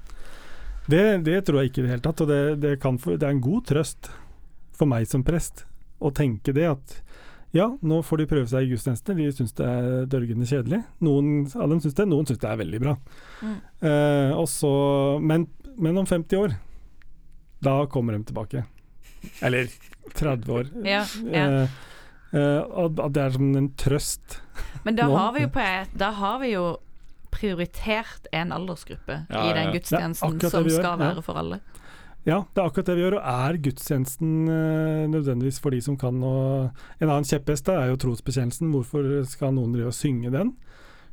Det, 0.92 1.04
det 1.26 1.40
tror 1.48 1.62
jeg 1.62 1.72
ikke 1.72 1.82
i 1.82 1.86
det 1.88 1.94
hele 1.96 2.06
tatt, 2.06 2.22
og 2.22 2.30
det, 2.30 2.42
det, 2.62 2.74
kan, 2.84 2.98
få- 3.02 3.16
det 3.18 3.26
er 3.28 3.34
en 3.34 3.42
god 3.44 3.66
trøst 3.72 4.12
for 4.76 4.90
meg 4.92 5.08
som 5.10 5.24
prest 5.26 5.64
å 6.04 6.12
tenke 6.14 6.54
det 6.54 6.68
at 6.70 6.96
ja, 7.56 7.70
nå 7.88 8.02
får 8.04 8.20
de 8.20 8.26
prøve 8.28 8.50
seg 8.52 8.66
i 8.66 8.74
gudstjeneste 8.74 9.14
de 9.16 9.30
syns 9.32 9.54
det 9.56 9.64
er 9.66 10.08
dørgende 10.12 10.44
kjedelig. 10.50 10.82
Noen 11.08 11.46
av 11.56 11.70
dem 11.72 11.80
syns 11.80 11.96
det, 11.96 12.06
noen 12.12 12.28
syns 12.28 12.42
det 12.42 12.50
er 12.52 12.60
veldig 12.60 12.82
bra. 12.84 12.96
Mm. 13.40 13.54
Eh, 13.88 14.32
også, 14.36 14.72
men, 15.24 15.46
men 15.80 16.02
om 16.02 16.10
50 16.10 16.36
år, 16.42 16.58
da 17.64 17.78
kommer 17.88 18.18
de 18.18 18.26
tilbake. 18.28 18.66
Eller 19.40 19.72
30 20.20 20.52
år. 20.52 20.74
Ja, 20.84 21.06
ja. 21.32 21.46
Eh, 21.64 21.78
eh, 22.36 22.76
at 22.84 23.16
det 23.16 23.24
er 23.24 23.38
som 23.38 23.56
en 23.56 23.72
trøst. 23.80 24.42
Men 24.84 25.00
da 25.00 25.08
har 25.16 25.32
vi 25.38 25.46
jo 25.48 25.54
på 25.56 25.64
et, 25.64 25.96
Da 25.98 26.12
har 26.20 26.42
vi 26.44 26.52
jo 26.58 26.66
prioritert 27.36 28.30
en 28.36 28.54
aldersgruppe 28.56 29.26
Ja, 29.30 29.44
i 29.46 29.56
den 29.58 29.74
gudstjenesten 29.76 30.40
som 30.40 30.70
skal 30.72 30.72
ja. 30.72 30.96
være 31.00 31.26
for 31.26 31.40
alle. 31.42 31.60
Ja, 32.26 32.40
det 32.56 32.62
er 32.62 32.66
akkurat 32.66 32.88
det 32.90 32.96
vi 32.98 33.04
gjør. 33.04 33.20
Og 33.20 33.28
er 33.30 33.60
gudstjenesten 33.68 34.32
eh, 34.50 35.04
nødvendigvis 35.14 35.60
for 35.62 35.76
de 35.76 35.82
som 35.86 35.98
kan? 36.02 36.18
å 36.26 36.36
en 36.98 37.10
annen 37.10 37.28
kjepphest 37.28 37.70
er 37.70 37.92
jo 37.92 38.00
trosbekjennelsen. 38.02 38.72
Hvorfor 38.74 39.10
skal 39.30 39.54
noen 39.54 39.76
drive 39.76 39.92
og 39.92 39.98
synge 39.98 40.34
den? 40.34 40.56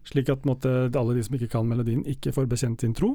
Slik 0.08 0.32
at 0.32 0.46
måtte, 0.48 0.88
alle 0.88 1.18
de 1.18 1.24
som 1.26 1.36
ikke 1.36 1.50
kan 1.52 1.68
melodien, 1.68 2.00
ikke 2.08 2.32
får 2.34 2.48
bekjent 2.50 2.82
sin 2.82 2.96
tro. 2.96 3.12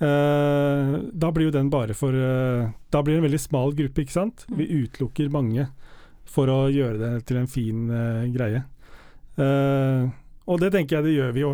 Eh, 0.00 0.96
da 1.12 1.30
blir 1.30 1.50
jo 1.50 1.54
den 1.54 1.68
bare 1.68 1.92
for 1.92 2.16
eh, 2.16 2.70
Da 2.88 3.02
blir 3.04 3.18
det 3.18 3.20
en 3.20 3.26
veldig 3.26 3.40
smal 3.42 3.74
gruppe, 3.76 4.02
ikke 4.02 4.16
sant? 4.16 4.46
Vi 4.48 4.64
utelukker 4.64 5.28
mange 5.32 5.68
for 6.30 6.50
å 6.50 6.60
gjøre 6.72 6.98
det 6.98 7.12
til 7.28 7.40
en 7.40 7.50
fin 7.50 7.86
eh, 7.94 8.26
greie. 8.32 8.64
Eh, 9.40 10.08
og 10.50 10.58
det 10.58 10.72
tenker 10.74 10.98
jeg 10.98 11.06
det 11.06 11.14
gjør 11.14 11.32
vi 11.36 11.42
jo 11.44 11.50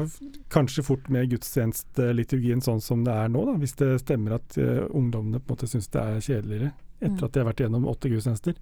kanskje 0.52 0.84
fort 0.86 1.08
med 1.12 1.28
gudstjenesteliturgien 1.28 2.62
sånn 2.64 2.80
som 2.80 3.02
det 3.04 3.12
er 3.12 3.30
nå, 3.32 3.42
da, 3.44 3.56
hvis 3.60 3.76
det 3.76 3.90
stemmer 4.00 4.38
at 4.38 4.56
uh, 4.56 4.86
ungdommene 4.88 5.40
på 5.42 5.52
en 5.52 5.56
måte 5.56 5.68
syns 5.68 5.90
det 5.92 6.02
er 6.02 6.20
kjedeligere 6.24 6.72
etter 6.96 7.18
Mm. 7.20 7.24
at 7.26 7.32
de 7.34 7.40
har 7.42 7.46
vært 7.50 7.58
gjennom 7.60 7.82
åtte 7.90 8.08
gudstjenester. 8.08 8.54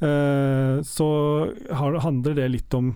Uh, 0.00 0.80
så 0.80 1.08
har, 1.76 1.98
handler 2.00 2.38
det 2.38 2.46
litt 2.54 2.76
om 2.76 2.94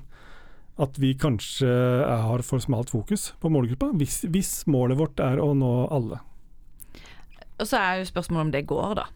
at 0.80 0.96
vi 0.96 1.10
kanskje 1.20 1.68
er, 1.68 2.22
har 2.24 2.40
for 2.46 2.64
smalt 2.64 2.88
fokus 2.94 3.34
på 3.42 3.50
målgruppa, 3.52 3.90
hvis, 4.00 4.22
hvis 4.32 4.52
målet 4.70 4.96
vårt 4.96 5.20
er 5.20 5.42
å 5.42 5.50
nå 5.52 5.72
alle. 5.92 6.22
Og 7.58 7.68
så 7.68 7.76
er 7.76 8.00
jo 8.00 8.08
spørsmålet 8.08 8.46
om 8.46 8.54
det 8.54 8.64
går, 8.70 8.94
da. 9.02 9.06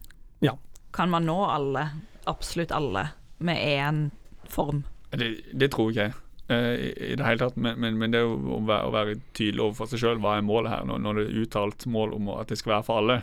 Ja. 0.45 0.53
Kan 0.93 1.09
man 1.09 1.25
nå 1.25 1.39
alle, 1.49 1.87
absolutt 2.29 2.75
alle, 2.75 3.07
med 3.41 3.57
én 3.57 4.03
form? 4.45 4.83
Det, 5.09 5.33
det 5.49 5.71
tror 5.73 5.89
ikke 5.89 6.11
jeg 6.11 6.22
i, 6.51 6.89
i 7.11 7.15
det 7.15 7.23
hele 7.25 7.39
tatt. 7.39 7.55
Men, 7.55 7.77
men, 7.79 7.97
men 8.01 8.11
det 8.11 8.19
er 8.19 8.25
jo 8.27 8.57
å 8.57 8.61
være, 8.67 8.87
å 8.89 8.93
være 8.95 9.13
tydelig 9.37 9.63
overfor 9.63 9.91
seg 9.93 10.01
sjøl. 10.03 10.19
Hva 10.23 10.37
er 10.37 10.47
målet 10.47 10.73
her? 10.73 10.87
Når, 10.89 10.99
når 11.05 11.19
det 11.21 11.27
er 11.29 11.37
uttalt 11.45 11.85
mål 11.87 12.17
om 12.17 12.33
at 12.35 12.51
det 12.51 12.57
skal 12.59 12.77
være 12.77 12.87
for 12.89 13.03
alle, 13.03 13.19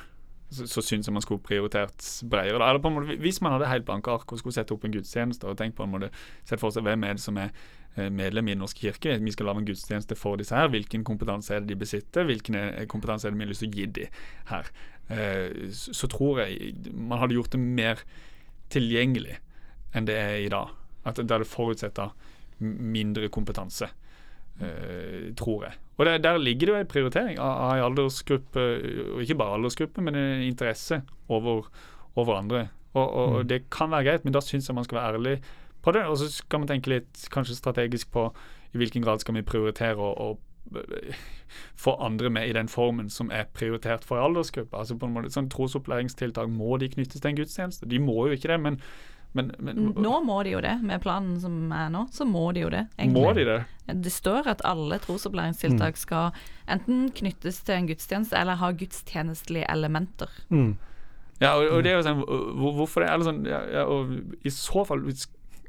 så, 0.51 0.65
så 0.67 0.83
syns 0.83 1.07
jeg 1.07 1.15
man 1.15 1.23
skulle 1.23 1.45
prioritert 1.47 2.01
bredere. 2.31 2.59
Da. 2.59 2.71
Eller 2.73 2.81
på 2.83 2.91
en 2.91 2.97
måte, 2.97 3.19
hvis 3.23 3.43
man 3.45 3.53
hadde 3.55 3.69
helt 3.71 3.85
blanke 3.87 4.11
ark 4.11 4.33
og 4.35 4.41
skulle 4.41 4.57
sette 4.57 4.75
opp 4.75 4.87
en 4.89 4.95
gudstjeneste 4.97 5.47
og 5.47 5.59
tenkt 5.61 5.77
på 5.79 5.85
en 5.87 5.93
måte, 5.93 6.09
sett 6.49 6.63
for 6.63 6.75
seg 6.75 6.83
hvem 6.89 7.05
er 7.07 7.15
det 7.21 7.23
som 7.23 7.39
er 7.39 7.53
eh, 7.53 8.09
medlem 8.11 8.49
i 8.51 8.57
Den 8.57 8.65
norske 8.65 8.83
kirke. 8.89 9.15
Vi 9.23 9.35
skal 9.37 9.47
lage 9.47 9.63
en 9.63 9.69
gudstjeneste 9.69 10.17
for 10.19 10.41
disse 10.41 10.57
her. 10.57 10.73
Hvilken 10.73 11.05
kompetanse 11.07 11.55
er 11.55 11.63
det 11.63 11.71
de 11.71 11.79
besitter? 11.85 12.27
Hvilken 12.27 12.59
er- 12.59 12.89
kompetanse 12.91 13.29
er 13.29 13.37
det 13.37 13.39
vi 13.43 13.47
har 13.47 13.53
lyst 13.53 13.63
til 13.67 13.71
å 13.71 13.79
gi 13.79 13.87
dem 14.01 14.19
her? 14.51 14.73
Eh, 15.11 15.71
så, 15.77 15.95
så 16.01 16.11
tror 16.11 16.43
jeg 16.43 16.75
man 16.99 17.23
hadde 17.23 17.37
gjort 17.39 17.55
det 17.55 17.63
mer 17.63 18.03
tilgjengelig 18.75 19.39
enn 19.95 20.07
det 20.07 20.19
er 20.19 20.37
i 20.45 20.51
dag. 20.51 20.75
At 21.07 21.19
det 21.23 21.31
det 21.31 21.47
forutsetter 21.51 22.11
mindre 22.61 23.29
kompetanse, 23.29 23.89
Uh, 24.61 25.31
tror 25.37 25.63
jeg. 25.65 25.73
Og 25.97 26.07
der, 26.07 26.19
der 26.19 26.37
ligger 26.37 26.67
det 26.67 26.73
jo 26.75 26.81
en 26.83 26.87
prioritering 26.87 27.39
av, 27.41 27.71
en 27.79 27.85
aldersgruppe, 27.87 28.61
og 29.15 29.23
ikke 29.25 29.35
bare 29.41 29.55
aldersgruppe, 29.57 30.03
men 30.05 30.15
en 30.15 30.43
interesse 30.43 30.99
over, 31.33 31.71
over 32.15 32.35
andre. 32.37 32.69
Og, 32.93 33.07
og, 33.15 33.39
Mm. 33.39 33.49
det 33.49 33.71
kan 33.71 33.91
være 33.91 34.05
greit, 34.05 34.25
men 34.25 34.35
da 34.35 34.41
syns 34.45 34.69
jeg 34.69 34.75
man 34.75 34.85
skal 34.85 34.99
være 34.99 35.15
ærlig 35.15 35.43
på 35.83 35.93
det. 35.93 36.03
Og 36.05 36.19
så 36.19 36.29
skal 36.33 36.59
man 36.61 36.69
tenke 36.69 36.91
litt 36.93 37.29
kanskje 37.33 37.57
strategisk 37.57 38.11
på 38.13 38.27
i 38.75 38.77
hvilken 38.77 39.03
grad 39.03 39.19
skal 39.25 39.35
vi 39.35 39.43
prioritere 39.43 39.97
å 39.97 40.37
øh, 40.77 41.15
få 41.77 41.97
andre 42.01 42.31
med 42.31 42.49
i 42.49 42.53
den 42.53 42.69
formen 42.69 43.09
som 43.11 43.31
er 43.33 43.49
prioritert 43.55 44.05
for 44.05 44.19
en 44.19 44.25
aldersgruppe. 44.29 44.77
Altså 44.77 44.99
på 44.99 45.07
en 45.07 45.13
måte, 45.17 45.33
sånn 45.33 45.49
Trosopplæringstiltak, 45.49 46.51
må 46.53 46.77
de 46.77 46.89
knyttes 46.93 47.21
til 47.21 47.31
en 47.33 47.37
gudstjeneste? 47.41 47.89
De 47.89 47.99
må 47.99 48.27
jo 48.27 48.37
ikke 48.37 48.53
det, 48.53 48.61
men, 48.61 48.81
men, 49.33 49.53
men 49.63 49.93
Nå 49.95 50.17
må 50.27 50.41
de 50.43 50.57
jo 50.57 50.61
det, 50.65 50.73
med 50.83 51.03
planen 51.05 51.37
som 51.43 51.71
er 51.75 51.91
nå, 51.95 52.07
så 52.15 52.27
må 52.27 52.49
de 52.57 52.65
jo 52.65 52.71
det. 52.73 52.87
egentlig. 52.99 53.23
må 53.23 53.33
de 53.37 53.47
det? 53.47 53.59
Det 54.07 54.13
står 54.13 54.49
at 54.51 54.63
alle 54.67 54.99
trosopplæringstiltak 55.03 55.99
skal 55.99 56.37
enten 56.71 57.11
knyttes 57.15 57.61
til 57.67 57.79
en 57.79 57.91
gudstjeneste 57.91 58.39
eller 58.39 58.59
ha 58.59 58.71
gudstjenestelige 58.75 59.71
elementer. 59.71 60.31
Mm. 60.49 60.77
Ja, 61.41 61.55
og, 61.57 61.69
og 61.77 61.85
det 61.85 61.93
er 61.93 62.01
jo 62.01 62.05
sånn 62.05 62.19
hvor, 62.21 62.73
Hvorfor 62.77 63.05
det? 63.05 63.13
Eller 63.15 63.29
sånn, 63.31 63.45
ja, 63.49 63.85
og 63.89 64.11
I 64.45 64.53
så 64.53 64.83
fall 64.85 65.07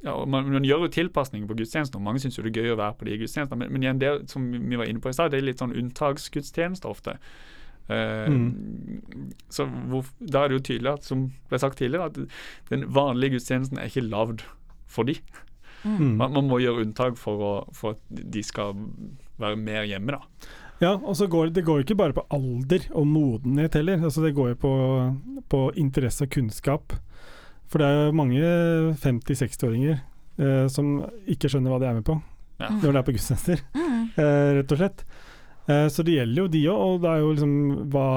ja, 0.01 0.15
man, 0.25 0.49
man 0.49 0.65
gjør 0.65 0.87
jo 0.87 0.93
tilpasninger 0.97 1.47
på 1.47 1.55
gudstjenester, 1.59 2.01
mange 2.01 2.21
syns 2.23 2.37
jo 2.37 2.43
det 2.43 2.55
er 2.55 2.65
gøy 2.65 2.73
å 2.73 2.79
være 2.79 2.97
på 2.97 3.05
de 3.05 3.17
gudstjenestene, 3.21 3.59
men, 3.61 3.69
men 3.75 3.85
igjen, 3.85 4.01
det 4.01 4.11
som 4.31 4.47
vi 4.49 4.79
var 4.79 4.89
inne 4.89 5.01
på 5.03 5.11
i 5.11 5.13
stad, 5.13 5.29
det 5.29 5.37
er 5.37 5.45
litt 5.45 5.61
sånn 5.61 5.75
unntaksgudstjenester 5.77 6.89
ofte. 6.89 7.19
Eh, 7.91 8.31
Så 9.51 9.65
hvor, 9.91 10.05
da 10.19 10.45
er 10.45 10.49
det 10.53 10.57
jo 10.59 10.65
tydelig, 10.71 10.93
at, 10.93 11.03
som 11.07 11.25
ble 11.51 11.59
sagt 11.59 11.77
tidligere, 11.81 12.07
at 12.11 12.71
den 12.71 12.85
vanlige 12.95 13.35
gudstjenesten 13.37 13.77
er 13.81 13.89
ikke 13.91 14.05
lagd 14.09 14.45
for 14.91 15.03
de. 15.07 15.17
Mm. 15.83 16.15
Man, 16.19 16.33
man 16.37 16.47
må 16.47 16.59
gjøre 16.61 16.85
unntak 16.85 17.17
for, 17.17 17.41
å, 17.41 17.51
for 17.75 17.95
at 17.97 18.25
de 18.31 18.43
skal 18.45 18.75
være 19.41 19.57
mer 19.59 19.87
hjemme, 19.89 20.13
da. 20.15 20.49
Ja, 20.81 20.95
og 20.97 21.13
så 21.17 21.27
går 21.29 21.51
det 21.53 21.61
går 21.67 21.83
ikke 21.83 21.97
bare 21.99 22.13
på 22.17 22.23
alder 22.33 22.87
og 22.97 23.05
modenhet 23.05 23.75
heller. 23.77 23.99
Altså 24.01 24.23
det 24.25 24.31
går 24.37 24.53
jo 24.55 24.59
på, 24.63 24.71
på 25.51 25.59
interesse 25.77 26.25
og 26.25 26.31
kunnskap. 26.33 26.95
For 27.69 27.77
det 27.81 27.87
er 27.87 27.99
jo 28.07 28.15
mange 28.17 28.41
50-60-åringer 29.03 29.99
eh, 30.41 30.65
som 30.73 30.95
ikke 31.29 31.51
skjønner 31.51 31.73
hva 31.73 31.81
de 31.83 31.89
er 31.91 31.99
med 31.99 32.07
på 32.07 32.17
Ja. 32.61 32.69
når 32.69 32.91
det 32.91 32.99
er 32.99 33.05
på 33.07 33.13
gudstjenester, 33.15 33.61
Mm. 33.73 34.09
eh, 34.17 34.49
rett 34.59 34.71
og 34.75 34.77
slett. 34.81 35.05
Eh, 35.67 35.87
så 35.93 36.01
det 36.03 36.15
gjelder 36.17 36.41
jo 36.41 36.47
de 36.47 36.63
òg, 36.71 36.79
og 36.95 37.01
det 37.03 37.09
er 37.11 37.19
jo 37.21 37.33
liksom 37.35 37.53
hva 37.93 38.07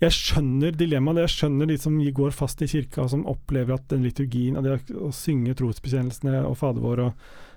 Jeg 0.00 0.10
skjønner 0.14 0.70
dilemmaet. 0.78 1.18
Jeg 1.26 1.34
skjønner 1.34 1.66
de 1.66 1.76
som 1.82 1.98
går 2.14 2.30
fast 2.30 2.62
i 2.62 2.66
kirka, 2.70 3.02
og 3.02 3.10
som 3.10 3.24
opplever 3.26 3.74
at 3.74 3.88
den 3.90 4.02
liturgien, 4.06 4.54
og 4.56 4.62
det 4.62 4.78
å 4.94 5.10
synge 5.10 5.54
trosbekjennelsene 5.58 6.44
og 6.46 6.54
Fader 6.60 6.80
vår, 6.84 6.98
og, 7.08 7.12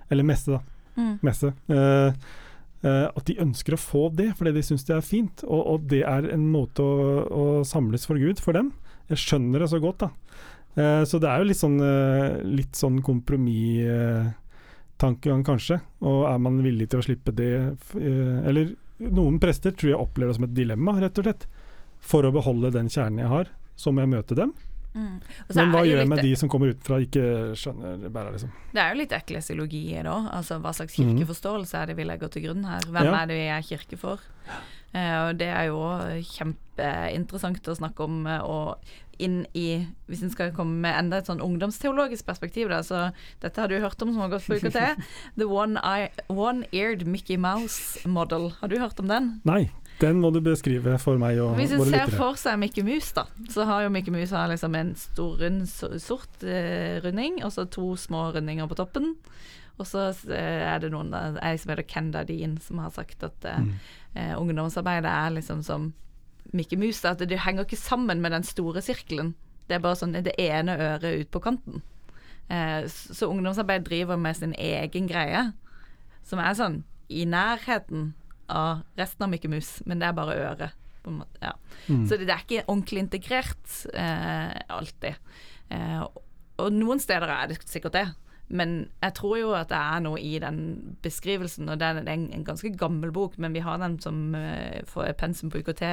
eller 0.09 0.23
messe, 0.25 0.49
da, 0.51 0.59
Mm. 0.97 1.19
messe. 1.23 1.53
Eh, 1.69 2.11
eh, 2.83 3.07
at 3.15 3.25
de 3.25 3.35
ønsker 3.39 3.73
å 3.73 3.77
få 3.79 4.09
det 4.13 4.33
fordi 4.35 4.51
de 4.57 4.61
syns 4.65 4.83
det 4.83 4.95
er 4.97 5.01
fint, 5.05 5.43
og, 5.45 5.61
og 5.75 5.85
det 5.87 6.01
er 6.03 6.27
en 6.33 6.49
måte 6.51 6.81
å, 6.83 7.23
å 7.31 7.63
samles 7.63 8.05
for 8.09 8.17
Gud 8.19 8.39
for 8.43 8.51
dem. 8.57 8.71
Jeg 9.07 9.17
skjønner 9.21 9.59
det 9.63 9.69
så 9.71 9.79
godt, 9.79 9.99
da. 10.03 10.09
Eh, 10.75 11.03
så 11.07 11.19
det 11.21 11.29
er 11.29 11.37
jo 11.39 11.45
litt 11.47 11.61
sånn, 11.61 11.79
eh, 11.79 12.41
litt 12.43 12.75
sånn 12.75 12.99
kompromisstankegang, 13.05 15.43
kanskje. 15.45 15.79
Og 16.03 16.25
er 16.27 16.37
man 16.43 16.59
villig 16.65 16.89
til 16.91 16.99
å 16.99 17.03
slippe 17.05 17.31
det 17.35 17.51
eh, 18.01 18.39
Eller 18.49 18.73
noen 19.09 19.39
prester 19.41 19.71
tror 19.73 19.89
jeg 19.93 19.99
opplever 19.99 20.31
det 20.33 20.35
som 20.39 20.45
et 20.49 20.53
dilemma, 20.57 20.93
rett 21.01 21.17
og 21.17 21.25
slett. 21.25 21.47
For 22.01 22.25
å 22.25 22.31
beholde 22.33 22.71
den 22.73 22.89
kjernen 22.89 23.19
jeg 23.23 23.29
har, 23.31 23.49
så 23.77 23.91
må 23.93 24.01
jeg 24.03 24.09
møte 24.13 24.35
dem. 24.37 24.53
Mm. 24.91 25.21
Men 25.55 25.69
hva 25.71 25.85
gjør 25.87 26.01
jeg 26.01 26.09
med 26.11 26.19
de 26.25 26.31
som 26.35 26.49
kommer 26.51 26.73
utenfra 26.73 26.97
og 26.99 27.05
ikke 27.05 27.21
skjønner 27.55 28.09
bæra, 28.11 28.33
liksom? 28.33 28.49
Det 28.75 28.81
er 28.83 28.89
jo 28.91 28.99
litt 28.99 29.13
eklesiologi 29.15 29.81
i 29.93 30.01
det 30.01 30.11
òg. 30.11 30.27
Altså, 30.35 30.57
hva 30.59 30.73
slags 30.75 30.97
kirkeforståelse 30.97 31.79
er 31.79 31.91
det 31.91 31.95
vi 32.01 32.07
legger 32.09 32.31
til 32.33 32.43
grunn 32.47 32.65
her? 32.67 32.83
Hvem 32.89 33.07
Ja. 33.07 33.21
er 33.21 33.27
det 33.31 33.37
vi 33.39 33.47
er 33.47 33.61
kirke 33.69 33.97
for? 34.01 34.19
Eh, 34.93 35.15
og 35.27 35.37
det 35.39 35.47
er 35.47 35.69
jo 35.69 35.79
kjempeinteressant 36.35 37.71
å 37.71 37.77
snakke 37.77 38.03
om. 38.03 38.25
eh, 38.27 38.41
og 38.43 38.77
inn 39.21 39.45
i, 39.53 39.85
Hvis 40.09 40.23
en 40.25 40.31
skal 40.33 40.51
komme 40.55 40.81
med 40.81 40.97
enda 40.97 41.19
et 41.21 41.29
sånn 41.29 41.43
ungdomsteologisk 41.43 42.25
perspektiv, 42.25 42.71
da, 42.71 42.81
så 42.85 43.11
dette 43.43 43.61
har 43.61 43.69
du 43.69 43.77
hørt 43.79 44.01
om 44.01 44.13
som 44.13 44.23
har 44.23 44.33
gått 44.33 44.47
på 44.49 44.57
UKT. 44.57 44.79
The 45.39 45.45
one-eared 45.45 47.03
one 47.05 47.11
Mickey 47.11 47.37
Mouse 47.37 48.01
Model. 48.07 48.49
Har 48.61 48.71
du 48.71 48.79
hørt 48.81 48.99
om 48.99 49.11
den? 49.11 49.29
Nei, 49.47 49.69
den 50.01 50.21
må 50.23 50.31
du 50.33 50.41
beskrive 50.41 50.97
for 51.01 51.21
meg 51.21 51.37
og 51.43 51.53
Hvis 51.59 51.75
en 51.77 51.85
ser 51.85 52.09
for 52.15 52.39
seg 52.39 52.57
Mickey 52.61 52.83
Mus, 52.85 53.11
da, 53.13 53.27
så 53.53 53.67
har 53.69 53.85
jo 53.85 53.93
Mickey 53.93 54.13
Mus 54.13 54.33
liksom 54.33 54.75
en 54.79 54.95
stor, 54.97 55.37
rund, 55.43 55.67
sort 56.01 56.43
eh, 56.43 56.97
runding, 57.05 57.43
og 57.45 57.53
så 57.53 57.67
to 57.69 57.93
små 57.99 58.31
rundinger 58.33 58.69
på 58.71 58.79
toppen. 58.79 59.13
Og 59.81 59.87
så 59.87 60.09
eh, 60.29 60.65
er 60.73 60.81
det 60.81 60.91
noen, 60.93 61.13
ei 61.41 61.55
som 61.61 61.73
heter 61.73 61.87
Kenda 61.89 62.25
Dean, 62.27 62.57
som 62.61 62.81
har 62.83 62.93
sagt 62.97 63.23
at 63.27 63.45
eh, 63.45 63.61
Mm. 63.61 63.75
Eh, 64.15 64.33
ungdomsarbeidet 64.37 65.11
er 65.11 65.35
liksom 65.37 65.63
som 65.65 65.91
Mikke 66.51 66.77
Mus, 66.79 66.99
at 67.07 67.21
det 67.23 67.39
henger 67.45 67.65
ikke 67.65 67.79
sammen 67.79 68.21
med 68.21 68.33
den 68.35 68.43
store 68.43 68.81
sirkelen. 68.83 69.33
Det 69.69 69.77
er 69.77 69.83
bare 69.83 69.99
sånn 69.99 70.17
det 70.17 70.35
ene 70.41 70.75
øret 70.75 71.21
ut 71.21 71.31
på 71.31 71.43
kanten. 71.43 71.83
Eh, 72.51 72.87
så, 72.91 73.15
så 73.15 73.29
ungdomsarbeid 73.31 73.85
driver 73.87 74.19
med 74.19 74.35
sin 74.35 74.55
egen 74.59 75.07
greie, 75.07 75.51
som 76.27 76.41
er 76.43 76.57
sånn 76.57 76.81
i 77.11 77.23
nærheten 77.27 78.11
av 78.51 78.83
resten 78.99 79.25
av 79.25 79.31
Mikke 79.31 79.51
Mus, 79.51 79.77
men 79.87 80.01
det 80.01 80.09
er 80.09 80.17
bare 80.17 80.39
øret. 80.49 80.77
Måte, 81.01 81.39
ja. 81.41 81.55
Mm. 81.89 82.03
Så 82.05 82.17
det, 82.19 82.27
det 82.29 82.33
er 82.35 82.43
ikke 82.43 82.65
ordentlig 82.67 83.01
integrert 83.01 83.77
eh, 83.97 84.59
alltid. 84.69 85.15
Eh, 85.73 86.03
og 86.61 86.75
noen 86.75 87.01
steder 87.01 87.31
er 87.33 87.49
det 87.49 87.57
sikkert 87.65 87.95
det. 87.95 88.03
Men 88.51 88.89
jeg 89.01 89.13
tror 89.15 89.37
jo 89.39 89.51
at 89.55 89.69
det 89.71 89.77
er 89.79 90.01
noe 90.03 90.19
i 90.19 90.33
den 90.43 90.57
beskrivelsen, 91.01 91.69
og 91.71 91.79
det 91.79 91.87
er 91.87 92.01
en, 92.03 92.25
en 92.35 92.43
ganske 92.43 92.71
gammel 92.77 93.11
bok, 93.15 93.37
men 93.39 93.53
vi 93.55 93.61
har 93.63 93.77
den 93.79 93.95
som 94.03 94.35
uh, 94.35 94.81
for 94.91 95.07
pensum 95.19 95.49
på 95.53 95.61
UKT, 95.63 95.83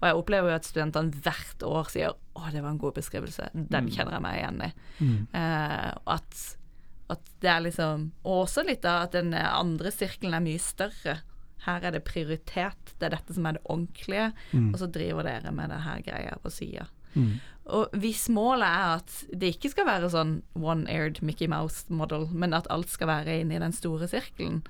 og 0.00 0.06
jeg 0.08 0.16
opplever 0.16 0.48
jo 0.50 0.56
at 0.56 0.64
studentene 0.68 1.12
hvert 1.24 1.62
år 1.68 1.90
sier 1.92 2.14
'Å, 2.34 2.50
det 2.52 2.62
var 2.62 2.70
en 2.70 2.78
god 2.78 2.94
beskrivelse'. 2.96 3.50
Den 3.54 3.84
Mm. 3.84 3.90
kjenner 3.92 4.12
jeg 4.16 4.22
meg 4.22 4.38
igjen 4.40 4.62
i. 4.62 4.72
Mm. 5.04 5.26
Uh, 5.34 5.92
at, 6.16 6.56
at 7.10 7.20
det 7.40 7.50
er 7.50 7.60
liksom 7.60 8.10
Og 8.24 8.46
også 8.46 8.64
litt 8.66 8.84
av 8.84 9.02
at 9.08 9.12
den 9.12 9.34
andre 9.34 9.90
sirkelen 9.90 10.34
er 10.34 10.40
mye 10.40 10.58
større. 10.58 11.20
Her 11.66 11.80
er 11.84 11.90
det 11.90 12.04
prioritet, 12.04 12.94
det 13.00 13.06
er 13.12 13.16
dette 13.16 13.34
som 13.34 13.44
er 13.46 13.52
det 13.58 13.64
ordentlige, 13.68 14.32
Mm. 14.54 14.72
og 14.72 14.78
så 14.80 14.86
driver 14.90 15.22
dere 15.24 15.52
med 15.52 15.68
det 15.70 15.80
her 15.82 16.00
greia 16.02 16.38
på 16.42 16.50
sida. 16.50 16.86
Mm. 17.16 17.40
Og 17.68 17.90
hvis 18.00 18.28
målet 18.32 18.64
er 18.68 18.94
at 18.96 19.14
det 19.36 19.50
ikke 19.54 19.70
skal 19.74 19.86
være 19.88 20.08
sånn 20.12 20.38
one-aired 20.56 21.20
Mickey 21.22 21.46
Mouse-model, 21.52 22.28
men 22.32 22.54
at 22.56 22.66
alt 22.72 22.88
skal 22.88 23.10
være 23.10 23.40
inni 23.42 23.58
i 23.58 23.62
den 23.62 23.74
store 23.76 24.08
sirkelen, 24.08 24.62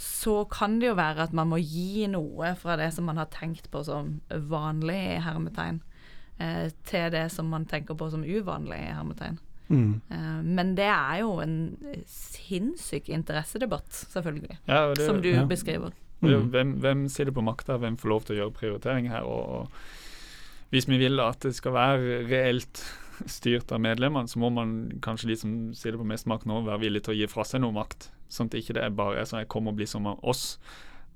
så 0.00 0.46
kan 0.48 0.78
det 0.80 0.88
jo 0.88 0.94
være 0.96 1.26
at 1.26 1.34
man 1.36 1.50
må 1.50 1.58
gi 1.60 2.06
noe 2.08 2.54
fra 2.56 2.78
det 2.80 2.86
som 2.96 3.04
man 3.04 3.18
har 3.20 3.28
tenkt 3.34 3.68
på 3.70 3.82
som 3.84 4.20
vanlig 4.30 4.96
i 5.16 5.20
hermetegn. 5.20 5.82
eh, 6.40 6.70
til 6.88 7.10
det 7.12 7.26
som 7.34 7.50
man 7.52 7.66
tenker 7.68 7.92
på 8.00 8.06
som 8.10 8.22
uvanlig, 8.24 8.78
i 8.80 8.94
hermetegn. 8.96 9.34
Mm. 9.68 10.00
Eh, 10.10 10.38
men 10.42 10.70
det 10.74 10.86
er 10.88 11.18
jo 11.20 11.34
en 11.44 11.76
sinnssyk 12.08 13.10
interessedebatt, 13.12 13.92
selvfølgelig, 14.14 14.56
Ja, 14.66 14.94
det, 14.94 15.04
som 15.06 15.20
du 15.22 15.28
ja. 15.28 15.44
beskriver. 15.44 15.92
er 16.22 16.40
Mm. 16.40 16.50
hvem, 16.50 16.72
hvem 16.80 17.08
sitter 17.08 17.32
på 17.32 17.44
makta, 17.44 17.76
hvem 17.78 17.96
får 17.96 18.08
lov 18.08 18.24
til 18.24 18.36
å 18.36 18.38
gjøre 18.40 18.56
prioriteringer 18.56 19.10
her? 19.10 19.22
Og, 19.28 19.48
og 19.48 19.68
hvis 20.70 20.86
vi 20.88 20.98
vil 21.02 21.20
at 21.22 21.40
det 21.42 21.54
skal 21.56 21.74
være 21.74 22.20
reelt 22.30 22.82
styrt 23.28 23.72
av 23.74 23.82
medlemmene, 23.84 24.30
så 24.30 24.38
må 24.40 24.48
man 24.54 24.70
kanskje 25.04 25.28
de 25.28 25.36
som 25.36 25.56
sitter 25.76 25.98
på 26.00 26.06
mest 26.08 26.28
makt 26.30 26.46
nå, 26.48 26.62
være 26.64 26.80
villige 26.86 27.04
til 27.08 27.14
å 27.14 27.18
gi 27.18 27.26
fra 27.28 27.44
seg 27.44 27.60
noe 27.64 27.74
makt. 27.76 28.06
Sånn 28.32 28.48
at 28.48 28.54
ikke 28.60 28.76
det 28.78 28.84
er 28.86 28.94
bare 28.96 29.26
sånn 29.28 29.42
jeg 29.42 29.50
kommer 29.52 29.74
og 29.74 29.80
blir 29.80 29.90
som 29.90 30.06
oss, 30.08 30.44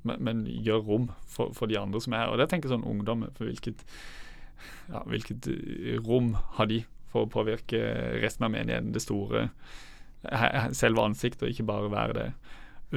men, 0.04 0.18
men 0.26 0.42
gjør 0.66 0.82
rom 0.84 1.06
for, 1.30 1.54
for 1.56 1.70
de 1.70 1.78
andre 1.80 2.02
som 2.04 2.12
er 2.12 2.26
her. 2.26 2.34
Og 2.34 2.42
det 2.42 2.48
tenker 2.50 2.68
jeg 2.68 2.74
sånn 2.76 2.84
ungdom, 2.90 3.22
for 3.38 3.48
hvilket, 3.48 3.86
ja, 4.90 5.00
hvilket 5.08 5.48
rom 6.04 6.34
har 6.58 6.68
de 6.68 6.82
for 7.14 7.24
å 7.24 7.30
påvirke 7.30 7.80
resten 8.20 8.44
av 8.48 8.52
menigheten, 8.52 8.92
det 8.92 9.00
store 9.04 9.46
selve 10.74 11.02
ansiktet, 11.04 11.46
og 11.46 11.54
ikke 11.54 11.66
bare 11.68 11.90
være 11.92 12.14
det 12.18 12.28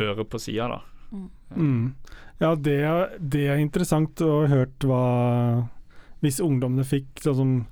øret 0.03 0.29
på 0.31 0.39
sida, 0.41 0.67
da. 0.73 0.81
Mm. 1.55 1.93
Ja, 2.41 2.51
det, 2.59 2.75
er- 2.83 3.15
det 3.23 3.45
er 3.53 3.61
interessant 3.63 4.19
å 4.25 4.41
ha 4.41 4.47
hørt 4.51 4.83
hva 4.83 5.01
Hvis 6.21 6.39
ungdommene 6.43 6.83
fikk 6.87 7.21
sånn 7.23 7.35
som 7.35 7.67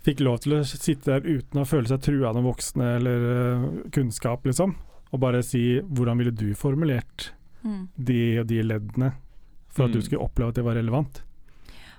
Fikk 0.00 0.22
lov 0.24 0.38
til 0.40 0.54
å 0.56 0.62
sitte 0.64 1.10
der 1.20 1.26
uten 1.28 1.60
å 1.60 1.66
føle 1.68 1.86
seg 1.90 2.00
trua 2.00 2.30
av 2.30 2.34
noen 2.38 2.46
voksne 2.48 2.86
eller 2.96 3.24
eh, 3.30 3.64
kunnskap, 3.92 4.46
liksom. 4.48 4.72
Og 5.12 5.20
bare 5.20 5.42
si 5.44 5.80
'hvordan 5.80 6.16
ville 6.16 6.30
du 6.32 6.54
formulert 6.54 7.32
Mm. 7.62 7.88
de 8.02 8.38
og 8.40 8.46
de 8.46 8.62
leddene 8.62 9.12
for 9.68 9.84
at 9.84 9.92
du 9.92 9.98
Mm. 9.98 10.02
skulle 10.06 10.22
oppleve 10.24 10.48
at 10.48 10.54
det 10.54 10.64
var 10.64 10.74
relevant. 10.76 11.22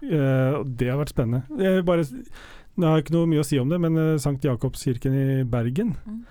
Uh, 0.01 0.63
det 0.65 0.89
har 0.89 0.97
vært 0.97 1.13
spennende. 1.13 1.43
Jeg 1.59 1.85
bare, 1.85 2.01
det 2.03 2.83
har 2.83 2.97
ikke 3.03 3.11
noe 3.13 3.27
mye 3.27 3.39
å 3.41 3.45
si 3.45 3.59
om 3.59 3.69
det, 3.69 3.79
men 3.79 3.95
uh, 3.95 4.17
Sankt 4.17 4.41
Jakobskirken 4.41 5.13
i 5.13 5.43
Bergen 5.43 5.95
Mm. 6.07 6.25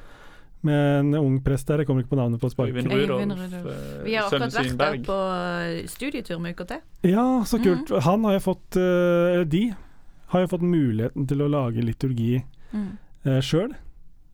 Med 0.63 1.01
en 1.01 1.15
ung 1.15 1.39
prest 1.45 1.67
der, 1.69 1.79
jeg 1.79 1.87
kommer 1.89 2.03
ikke 2.05 2.11
på 2.13 2.19
navnet 2.21 2.41
på 2.41 2.51
sparket. 2.53 2.75
Øyvind 2.75 2.93
Rudolf, 2.93 3.39
Rudolf. 3.39 3.67
eh, 3.67 4.03
Vi 4.05 4.15
har 4.15 4.25
akkurat 4.29 4.53
vært 4.53 4.77
der 4.79 4.99
på 5.07 5.19
studietur 5.89 6.39
med 6.41 6.55
UKT. 6.57 6.75
Ja, 7.09 7.25
så 7.45 7.59
kult. 7.63 7.89
Mm. 7.91 8.01
Han 8.03 8.25
har 8.25 8.33
jo 8.33 8.43
fått, 8.45 8.77
eh, 8.77 9.35
eller 9.35 9.45
de 9.45 9.75
har 10.35 10.41
jo 10.41 10.47
fått 10.53 10.63
muligheten 10.63 11.27
til 11.27 11.39
å 11.43 11.49
lage 11.51 11.83
liturgi 11.83 12.45
Mm. 12.73 12.99
uh, 13.27 13.41
sjøl. 13.41 13.73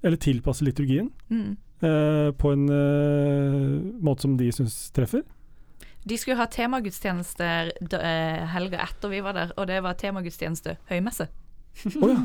Eller 0.04 0.16
tilpasse 0.16 0.62
liturgien 0.62 1.10
Mm. 1.30 1.56
eh, 1.82 2.30
på 2.32 2.52
en 2.52 2.68
eh, 2.68 3.80
måte 4.02 4.20
som 4.22 4.36
de 4.36 4.50
syns 4.52 4.90
treffer. 4.92 5.22
De 6.06 6.16
skulle 6.16 6.36
ha 6.36 6.46
temagudstjenester 6.46 7.72
eh, 7.82 8.46
helga 8.46 8.78
etter 8.84 9.08
vi 9.08 9.20
var 9.20 9.32
der, 9.32 9.52
og 9.56 9.66
det 9.66 9.82
var 9.82 9.94
temagudstjeneste 9.94 10.76
høymesse. 10.90 11.28
Å 11.84 12.08
ja. 12.08 12.16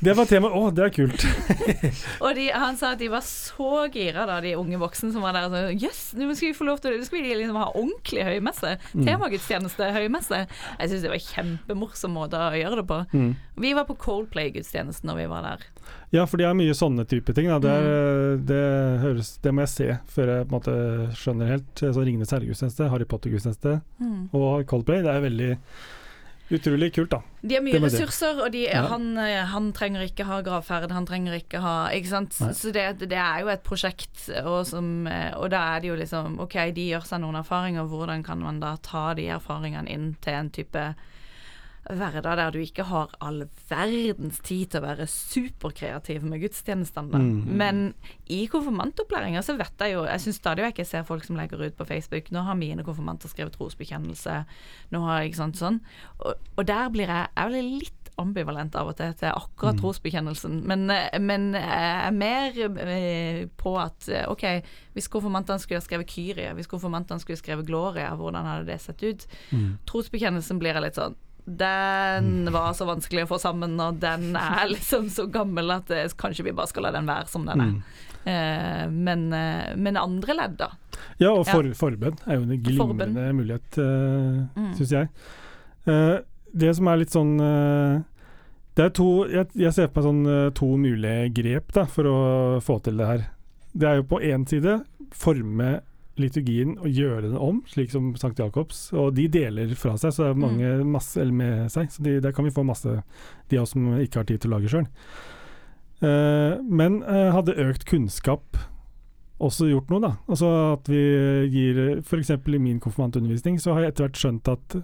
Det 0.00 0.14
var 0.16 0.26
tema. 0.26 0.50
Å, 0.50 0.70
det 0.74 0.86
er 0.86 0.92
kult. 0.94 1.24
Og 2.24 2.34
de, 2.36 2.46
han 2.50 2.78
sa 2.80 2.94
at 2.94 3.00
de 3.00 3.10
var 3.12 3.22
så 3.26 3.84
gira, 3.92 4.26
da, 4.28 4.40
de 4.42 4.56
unge 4.58 4.80
voksne 4.80 5.12
som 5.14 5.24
var 5.24 5.36
der. 5.36 5.48
Altså, 5.48 5.86
yes, 5.86 6.00
nå 6.18 6.30
skal 6.34 6.50
vi 6.50 6.56
få 6.58 6.66
lov 6.66 6.80
til 6.82 6.96
nå 6.98 7.06
skal 7.06 7.20
vi 7.20 7.34
liksom 7.38 7.58
ha 7.60 7.68
ordentlig 7.70 8.26
høymesse. 8.26 8.74
Mm. 8.92 9.04
Temagudstjeneste 9.06 9.90
høymesse. 9.96 10.42
Jeg 10.80 10.92
syns 10.92 11.04
det 11.04 11.12
var 11.12 11.20
en 11.20 11.28
kjempemorsom 11.28 12.16
måte 12.16 12.40
å 12.40 12.58
gjøre 12.58 12.80
det 12.80 12.86
på. 12.90 13.00
Mm. 13.14 13.30
Vi 13.66 13.74
var 13.76 13.86
på 13.88 13.98
Coldplay-gudstjenesten 14.06 15.10
når 15.10 15.22
vi 15.22 15.28
var 15.30 15.46
der. 15.46 15.68
Ja, 16.10 16.24
for 16.26 16.40
det 16.40 16.48
er 16.48 16.58
mye 16.58 16.74
sånne 16.74 17.04
type 17.08 17.34
ting. 17.36 17.46
Det, 17.62 17.70
er, 17.70 18.40
det, 18.42 18.64
høres, 19.04 19.36
det 19.44 19.54
må 19.54 19.62
jeg 19.66 19.74
se 19.76 19.88
før 20.10 20.34
jeg 20.34 20.50
måte 20.50 20.74
skjønner 21.20 21.54
helt. 21.54 21.70
Så 21.78 21.94
Ringenes 21.94 22.34
herregudstjeneste, 22.34 22.90
Harry 22.90 23.06
Potter-gudstjeneste 23.06 23.78
og 24.34 24.66
Coldplay. 24.70 25.04
Det 25.06 25.14
er 25.14 25.26
veldig 25.28 25.50
utrolig 26.52 26.90
kult, 26.94 27.10
da. 27.12 27.20
De 27.42 27.54
har 27.56 27.62
mye 27.64 27.80
ressurser, 27.82 28.40
og 28.44 28.50
de, 28.52 28.64
Ja. 28.68 28.82
han, 28.90 29.16
eh, 29.18 29.44
han 29.46 29.72
trenger 29.72 30.02
ikke 30.04 30.26
ha 30.28 30.40
gravferd, 30.42 30.90
han 30.92 31.06
trenger 31.06 31.38
ikke 31.38 31.60
ha 31.60 31.88
Ikke 31.94 32.08
sant. 32.08 32.34
Nei. 32.40 32.52
Så 32.52 32.72
det, 32.72 32.98
det 33.08 33.16
er 33.18 33.40
jo 33.40 33.48
et 33.48 33.62
prosjekt, 33.62 34.28
og, 34.44 34.66
som, 34.66 35.06
eh, 35.06 35.32
og 35.36 35.50
da 35.50 35.76
er 35.76 35.80
det 35.80 35.88
jo 35.88 35.96
liksom 35.96 36.40
OK, 36.40 36.58
de 36.74 36.88
gjør 36.90 37.06
seg 37.06 37.20
noen 37.22 37.36
erfaringer, 37.42 37.86
hvordan 37.88 38.22
kan 38.26 38.38
man 38.40 38.60
da 38.60 38.76
ta 38.82 39.14
de 39.14 39.28
erfaringene 39.28 39.88
inn 39.88 40.16
til 40.20 40.32
en 40.34 40.50
type 40.50 40.94
hverdag 41.98 42.36
der 42.38 42.50
du 42.54 42.58
ikke 42.62 42.84
har 42.88 43.12
all 43.20 43.44
verdens 43.70 44.40
tid 44.46 44.70
til 44.72 44.80
å 44.80 44.86
være 44.86 45.06
superkreativ 45.10 46.24
med 46.26 46.42
gudstjenestene. 46.44 47.20
Mm. 47.20 47.44
Men 47.60 47.82
i 48.30 48.44
konfirmantopplæringa 48.50 49.42
så 49.42 49.56
vet 49.58 49.80
jeg 49.82 49.96
jo 49.96 50.04
Jeg 50.06 50.22
syns 50.24 50.38
stadig 50.40 50.64
vekk 50.68 50.82
jeg 50.82 50.90
ser 50.90 51.06
folk 51.08 51.24
som 51.26 51.38
legger 51.38 51.62
ut 51.64 51.76
på 51.78 51.86
Facebook 51.88 52.30
Nå 52.30 52.44
har 52.46 52.58
mine 52.58 52.84
konfirmanter 52.86 53.30
skrevet 53.32 53.56
trosbekjennelse. 53.58 54.44
Nå 54.94 55.00
har 55.06 55.26
ikke 55.26 55.42
sant 55.42 55.58
sånn. 55.60 55.80
Og, 56.20 56.34
og 56.56 56.66
der 56.68 56.92
blir 56.94 57.10
jeg 57.10 57.26
Jeg 57.36 57.50
blir 57.54 57.72
litt 57.80 57.96
ambivalent 58.20 58.74
av 58.76 58.90
og 58.90 58.96
til 58.98 59.14
til 59.16 59.30
akkurat 59.32 59.78
Mm. 59.78 59.80
trosbekjennelsen. 59.80 60.58
Men, 60.66 60.90
eh, 60.90 61.18
men 61.18 61.54
jeg 61.54 62.06
er 62.06 62.10
mer 62.12 62.58
eh, 62.88 63.46
på 63.56 63.78
at 63.80 64.08
OK, 64.28 64.44
hvis 64.92 65.08
konfirmantene 65.08 65.58
skulle 65.58 65.80
ha 65.80 65.86
skrevet 65.86 66.06
Kyrie, 66.10 66.52
hvis 66.54 66.68
konfirmantene 66.68 67.20
skulle 67.20 67.38
skrevet 67.40 67.66
Gloria, 67.66 68.10
hvordan 68.14 68.44
hadde 68.44 68.66
det 68.66 68.80
sett 68.80 69.02
ut? 69.02 69.26
Mm. 69.52 69.78
Trosbekjennelsen 69.86 70.58
blir 70.60 70.74
jeg 70.74 70.82
litt 70.82 71.00
sånn 71.00 71.16
den 71.46 72.50
var 72.52 72.72
så 72.76 72.86
vanskelig 72.88 73.24
å 73.26 73.30
få 73.34 73.38
sammen, 73.42 73.78
og 73.80 74.00
den 74.02 74.34
er 74.36 74.68
liksom 74.74 75.08
så 75.12 75.26
gammel 75.30 75.70
at 75.78 75.90
eh, 75.90 76.08
kanskje 76.20 76.44
vi 76.46 76.52
bare 76.56 76.70
skal 76.70 76.82
la 76.88 76.92
den 76.96 77.06
være 77.10 77.28
som 77.28 77.46
den 77.48 77.60
er. 77.60 77.72
Mm. 77.74 77.82
Eh, 78.30 78.84
men, 78.90 79.32
eh, 79.32 79.74
men 79.80 79.96
andre 79.96 80.34
ledd, 80.36 80.56
da. 80.60 80.70
Ja, 81.18 81.30
og 81.32 81.46
Ja. 81.46 81.54
forbønn 81.74 82.18
er 82.26 82.36
jo 82.36 82.42
en 82.42 82.62
glimrende 82.62 83.14
Forbønn. 83.16 83.36
mulighet, 83.36 83.78
uh, 83.78 84.60
Mm. 84.60 84.74
syns 84.76 84.90
jeg. 84.92 85.08
Eh, 85.86 86.18
det 86.54 86.76
som 86.76 86.88
er 86.88 86.96
litt 86.98 87.10
sånn 87.14 87.40
eh, 87.40 88.02
Det 88.76 88.84
er 88.84 88.90
to 88.90 89.24
Jeg, 89.28 89.48
jeg 89.54 89.72
ser 89.72 89.86
på 89.88 90.00
meg 90.00 90.04
sånn 90.04 90.26
eh, 90.28 90.50
to 90.50 90.66
mulige 90.76 91.32
grep 91.34 91.72
da, 91.72 91.84
for 91.86 92.04
å 92.04 92.60
få 92.62 92.82
til 92.82 92.96
det 92.98 93.06
her. 93.06 93.26
Det 93.76 93.88
er 93.88 93.96
jo 93.96 94.02
på 94.02 94.20
én 94.22 94.46
side 94.48 94.84
forme 95.12 95.80
liturgien 96.18 96.74
og 96.78 96.88
gjøre 96.90 97.22
den 97.28 97.36
om, 97.38 97.60
slik 97.70 97.92
som 97.92 98.10
Sankt 98.18 98.40
Jakobs. 98.42 98.88
Og 98.92 99.14
de 99.16 99.28
deler 99.30 99.70
fra 99.78 99.94
seg, 100.00 100.12
så 100.12 100.24
det 100.24 100.30
er 100.32 100.40
mange 100.42 100.72
masse 100.84 101.20
eller 101.20 101.36
med 101.36 101.70
seg. 101.72 101.92
Så 101.94 102.02
de, 102.04 102.18
der 102.20 102.34
kan 102.36 102.44
vi 102.44 102.54
få 102.54 102.64
masse, 102.66 103.02
de 103.48 103.60
av 103.60 103.68
oss 103.68 103.76
som 103.76 103.86
ikke 104.00 104.20
har 104.20 104.28
tid 104.28 104.42
til 104.42 104.50
å 104.50 104.56
lage 104.58 104.72
sjøl. 104.72 104.88
men 106.00 107.02
uh, 107.04 107.30
hadde 107.36 107.58
økt 107.60 107.84
kunnskap 107.84 108.56
også 109.40 109.70
gjort 109.70 109.90
noe, 109.92 110.00
da. 110.00 110.12
Altså 110.28 110.48
at 110.74 110.88
vi 110.88 111.00
gir 111.52 112.00
F.eks. 112.00 112.30
i 112.30 112.58
min 112.60 112.80
konfirmantundervisning 112.80 113.58
så 113.60 113.72
har 113.76 113.84
jeg 113.84 113.94
etter 113.94 114.06
hvert 114.08 114.20
skjønt 114.20 114.48
at 114.52 114.76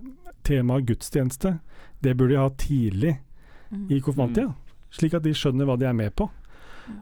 temaet 0.45 0.87
gudstjeneste, 0.89 1.59
det 2.05 2.16
burde 2.16 2.37
jeg 2.37 2.45
ha 2.45 2.53
tidlig 2.61 3.16
Mm. 3.70 3.91
i 3.91 4.01
konfirmanttida. 4.01 4.55
Slik 4.95 5.14
at 5.18 5.24
de 5.27 5.33
skjønner 5.35 5.66
hva 5.66 5.77
de 5.79 5.89
er 5.89 5.97
med 5.97 6.14
på. 6.16 6.29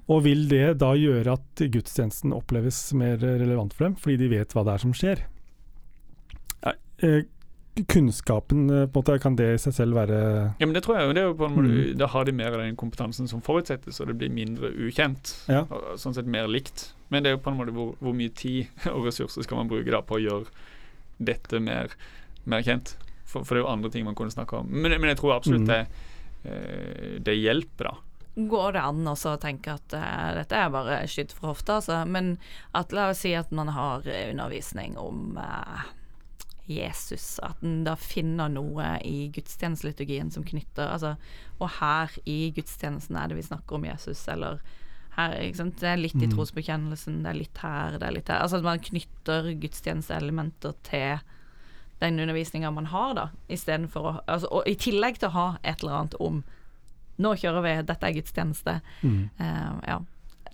Og 0.08 0.22
vil 0.24 0.46
det 0.48 0.78
da 0.80 0.92
gjøre 0.96 1.34
at 1.38 1.62
gudstjenesten 1.74 2.32
oppleves 2.36 2.78
mer 2.96 3.16
relevant 3.20 3.74
for 3.74 3.84
dem, 3.88 3.94
fordi 4.00 4.16
de 4.24 4.28
vet 4.32 4.52
hva 4.56 4.64
det 4.64 4.74
er 4.78 4.84
som 4.84 4.92
skjer? 4.96 5.24
Eh, 7.02 7.24
kunnskapen, 7.90 8.70
eh, 8.70 8.86
på 8.86 9.00
en 9.00 9.02
måte, 9.02 9.18
kan 9.20 9.34
det 9.36 9.48
i 9.54 9.58
seg 9.58 9.74
selv 9.74 9.96
være 9.98 10.18
Ja, 10.60 10.66
men 10.66 10.72
det 10.76 10.84
tror 10.86 10.94
jeg 10.96 11.08
jo, 11.08 11.14
det 11.16 11.22
er 11.24 11.26
jo 11.26 11.34
på 11.34 11.48
en 11.48 11.56
måte, 11.56 11.72
Mm. 11.74 11.96
Da 11.98 12.06
har 12.06 12.24
de 12.24 12.32
mer 12.32 12.52
av 12.54 12.60
den 12.62 12.76
kompetansen 12.76 13.28
som 13.28 13.42
forutsettes, 13.42 14.00
og 14.00 14.06
det 14.06 14.16
blir 14.18 14.30
mindre 14.30 14.70
ukjent. 14.70 15.32
Ja. 15.48 15.64
Og 15.68 15.98
sånn 15.98 16.14
sett 16.14 16.26
mer 16.26 16.46
likt. 16.46 16.92
Men 17.10 17.22
det 17.22 17.30
er 17.32 17.36
jo 17.36 17.42
på 17.42 17.50
en 17.50 17.58
måte 17.58 17.74
hvor, 17.74 17.96
hvor 18.00 18.14
mye 18.14 18.30
tid 18.32 18.68
og 18.94 19.04
ressurser 19.06 19.42
skal 19.42 19.56
man 19.58 19.68
bruke 19.68 19.90
da 19.90 20.00
på 20.02 20.16
å 20.16 20.22
gjøre 20.22 20.46
dette 21.18 21.60
mer, 21.60 21.90
mer 22.46 22.62
kjent. 22.62 22.94
For, 23.26 23.42
for 23.42 23.54
det 23.54 23.62
er 23.62 23.66
jo 23.66 23.72
andre 23.74 23.90
ting 23.90 24.04
man 24.06 24.14
kunne 24.14 24.30
snakke 24.30 24.56
om. 24.62 24.70
Men, 24.70 24.94
men 25.00 25.10
jeg 25.10 25.18
tror 25.18 25.34
absolutt 25.34 25.66
Mm. 25.66 25.72
det, 25.74 25.86
eh, 26.44 27.18
det 27.26 27.34
hjelper, 27.42 27.90
da. 27.90 27.96
Går 28.34 28.72
det 28.74 28.80
an 28.82 29.06
også 29.06 29.36
å 29.36 29.40
tenke 29.42 29.76
at 29.76 29.94
uh, 29.94 30.32
dette 30.34 30.58
er 30.58 30.72
bare 30.74 31.02
skydd 31.06 31.34
fra 31.36 31.52
hofta, 31.52 31.76
altså. 31.78 32.00
Men 32.06 32.32
at 32.74 32.90
la 32.94 33.10
oss 33.12 33.20
si 33.22 33.30
at 33.38 33.52
man 33.54 33.70
har 33.76 34.08
eh, 34.10 34.32
undervisning 34.32 34.96
om 34.98 35.36
uh, 35.38 35.84
Jesus, 36.66 37.36
at 37.44 37.60
en 37.62 37.84
da 37.86 37.94
finner 38.00 38.48
noe 38.50 38.94
i 39.04 39.28
gudstjenesteliturgien 39.34 40.32
som 40.34 40.46
knytter 40.48 40.88
altså, 40.88 41.14
Og 41.60 41.68
her 41.76 42.10
i 42.24 42.48
gudstjenesten 42.56 43.18
er 43.20 43.28
det 43.30 43.36
vi 43.38 43.44
snakker 43.46 43.76
om 43.76 43.84
Jesus, 43.86 44.24
eller 44.32 44.58
her, 45.14 45.36
ikke 45.44 45.60
sant? 45.60 45.78
Det 45.78 45.92
er 45.92 46.00
litt 46.00 46.16
i 46.18 46.26
Mm. 46.26 46.32
trosbekjennelsen, 46.34 47.22
det 47.22 47.30
er 47.30 47.38
litt 47.38 47.58
her, 47.62 47.98
det 48.00 48.08
er 48.08 48.16
litt 48.16 48.28
her. 48.32 48.40
Altså 48.42 48.58
at 48.58 48.66
man 48.66 48.82
knytter 48.82 49.52
gudstjenesteelementer 49.62 50.74
til 50.82 51.20
den 52.00 52.18
undervisninga 52.18 52.72
man 52.74 52.90
har, 52.90 53.14
da, 53.14 53.28
istedenfor 53.48 54.08
å 54.10 54.14
altså, 54.26 54.50
Og 54.50 54.66
i 54.66 54.74
tillegg 54.74 55.20
til 55.20 55.28
å 55.30 55.36
ha 55.36 55.46
et 55.62 55.84
eller 55.84 56.00
annet 56.00 56.18
om 56.18 56.42
Nå 57.18 57.34
kjører 57.38 57.62
vi, 57.62 57.76
dette 57.86 58.06
er 58.10 58.16
gudstjeneste. 58.18 58.80
mm. 59.02 59.22
Uh, 59.40 59.78
ja. 59.86 60.00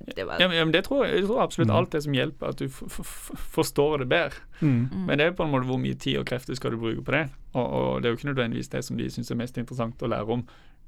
Det 0.01 0.25
var 0.25 0.41
Ja, 0.41 0.49
men, 0.49 0.57
ja, 0.57 0.65
men 0.65 0.73
det 0.73 0.85
tror 0.87 1.05
jeg, 1.05 1.19
jeg 1.19 1.27
tror 1.27 1.43
absolutt 1.43 1.69
Mm. 1.69 1.77
alt 1.77 1.91
det 1.93 2.03
som 2.03 2.15
hjelper, 2.15 2.49
at 2.49 2.57
du 2.59 2.65
f 2.65 2.83
f 2.89 3.01
f 3.37 3.47
forstår 3.53 3.99
det 3.99 4.09
bedre. 4.09 4.33
Mm. 4.61 4.89
mm. 4.93 5.05
Men 5.07 5.19
det 5.19 5.27
er 5.27 5.33
på 5.37 5.45
en 5.45 5.51
måte 5.53 5.69
hvor 5.69 5.77
mye 5.79 5.95
tid 5.95 6.17
og 6.19 6.25
krefter 6.27 6.57
skal 6.57 6.71
du 6.71 6.79
bruke 6.81 7.05
på 7.05 7.13
det. 7.13 7.27
Og, 7.53 7.67
og 7.69 8.01
det 8.03 8.09
er 8.09 8.15
jo 8.15 8.17
ikke 8.17 8.31
nødvendigvis 8.33 8.69
det 8.73 8.85
som 8.85 8.97
de 8.97 9.11
syns 9.11 9.31
er 9.31 9.37
mest 9.37 9.59
interessant 9.59 10.01
å 10.03 10.09
lære 10.09 10.33
om 10.39 10.47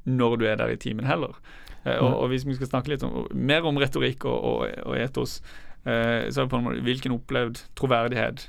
når 0.09 0.37
du 0.41 0.47
er 0.47 0.57
der 0.57 0.73
i 0.73 0.77
timen 0.81 1.05
heller. 1.05 1.37
Eh, 1.85 1.99
og, 1.99 2.23
og 2.23 2.29
hvis 2.33 2.47
vi 2.47 2.55
skal 2.55 2.67
snakke 2.73 2.89
litt 2.89 3.03
om, 3.03 3.29
mer 3.35 3.63
om 3.69 3.77
retorikk 3.77 4.25
og, 4.25 4.41
og, 4.45 4.67
og 4.87 4.97
etos, 4.97 5.43
eh, 5.85 6.31
så 6.33 6.41
er 6.41 6.45
det 6.47 6.51
på 6.51 6.59
en 6.59 6.65
måte 6.65 6.83
hvilken 6.83 7.13
opplevd 7.13 7.61
troverdighet 7.79 8.49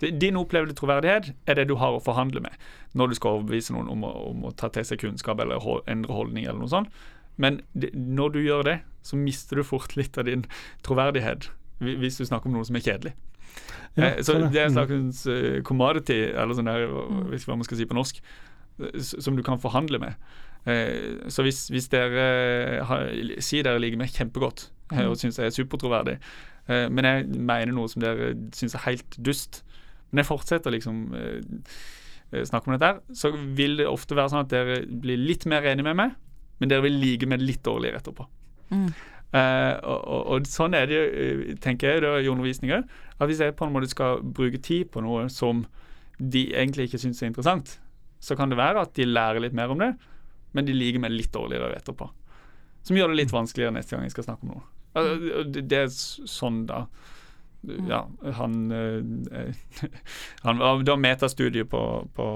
Din 0.00 0.36
opplevde 0.36 0.74
troverdighet 0.78 1.32
er 1.46 1.54
det 1.58 1.68
du 1.68 1.74
har 1.80 1.94
å 1.96 2.02
forhandle 2.02 2.40
med 2.44 2.52
når 2.94 3.08
du 3.08 3.14
skal 3.18 3.38
overbevise 3.38 3.72
noen 3.72 3.88
om 3.88 4.02
å, 4.04 4.12
om 4.30 4.44
å 4.44 4.52
ta 4.56 4.68
til 4.68 4.84
seg 4.84 5.00
kunnskap 5.00 5.40
eller 5.40 5.62
ho- 5.64 5.80
endre 5.88 6.12
holdning 6.12 6.44
eller 6.44 6.60
noe 6.60 6.68
sånt. 6.72 6.90
Men 7.40 7.62
det, 7.72 7.92
når 7.96 8.32
du 8.34 8.40
gjør 8.44 8.62
det, 8.68 8.78
så 9.02 9.16
mister 9.16 9.56
du 9.56 9.64
fort 9.64 9.94
litt 9.96 10.18
av 10.20 10.26
din 10.28 10.44
troverdighet 10.84 11.48
hvis 11.82 12.18
du 12.20 12.26
snakker 12.28 12.50
om 12.50 12.58
noe 12.58 12.66
som 12.68 12.76
er 12.78 12.84
kjedelig. 12.84 13.14
Ja, 13.96 14.04
eh, 14.12 14.20
så 14.22 14.36
sånn, 14.36 14.50
det 14.52 14.60
er 14.60 14.68
en 14.68 14.76
Mm. 14.76 14.78
slags 14.78 15.26
eh, 15.26 15.62
commodity, 15.66 16.20
eller 16.36 16.54
sånn 16.54 16.68
der, 16.70 16.84
hvis 17.32 17.44
hva 17.48 17.56
man 17.56 17.64
skal 17.66 17.80
si 17.80 17.84
på 17.88 17.96
norsk, 17.96 18.20
eh, 18.80 19.00
som 19.00 19.36
du 19.36 19.42
kan 19.42 19.58
forhandle 19.60 19.98
med. 19.98 20.14
Eh, 20.64 21.26
så 21.32 21.42
hvis, 21.42 21.64
hvis 21.74 21.88
dere 21.90 22.28
sier 23.42 23.64
dere 23.66 23.80
liker 23.82 23.98
meg 23.98 24.12
kjempegodt 24.14 24.68
eh, 24.92 25.06
og 25.08 25.16
syns 25.18 25.40
jeg 25.40 25.48
er 25.50 25.56
supertroverdig, 25.56 26.18
men 26.68 27.06
jeg 27.08 27.26
mener 27.32 27.72
noe 27.74 27.90
som 27.90 28.04
dere 28.04 28.32
syns 28.54 28.76
er 28.78 28.84
helt 28.86 29.16
dust, 29.18 29.62
men 30.12 30.20
jeg 30.20 30.28
fortsetter 30.28 30.74
liksom 30.74 31.00
eh, 31.16 31.62
eh, 32.32 32.44
snakke 32.48 32.68
om 32.68 32.76
dette 32.76 32.90
her, 32.90 33.00
så 33.16 33.32
vil 33.32 33.78
det 33.80 33.88
ofte 33.88 34.16
være 34.18 34.32
sånn 34.32 34.44
at 34.44 34.52
dere 34.52 34.82
blir 34.84 35.20
litt 35.20 35.46
mer 35.48 35.64
enige 35.64 35.88
med 35.88 35.98
meg, 35.98 36.18
men 36.60 36.70
dere 36.70 36.84
vil 36.84 37.00
like 37.00 37.28
meg 37.28 37.42
litt 37.42 37.62
dårligere 37.64 38.02
etterpå. 38.02 38.28
Mm. 38.72 38.90
Uh, 39.32 39.78
og, 39.88 40.00
og, 40.12 40.26
og 40.34 40.48
sånn 40.48 40.76
er 40.76 40.90
det 40.90 40.98
eh, 41.00 41.38
tenker 41.64 41.88
jeg, 41.88 42.02
det 42.04 42.10
er 42.10 42.26
i 42.26 42.28
undervisning 42.28 42.74
òg. 42.76 42.90
At 43.16 43.30
hvis 43.30 43.40
jeg 43.40 43.56
på 43.56 43.64
en 43.64 43.72
måte 43.72 43.88
skal 43.88 44.20
bruke 44.20 44.60
tid 44.60 44.90
på 44.92 45.00
noe 45.00 45.24
som 45.32 45.64
de 46.20 46.44
egentlig 46.52 46.90
ikke 46.90 47.00
syns 47.00 47.22
er 47.22 47.32
interessant, 47.32 47.78
så 48.22 48.36
kan 48.38 48.52
det 48.52 48.60
være 48.60 48.84
at 48.84 48.92
de 48.98 49.08
lærer 49.08 49.40
litt 49.42 49.56
mer 49.56 49.72
om 49.72 49.80
det, 49.80 49.94
men 50.52 50.68
de 50.68 50.76
liker 50.76 51.00
meg 51.00 51.16
litt 51.16 51.32
dårligere 51.32 51.72
etterpå. 51.80 52.10
Som 52.84 52.98
gjør 52.98 53.10
det 53.10 53.22
litt 53.22 53.32
vanskeligere 53.32 53.72
neste 53.78 53.96
gang 53.96 54.04
jeg 54.04 54.12
skal 54.12 54.28
snakke 54.28 54.44
om 54.44 54.52
noe. 54.52 54.66
Det, 54.94 55.62
det 55.68 55.78
er 55.86 55.88
sånn, 55.88 56.66
da. 56.68 56.86
Ja, 57.88 58.02
han, 58.40 58.56
eh, 58.74 59.54
han 60.42 60.58
Det 60.84 60.90
var 60.90 60.98
metastudie 61.00 61.64
på, 61.64 61.80
på 62.16 62.26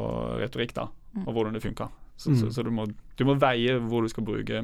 retorikk, 0.40 0.72
da, 0.74 0.88
og 1.26 1.32
hvordan 1.34 1.52
det 1.58 1.62
funka. 1.64 1.88
Så, 2.16 2.32
så, 2.38 2.46
Mm. 2.46 2.52
så 2.54 2.62
du, 2.64 2.70
må, 2.70 2.86
du 3.16 3.24
må 3.28 3.34
veie 3.38 3.74
hvor 3.82 4.02
du 4.02 4.08
skal 4.08 4.24
bruke 4.24 4.62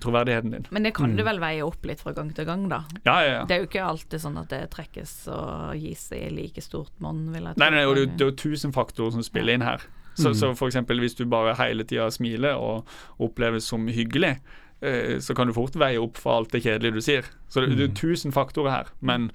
troverdigheten 0.00 0.50
din. 0.54 0.66
Men 0.70 0.82
det 0.86 0.92
kan 0.94 1.10
Mm. 1.10 1.16
du 1.16 1.22
vel 1.26 1.40
veie 1.40 1.62
opp 1.66 1.84
litt 1.84 2.00
fra 2.00 2.12
gang 2.14 2.30
til 2.32 2.44
gang, 2.46 2.68
da. 2.68 2.84
Ja, 3.04 3.16
ja, 3.24 3.32
ja. 3.40 3.44
Det 3.44 3.54
er 3.56 3.58
jo 3.64 3.66
ikke 3.66 3.82
alltid 3.88 4.20
sånn 4.22 4.38
at 4.38 4.48
det 4.48 4.70
trekkes 4.70 5.26
og 5.28 5.74
gis 5.76 6.04
i 6.12 6.28
like 6.30 6.60
stort 6.62 6.92
monn, 7.00 7.32
vil 7.32 7.42
jeg 7.42 7.56
tro. 7.56 7.64
Nei, 7.64 7.70
nei, 7.70 7.84
og 7.84 7.96
det, 7.96 8.04
det 8.16 8.20
er 8.28 8.30
jo 8.30 8.36
tusen 8.36 8.72
faktorer 8.72 9.10
som 9.12 9.22
spiller 9.26 9.54
inn 9.54 9.62
her. 9.66 9.80
Så, 10.14 10.28
Mm. 10.30 10.34
så 10.36 10.54
eksempel 10.68 11.00
hvis 11.00 11.16
du 11.16 11.24
bare 11.24 11.56
hele 11.56 11.82
tida 11.84 12.10
smiler 12.10 12.54
og 12.54 12.86
oppleves 13.18 13.64
som 13.64 13.86
hyggelig, 13.88 14.38
så 15.22 15.34
kan 15.38 15.46
du 15.46 15.54
fort 15.54 15.76
veie 15.78 16.00
opp 16.02 16.18
for 16.18 16.40
alt 16.40 16.52
det 16.54 16.64
kjedelige 16.64 16.96
du 16.98 17.04
sier. 17.04 17.28
Så 17.48 17.62
det, 17.62 17.76
det 17.78 17.90
er 17.90 17.94
tusen 17.98 18.34
faktorer 18.34 18.70
her. 18.74 18.90
Men, 19.00 19.30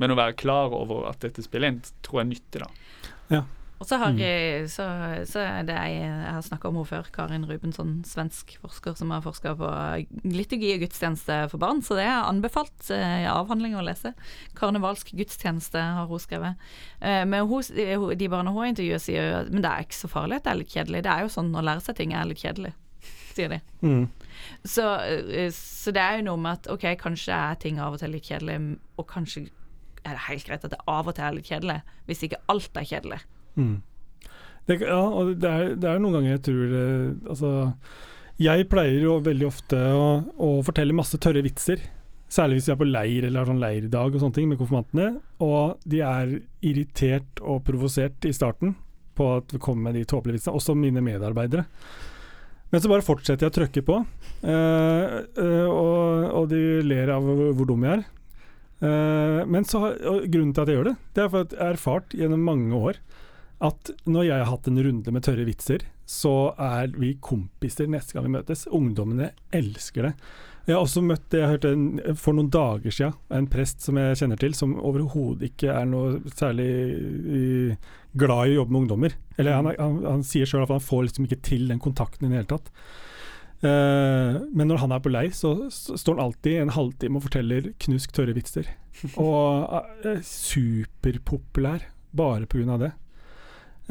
men 0.00 0.14
å 0.14 0.16
være 0.18 0.36
klar 0.40 0.72
over 0.72 1.04
at 1.10 1.20
dette 1.24 1.44
spiller 1.44 1.68
inn, 1.74 1.82
tror 2.06 2.22
jeg 2.22 2.26
er 2.26 2.32
nyttig, 2.32 2.64
da. 2.64 3.42
Og 3.76 3.84
så 3.84 3.98
har 4.00 4.14
Mm. 4.14 4.18
jeg, 4.22 4.68
så, 4.72 4.84
så 5.28 5.40
er 5.44 5.66
det 5.68 5.74
jeg, 5.76 5.96
jeg 6.00 6.32
har 6.32 6.40
snakka 6.46 6.70
om 6.70 6.78
henne 6.78 6.88
før, 6.88 7.10
Karin 7.12 7.42
Rubensson, 7.44 7.90
svensk 8.08 8.54
forsker 8.62 8.94
som 8.96 9.10
har 9.12 9.20
forska 9.20 9.52
på 9.58 9.68
liturgi 10.32 10.70
og 10.78 10.80
gudstjeneste 10.86 11.36
for 11.52 11.60
barn, 11.60 11.82
så 11.84 11.98
det 11.98 12.06
er 12.08 12.24
anbefalt 12.24 12.88
eh, 12.96 13.26
avhandling 13.28 13.76
å 13.76 13.84
lese. 13.84 14.14
Karnevalsk 14.56 15.12
gudstjeneste 15.12 15.76
har 15.98 16.08
hun 16.08 16.22
skrevet. 16.24 16.56
Eh, 17.04 17.26
men 17.28 17.44
hun, 17.52 18.16
de 18.16 18.30
barna 18.32 18.54
hun 18.56 18.70
intervjuer, 18.70 19.02
sier 19.10 19.28
jo 19.28 19.36
at 19.42 19.52
men 19.52 19.60
det 19.60 19.74
er 19.74 19.84
ikke 19.84 20.00
så 20.00 20.08
farlig 20.08 20.40
at 20.40 20.48
det 20.48 20.54
er 20.54 20.60
litt 20.62 20.72
kjedelig. 20.78 21.04
Det 21.04 21.12
er 21.12 21.26
jo 21.28 21.34
sånn 21.36 21.52
å 21.52 21.66
lære 21.68 21.84
seg 21.84 22.00
ting 22.00 22.16
er 22.16 22.30
litt 22.32 22.40
kjedelig, 22.46 22.72
sier 23.36 23.52
de. 23.58 23.60
Mm. 23.84 24.06
Så, 24.64 24.86
eh, 25.04 25.50
så 25.54 25.94
det 25.94 26.02
er 26.02 26.18
jo 26.18 26.28
noe 26.30 26.42
med 26.42 26.60
at 26.60 26.70
ok, 26.72 26.88
kanskje 27.00 27.36
er 27.36 27.60
ting 27.62 27.80
av 27.82 27.96
og 27.96 28.02
til 28.02 28.14
litt 28.14 28.28
kjedelig, 28.28 28.58
og 28.96 29.08
kanskje 29.10 29.46
er 30.06 30.14
det 30.14 30.26
helt 30.28 30.46
greit 30.46 30.66
at 30.66 30.72
det 30.74 30.82
av 30.86 31.08
og 31.08 31.16
til 31.16 31.26
er 31.26 31.36
litt 31.36 31.50
kjedelig, 31.50 31.80
hvis 32.06 32.24
ikke 32.26 32.42
alt 32.52 32.78
er 32.78 32.88
kjedelig. 32.92 33.20
Mm. 33.56 33.76
Det, 34.66 34.80
ja, 34.82 35.00
og 35.00 35.36
det 35.40 35.50
er, 35.50 35.74
det 35.78 35.90
er 35.90 36.00
noen 36.02 36.18
ganger 36.18 36.32
jeg 36.34 36.44
tror 36.48 36.62
det, 36.72 36.86
Altså, 37.30 37.50
jeg 38.42 38.66
pleier 38.68 39.04
jo 39.04 39.20
veldig 39.24 39.46
ofte 39.46 39.78
å, 39.94 40.08
å 40.42 40.48
fortelle 40.66 40.96
masse 40.96 41.18
tørre 41.22 41.44
vitser. 41.46 41.84
Særlig 42.28 42.58
hvis 42.58 42.66
vi 42.68 42.72
er 42.74 42.80
på 42.80 42.88
leir 42.88 43.24
eller 43.28 43.40
har 43.40 43.48
sånn 43.48 43.62
leirdag 43.62 44.16
og 44.16 44.20
sånne 44.20 44.36
ting 44.36 44.50
med 44.50 44.58
konfirmantene. 44.60 45.06
Og 45.46 45.78
de 45.86 46.02
er 46.04 46.34
irritert 46.66 47.40
og 47.40 47.62
provosert 47.68 48.26
i 48.26 48.34
starten 48.34 48.74
på 49.16 49.30
at 49.38 49.54
vi 49.54 49.62
kommer 49.62 49.88
med 49.88 49.96
de 49.96 50.04
tåpelige 50.08 50.40
vitsene, 50.40 50.58
også 50.58 50.74
mine 50.76 51.00
medarbeidere. 51.04 51.64
Men 52.72 52.82
så 52.82 52.90
bare 52.90 53.06
fortsetter 53.06 53.46
jeg 53.46 53.52
å 53.52 53.56
trykke 53.60 53.82
på, 53.86 54.00
uh, 54.02 55.16
uh, 55.38 55.68
og, 55.70 56.24
og 56.40 56.48
de 56.50 56.62
ler 56.82 57.12
av 57.14 57.26
hvor, 57.26 57.66
dum 57.68 57.86
jeg 57.86 58.00
er. 58.00 58.06
Uh, 58.82 59.42
men 59.48 59.64
så, 59.64 59.92
grunnen 60.26 60.52
til 60.52 60.64
at 60.64 60.72
jeg 60.72 60.80
gjør 60.80 60.90
det, 60.90 60.96
det 61.14 61.22
er 61.24 61.30
for 61.32 61.46
at 61.46 61.54
jeg 61.54 61.62
har 61.62 61.78
erfart 61.78 62.16
gjennom 62.18 62.42
mange 62.48 62.82
år 62.90 62.98
at 63.64 63.92
når 64.04 64.26
jeg 64.26 64.40
har 64.42 64.50
hatt 64.50 64.66
en 64.68 64.82
runde 64.84 65.12
med 65.14 65.24
tørre 65.24 65.46
vitser, 65.48 65.86
så 66.06 66.52
er 66.60 66.92
vi 66.92 67.14
kompiser 67.24 67.88
neste 67.90 68.14
gang 68.14 68.26
vi 68.28 68.34
møtes. 68.34 68.66
Ungdommene 68.68 69.30
elsker 69.54 70.10
det. 70.10 70.12
Jeg 70.66 70.74
har 70.74 70.82
også 70.82 71.02
møtt 71.06 71.24
det 71.30 71.40
jeg 71.40 71.52
hørte 71.54 71.72
en, 71.72 71.86
for 72.18 72.36
noen 72.36 72.50
dager 72.52 72.92
siden, 72.92 73.14
en 73.32 73.48
prest 73.50 73.84
som 73.86 73.98
jeg 74.00 74.18
kjenner 74.18 74.40
til, 74.42 74.54
som 74.58 74.74
overhodet 74.76 75.52
ikke 75.52 75.70
er 75.72 75.86
noe 75.88 76.34
særlig 76.34 76.68
glad 78.18 78.48
i 78.48 78.54
å 78.54 78.62
jobbe 78.62 78.74
med 78.74 78.82
ungdommer. 78.84 79.16
Eller 79.36 79.58
han, 79.58 79.70
han, 79.76 79.98
han 80.06 80.24
sier 80.26 80.48
sjøl 80.48 80.64
at 80.64 80.72
han 80.74 80.84
får 80.84 81.08
liksom 81.08 81.28
ikke 81.28 81.42
til 81.46 81.68
den 81.70 81.82
kontakten 81.82 82.26
i 82.26 82.32
det 82.32 82.40
hele 82.40 82.50
tatt. 82.56 82.70
Uh, 83.64 84.42
men 84.52 84.68
når 84.68 84.82
han 84.82 84.92
er 84.92 85.00
på 85.00 85.10
leir, 85.12 85.32
så, 85.32 85.54
så 85.72 85.96
står 85.96 86.18
han 86.18 86.26
alltid 86.26 86.60
en 86.60 86.74
halvtime 86.76 87.18
og 87.18 87.24
forteller 87.24 87.70
knusk 87.86 88.12
tørre 88.16 88.36
vitser. 88.36 88.68
Og 89.22 90.06
er 90.08 90.22
superpopulær 90.24 91.84
bare 92.16 92.48
pga. 92.48 92.78
det. 92.80 92.92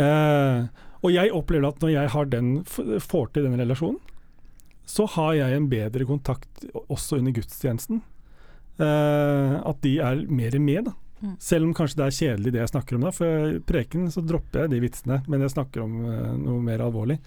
Uh, 0.01 0.65
og 1.05 1.13
jeg 1.13 1.33
opplever 1.37 1.69
at 1.69 1.81
når 1.83 1.91
jeg 1.93 2.11
har 2.15 2.27
den, 2.31 2.51
får 2.65 3.27
til 3.33 3.45
den 3.45 3.59
relasjonen, 3.59 4.01
så 4.85 5.05
har 5.15 5.33
jeg 5.37 5.57
en 5.57 5.69
bedre 5.69 6.05
kontakt 6.05 6.65
også 6.89 7.19
under 7.19 7.33
gudstjenesten. 7.33 8.01
Uh, 8.81 9.61
at 9.61 9.81
de 9.85 9.97
er 10.03 10.25
mer 10.29 10.57
med, 10.59 10.89
da. 10.89 10.95
Mm. 11.25 11.35
Selv 11.41 11.65
om 11.65 11.73
kanskje 11.73 11.97
det 11.97 12.05
er 12.05 12.17
kjedelig 12.19 12.51
det 12.53 12.59
jeg 12.61 12.71
snakker 12.75 12.95
om 12.99 13.05
da. 13.07 13.11
For 13.15 13.47
i 13.55 13.59
preken 13.65 14.07
så 14.13 14.21
dropper 14.21 14.65
jeg 14.67 14.75
de 14.75 14.81
vitsene, 14.85 15.21
men 15.27 15.41
jeg 15.41 15.55
snakker 15.55 15.81
om 15.85 15.95
uh, 16.05 16.33
noe 16.37 16.61
mer 16.61 16.83
alvorlig. 16.85 17.17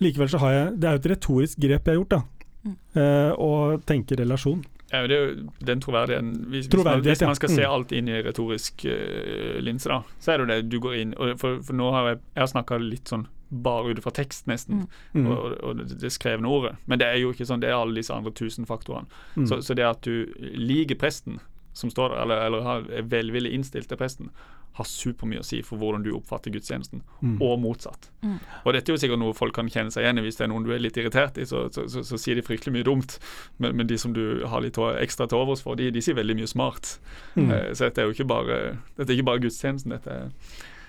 Likevel 0.00 0.30
så 0.32 0.38
har 0.40 0.52
jeg 0.54 0.76
Det 0.80 0.88
er 0.88 0.94
jo 0.96 1.00
et 1.02 1.08
retorisk 1.14 1.58
grep 1.60 1.88
jeg 1.90 1.96
har 1.96 1.98
gjort, 2.04 2.14
da. 2.14 2.22
Mm. 2.64 2.76
Uh, 2.94 3.32
og 3.40 3.82
tenker 3.88 4.20
relasjon. 4.20 4.62
Ja, 4.90 5.04
det 5.06 5.14
er 5.16 5.20
jo 5.28 5.44
den 5.64 5.80
troverdigheten 5.80 6.30
Hvis, 6.50 6.64
hvis, 6.66 6.66
man, 6.66 6.72
Troverdighet, 6.74 7.18
hvis 7.20 7.26
man 7.28 7.36
skal 7.38 7.50
ja. 7.50 7.56
se 7.56 7.62
Mm. 7.62 7.72
alt 7.76 7.92
inn 7.94 8.08
i 8.10 8.22
retorisk 8.26 8.84
uh, 8.90 9.60
linse, 9.62 9.88
da, 9.88 10.00
så 10.18 10.32
er 10.32 10.38
det 10.38 10.42
jo 10.42 10.48
det 10.50 10.70
du 10.72 10.80
går 10.82 10.96
inn 10.98 11.12
og 11.14 11.36
For, 11.38 11.60
for 11.62 11.78
nå 11.78 11.90
har 11.94 12.08
jeg, 12.08 12.18
jeg 12.40 12.48
snakka 12.54 12.78
litt 12.82 13.12
sånn 13.12 13.28
bare 13.50 13.90
ut 13.90 13.98
fra 14.02 14.12
tekst, 14.14 14.44
nesten, 14.46 14.84
Mm. 15.12 15.24
og, 15.26 15.38
og, 15.38 15.54
og 15.66 15.78
det, 15.80 15.96
det 15.98 16.10
skrevne 16.14 16.46
ordet. 16.46 16.76
Men 16.86 17.00
det 17.00 17.06
er 17.10 17.16
jo 17.18 17.32
ikke 17.34 17.46
sånn, 17.48 17.58
det 17.62 17.66
er 17.70 17.74
alle 17.80 17.96
disse 17.98 18.14
andre 18.14 18.30
tusen 18.30 18.66
faktorene. 18.66 19.08
Mm. 19.34 19.46
Så, 19.50 19.58
så 19.66 19.74
det 19.74 19.82
at 19.88 20.02
du 20.06 20.26
liker 20.54 20.94
presten 20.94 21.40
som 21.80 21.90
står 21.92 22.12
der, 22.14 22.22
eller, 22.26 22.46
eller 22.46 22.72
er 23.00 23.06
velvillig 23.10 23.52
innstilt 23.56 23.88
til 23.90 23.98
presten, 24.00 24.30
har 24.78 24.86
supermye 24.86 25.40
å 25.42 25.44
si 25.44 25.58
for 25.66 25.80
hvordan 25.80 26.04
du 26.06 26.12
oppfatter 26.14 26.52
gudstjenesten, 26.54 27.00
Mm. 27.20 27.40
og 27.42 27.56
motsatt. 27.60 28.06
Mm. 28.22 28.36
Og 28.64 28.72
dette 28.76 28.88
er 28.92 28.94
jo 28.94 29.00
sikkert 29.02 29.18
noe 29.18 29.34
folk 29.34 29.52
kan 29.56 29.66
kjenne 29.68 29.90
seg 29.92 30.04
igjen 30.06 30.20
i. 30.20 30.22
Hvis 30.28 30.38
det 30.38 30.44
er 30.46 30.52
noen 30.52 30.64
du 30.64 30.70
er 30.72 30.78
litt 30.80 30.96
irritert 30.96 31.36
i, 31.42 31.44
så, 31.44 31.64
så, 31.74 31.88
så, 31.90 32.04
så 32.06 32.16
sier 32.22 32.38
de 32.38 32.44
fryktelig 32.46 32.72
mye 32.78 32.86
dumt. 32.86 33.16
Men, 33.58 33.74
men 33.76 33.90
de 33.90 33.98
som 33.98 34.14
du 34.16 34.44
har 34.46 34.62
litt 34.62 34.78
ekstra 34.78 35.26
til 35.28 35.42
overs 35.42 35.60
for, 35.66 35.74
de, 35.76 35.90
de 35.90 36.00
sier 36.04 36.14
veldig 36.16 36.36
mye 36.38 36.46
smart. 36.48 36.94
Mm. 37.34 37.50
Eh, 37.50 37.68
så 37.74 37.88
dette 37.90 38.04
er 38.04 38.08
jo 38.08 38.14
ikke 38.14 38.28
bare, 38.30 38.60
dette 38.96 39.10
er 39.10 39.18
ikke 39.18 39.28
bare 39.32 39.42
gudstjenesten. 39.42 39.90
Dette 39.96 40.10
er 40.10 40.30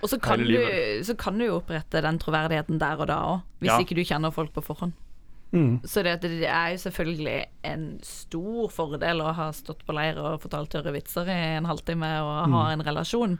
Og 0.03 0.09
så 0.13 0.17
kan, 0.21 0.39
du, 0.45 0.53
så 1.03 1.17
kan 1.17 1.37
du 1.41 1.45
jo 1.49 1.57
opprette 1.59 2.01
den 2.05 2.21
troverdigheten 2.21 2.79
der 2.81 3.01
og 3.01 3.07
da 3.09 3.17
òg, 3.33 3.41
hvis 3.61 3.73
Ja. 3.73 3.79
ikke 3.81 3.97
du 3.97 4.05
kjenner 4.05 4.31
folk 4.33 4.53
på 4.53 4.63
forhånd. 4.65 4.93
Mm. 5.51 5.81
Så 5.83 6.03
det, 6.07 6.15
det 6.23 6.47
er 6.47 6.69
jo 6.73 6.79
selvfølgelig 6.85 7.39
en 7.67 7.83
stor 8.07 8.71
fordel 8.71 9.23
å 9.23 9.33
ha 9.35 9.49
stått 9.55 9.83
på 9.87 9.95
leir 9.95 10.19
og 10.21 10.39
fortalt 10.45 10.71
tørre 10.71 10.93
vitser 10.95 11.27
i 11.27 11.41
en 11.57 11.67
halvtime 11.67 12.13
og 12.23 12.55
ha 12.55 12.63
en 12.71 12.85
relasjon. 12.87 13.35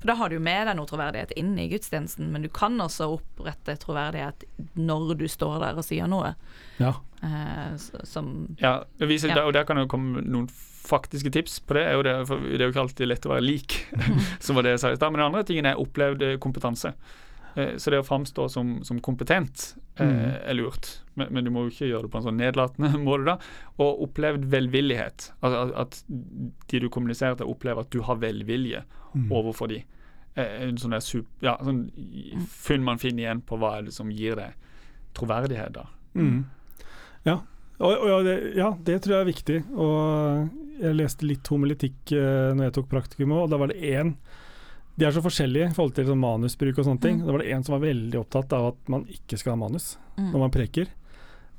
For 0.00 0.08
da 0.08 0.16
har 0.16 0.32
du 0.32 0.38
med 0.40 0.64
deg 0.64 0.78
noe 0.78 0.88
troverdighet 0.88 1.34
inn 1.36 1.52
i 1.60 1.68
gudstjenesten, 1.68 2.30
men 2.32 2.46
du 2.46 2.48
kan 2.48 2.80
også 2.80 3.10
opprette 3.18 3.76
troverdighet 3.82 4.46
når 4.80 5.12
du 5.20 5.26
står 5.28 5.58
der 5.60 5.80
og 5.80 5.84
sier 5.84 6.08
noe. 6.08 6.32
Ja. 6.80 6.94
Eh, 7.20 7.76
som 8.08 8.32
Ja, 8.62 8.80
det 8.96 9.10
viser, 9.10 9.28
Ja. 9.28 9.42
Der, 9.42 9.50
og 9.50 9.52
der 9.52 9.68
kan 9.68 9.76
det 9.76 9.90
komme 9.92 10.24
noen 10.24 10.48
faktiske 10.48 11.30
tips 11.30 11.60
på 11.60 11.76
det. 11.76 11.84
Er 11.84 12.02
det, 12.02 12.14
for 12.26 12.40
det 12.40 12.62
er 12.62 12.70
jo 12.70 12.72
ikke 12.72 12.86
alltid 12.86 13.10
lett 13.10 13.28
å 13.28 13.34
være 13.34 13.44
lik, 13.44 13.76
som 14.44 14.56
var 14.56 14.64
det 14.64 14.78
jeg 14.78 14.84
sa 14.86 14.92
i 14.94 14.96
stad. 14.96 15.12
Men 15.12 15.20
den 15.20 15.28
andre 15.28 15.44
tingen 15.44 15.68
er 15.68 15.82
opplevd 15.82 16.24
eh, 16.24 16.38
kompetanse. 16.40 16.94
Eh, 17.60 17.76
Så 17.76 17.90
det 17.92 18.00
å 18.00 18.06
framstå 18.06 18.48
som, 18.50 18.78
som 18.84 19.00
kompetent 19.00 19.74
eh, 19.98 20.06
Mm. 20.06 20.48
er 20.48 20.54
lurt, 20.54 20.88
men, 21.16 21.28
men 21.34 21.44
du 21.44 21.50
må 21.50 21.64
jo 21.66 21.70
ikke 21.74 21.88
gjøre 21.90 22.02
det 22.06 22.10
på 22.12 22.18
en 22.20 22.24
sånn 22.28 22.38
nedlatende 22.40 22.90
måte. 23.06 23.24
da. 23.24 23.36
Og 23.78 24.02
opplevd 24.08 24.44
velvillighet. 24.52 25.30
Altså 25.42 25.62
at- 25.66 25.76
at 25.84 26.04
de 26.68 26.80
du 26.80 26.88
kommuniserer 26.88 27.36
til, 27.36 27.46
opplever 27.46 27.80
at 27.84 27.90
du 27.90 28.00
har 28.02 28.16
velvilje 28.16 28.82
Mm. 29.14 29.28
overfor 29.32 29.68
de. 29.68 29.84
Eh, 30.36 30.62
En 30.68 30.76
sånn 30.78 30.92
ja, 31.42 31.56
sånn 31.58 31.90
funn 32.46 32.84
man 32.84 32.98
finner 32.98 33.24
igjen 33.24 33.42
på 33.42 33.58
hva 33.58 33.78
er 33.78 33.82
det 33.82 33.92
som 33.92 34.08
gir 34.10 34.36
deg 34.36 34.52
troverdighet, 35.14 35.72
da. 35.72 35.86
Mm. 36.14 36.44
Ja. 37.26 37.40
Og, 37.80 37.96
og 37.96 38.08
ja, 38.08 38.18
det, 38.22 38.54
ja, 38.56 38.70
det 38.84 39.02
tror 39.02 39.14
jeg 39.16 39.20
er 39.20 39.32
viktig. 39.32 39.58
Og 39.74 40.50
jeg 40.80 40.94
leste 40.96 41.26
litt 41.26 41.48
homiletikk 41.48 42.12
eh, 42.12 42.52
når 42.54 42.68
jeg 42.68 42.74
tok 42.78 42.88
praktikum 42.92 43.32
òg, 43.32 43.42
og 43.44 43.50
da 43.50 43.56
var 43.58 43.72
det 43.72 43.80
én 43.82 44.14
De 44.98 45.04
er 45.06 45.12
så 45.14 45.22
forskjellige 45.24 45.70
i 45.70 45.74
forhold 45.76 45.94
til 45.96 46.06
sånn 46.10 46.20
manusbruk 46.20 46.78
og 46.78 46.84
sånne 46.84 47.00
ting. 47.00 47.20
Mm. 47.20 47.26
Da 47.26 47.32
var 47.32 47.38
det 47.44 47.52
en 47.54 47.64
som 47.64 47.72
var 47.76 47.84
veldig 47.86 48.18
opptatt 48.20 48.52
av 48.52 48.66
at 48.74 48.88
man 48.92 49.04
ikke 49.08 49.38
skal 49.40 49.54
ha 49.56 49.60
manus 49.66 49.96
Mm. 50.18 50.32
når 50.34 50.38
man 50.42 50.50
preker. 50.52 50.86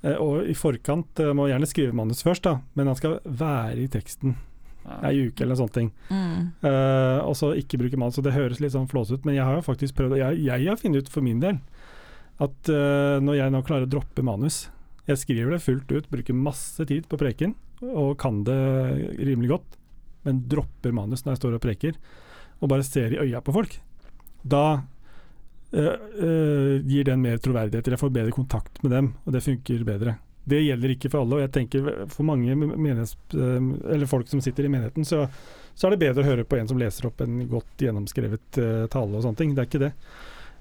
Eh, 0.03 0.15
og 0.21 0.45
i 0.49 0.53
forkant 0.53 1.19
eh, 1.19 1.31
må 1.33 1.47
gjerne 1.49 1.65
skrive 1.69 1.93
manus 1.97 2.21
først, 2.21 2.43
da, 2.43 2.59
men 2.75 2.87
han 2.91 2.95
skal 2.99 3.19
være 3.25 3.77
i 3.81 3.87
teksten 3.89 4.35
Ja. 4.83 4.97
ei 5.09 5.27
uke 5.29 5.41
eller 5.45 5.55
sånne 5.55 5.73
ting. 5.73 5.91
Mm. 6.09 6.51
Eh, 6.65 7.19
og 7.25 7.35
så 7.37 7.51
ikke 7.57 7.77
bruke 7.81 7.97
manus. 7.97 8.17
Og 8.17 8.23
det 8.25 8.33
høres 8.33 8.59
litt 8.59 8.73
sånn 8.73 8.87
flåsete 8.89 9.19
ut, 9.21 9.25
men 9.25 9.35
jeg 9.35 9.43
har 9.45 9.55
jo 9.55 9.61
faktisk 9.65 9.93
prøvd 9.95 10.17
Jeg, 10.17 10.43
jeg 10.45 10.67
har 10.67 10.75
funnet 10.77 11.03
ut 11.05 11.09
for 11.09 11.21
min 11.21 11.39
del 11.39 11.59
at 12.41 12.69
eh, 12.69 13.19
når 13.21 13.35
jeg 13.37 13.51
nå 13.53 13.61
klarer 13.63 13.85
å 13.85 13.89
droppe 13.93 14.23
manus 14.25 14.69
Jeg 15.07 15.17
skriver 15.21 15.51
det 15.53 15.61
fullt 15.61 15.91
ut, 15.91 16.09
bruker 16.09 16.33
masse 16.33 16.85
tid 16.89 17.05
på 17.09 17.17
preken 17.21 17.55
og 17.81 18.17
kan 18.21 18.43
det 18.45 18.57
rimelig 19.17 19.49
godt, 19.49 19.77
men 20.25 20.43
dropper 20.47 20.91
manus 20.93 21.23
når 21.25 21.33
jeg 21.33 21.39
står 21.41 21.55
og 21.57 21.61
preker, 21.63 21.95
og 22.61 22.69
bare 22.71 22.85
ser 22.85 23.15
i 23.15 23.21
øya 23.25 23.41
på 23.43 23.53
folk. 23.55 23.77
Da 24.43 24.81
øh, 25.73 25.95
øh, 26.17 26.75
gir 26.87 27.07
den 27.07 27.21
mer 27.21 27.37
troverdighet, 27.37 27.87
eller 27.87 27.97
jeg 27.97 28.03
får 28.03 28.17
bedre 28.17 28.35
kontakt 28.35 28.83
med 28.83 28.93
dem, 28.95 29.13
og 29.25 29.33
det 29.33 29.43
funker 29.45 29.87
bedre. 29.87 30.17
Det 30.43 30.61
gjelder 30.63 30.95
ikke 30.95 31.09
for 31.11 31.21
alle, 31.21 31.37
og 31.37 31.43
jeg 31.43 31.53
tenker 31.53 31.89
for 32.09 32.25
mange 32.25 32.55
menighets, 32.57 33.13
eh, 33.37 33.57
eller 33.93 34.09
folk 34.09 34.29
som 34.29 34.41
sitter 34.41 34.65
i 34.65 34.73
menigheten, 34.73 35.05
så, 35.05 35.27
så 35.73 35.87
er 35.87 35.93
det 35.93 36.01
bedre 36.01 36.25
å 36.25 36.29
høre 36.31 36.45
på 36.45 36.57
en 36.57 36.69
som 36.69 36.79
leser 36.81 37.09
opp 37.09 37.21
en 37.21 37.43
godt 37.49 37.85
gjennomskrevet 37.85 38.61
uh, 38.61 38.85
tale 38.91 39.17
og 39.17 39.25
sånne 39.25 39.37
ting. 39.37 39.53
Det 39.55 39.63
er 39.63 39.69
ikke 39.69 39.83
det. 39.85 39.91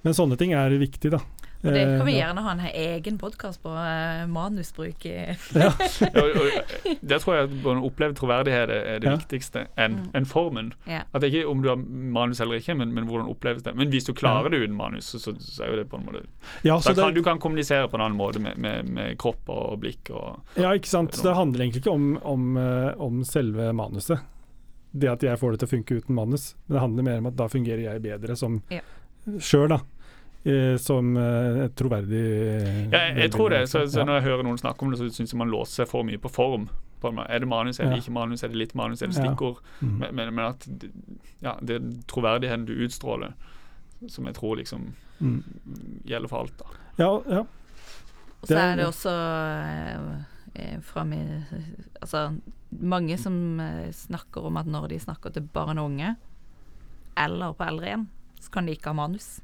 Men 0.05 0.17
sånne 0.17 0.37
ting 0.41 0.53
er 0.57 0.77
viktig, 0.81 1.13
da. 1.17 1.21
Og 1.63 1.75
det 1.75 1.81
kan 1.99 2.07
vi 2.07 2.15
Eh, 2.15 2.21
gjerne 2.23 2.41
ha 2.41 2.53
en 2.53 2.61
egen 2.73 3.19
podkast 3.21 3.61
på, 3.63 3.69
eh, 3.69 4.27
manusbruk 4.27 5.05
i 5.05 5.37
Ja. 5.55 5.71
der 7.03 7.19
tror 7.21 7.35
jeg 7.37 7.51
at 7.51 7.67
opplevd 7.85 8.17
troverdighet 8.17 8.71
er 8.73 8.99
det 9.03 9.09
Ja. 9.11 9.17
viktigste, 9.17 9.67
enn 9.77 9.99
Mm. 10.01 10.11
enn 10.15 10.25
formen. 10.25 10.73
Ja. 10.87 11.03
At 11.13 11.21
det 11.21 11.33
ikke 11.33 11.43
er 11.45 11.51
om 11.51 11.61
du 11.63 11.69
har 11.69 11.77
manus 11.77 12.41
eller 12.41 12.57
ikke, 12.61 12.75
men, 12.77 12.95
men 12.95 13.05
hvordan 13.05 13.29
oppleves 13.29 13.63
det. 13.63 13.75
Men 13.77 13.91
hvis 13.91 14.05
du 14.07 14.13
klarer 14.15 14.49
det 14.51 14.63
uten 14.63 14.77
manus, 14.77 15.05
så, 15.05 15.19
så, 15.21 15.63
er 15.65 15.71
jo 15.71 15.77
det 15.83 15.89
på 15.91 15.99
en 16.01 16.07
måte 16.07 16.23
ja, 16.65 16.79
da 16.79 16.95
kan, 16.95 16.95
det, 16.97 17.15
Du 17.15 17.23
kan 17.23 17.39
kommunisere 17.39 17.89
på 17.89 17.97
en 17.97 18.07
annen 18.07 18.17
måte 18.19 18.41
med, 18.41 18.57
med, 18.59 18.89
med 18.89 19.19
kropp 19.19 19.49
og 19.49 19.81
blikk 19.81 20.11
og 20.11 20.41
ja, 20.57 20.73
ikke 20.73 20.89
sant. 20.89 21.13
Det 21.23 21.35
handler 21.37 21.61
egentlig 21.67 21.83
ikke 21.85 21.93
om, 21.93 22.17
om, 22.23 22.57
eh, 22.57 22.93
om 22.99 23.23
selve 23.25 23.73
manuset. 23.77 24.21
Det 24.93 25.09
at 25.11 25.23
jeg 25.23 25.39
får 25.39 25.53
det 25.53 25.61
til 25.61 25.69
å 25.69 25.75
funke 25.77 26.01
uten 26.01 26.15
manus. 26.17 26.55
Men 26.67 26.75
det 26.75 26.81
handler 26.81 27.03
mer 27.03 27.19
om 27.19 27.27
at 27.27 27.37
da 27.37 27.47
fungerer 27.49 27.85
jeg 27.85 28.03
bedre 28.03 28.37
som 28.37 28.63
Ja. 28.71 28.81
sjøl, 29.39 29.69
da. 29.69 29.81
Eh, 30.45 30.77
som 30.81 31.17
eh, 31.21 31.65
et 31.67 31.75
troverdig 31.77 32.21
eh, 32.21 32.79
Ja, 32.91 32.99
jeg, 33.11 33.17
jeg 33.27 33.31
tror 33.35 33.51
det. 33.53 33.59
Så, 33.69 33.83
så 33.93 33.99
Ja. 34.01 34.05
når 34.09 34.15
jeg 34.21 34.23
hører 34.31 34.43
noen 34.47 34.57
snakke 34.59 34.83
om 34.87 34.91
det, 34.91 34.99
så 34.99 35.09
syns 35.13 35.33
jeg 35.35 35.39
man 35.39 35.51
låser 35.53 35.83
seg 35.85 35.89
for 35.91 36.03
mye 36.09 36.17
på 36.19 36.31
form. 36.33 36.69
På. 37.01 37.11
Er 37.29 37.39
det 37.41 37.49
manus, 37.49 37.79
er 37.81 37.85
det 37.91 37.99
Ja. 37.99 38.01
ikke 38.03 38.13
manus, 38.13 38.43
er 38.45 38.49
det 38.49 38.57
litt 38.57 38.75
manus, 38.75 39.03
er 39.03 39.07
det 39.09 39.17
Ja. 39.17 39.23
stikkord? 39.27 39.61
Mm. 39.83 39.99
Men, 40.15 40.35
men, 40.35 40.39
at 40.47 40.67
ja, 41.43 41.55
det 41.61 41.77
er 41.77 41.91
troverdigheten 42.09 42.65
du 42.67 42.73
utstråler, 42.85 43.33
som 44.09 44.25
jeg 44.27 44.35
tror 44.35 44.57
liksom 44.57 44.93
Mm. 45.21 45.43
gjelder 46.09 46.29
for 46.29 46.39
alt. 46.47 46.57
da 46.59 46.65
Ja, 46.99 47.21
ja. 47.29 47.41
Og 48.41 48.49
så 48.49 48.57
er 48.57 48.77
det 48.77 48.87
også 48.87 49.13
eh, 50.57 50.79
fra 50.81 51.05
mi, 51.05 51.19
Altså, 52.01 52.41
mange 52.81 53.19
som 53.19 53.61
snakker 53.93 54.47
om 54.47 54.57
at 54.57 54.67
når 54.67 54.89
de 54.89 54.99
snakker 54.99 55.33
til 55.35 55.43
barn 55.53 55.79
og 55.79 55.91
unge, 55.91 56.17
eller 57.17 57.53
på 57.53 57.67
eldre 57.69 57.87
igjen, 57.91 58.07
så 58.41 58.51
kan 58.51 58.67
de 58.67 58.73
ikke 58.73 58.87
ha 58.89 58.93
manus. 58.97 59.41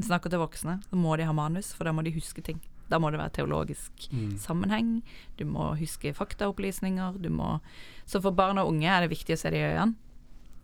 Snakker 0.00 0.30
til 0.32 0.40
voksne, 0.40 0.78
så 0.88 0.96
må 0.96 1.16
de 1.20 1.26
ha 1.28 1.32
manus, 1.36 1.72
for 1.76 1.84
da 1.84 1.92
må 1.92 2.02
de 2.02 2.14
huske 2.14 2.42
ting. 2.42 2.60
Da 2.90 2.98
må 2.98 3.10
det 3.12 3.20
være 3.20 3.32
teologisk 3.38 4.08
Mm. 4.12 4.36
sammenheng, 4.38 5.02
du 5.38 5.44
må 5.44 5.72
huske 5.78 6.12
faktaopplysninger, 6.14 7.20
du 7.22 7.28
må 7.30 7.60
Så 8.06 8.20
for 8.20 8.32
barn 8.32 8.58
og 8.58 8.68
unge 8.68 8.88
er 8.88 9.00
det 9.06 9.10
viktig 9.16 9.34
å 9.34 9.38
se 9.38 9.50
det 9.50 9.60
i 9.60 9.68
øynene. 9.76 9.94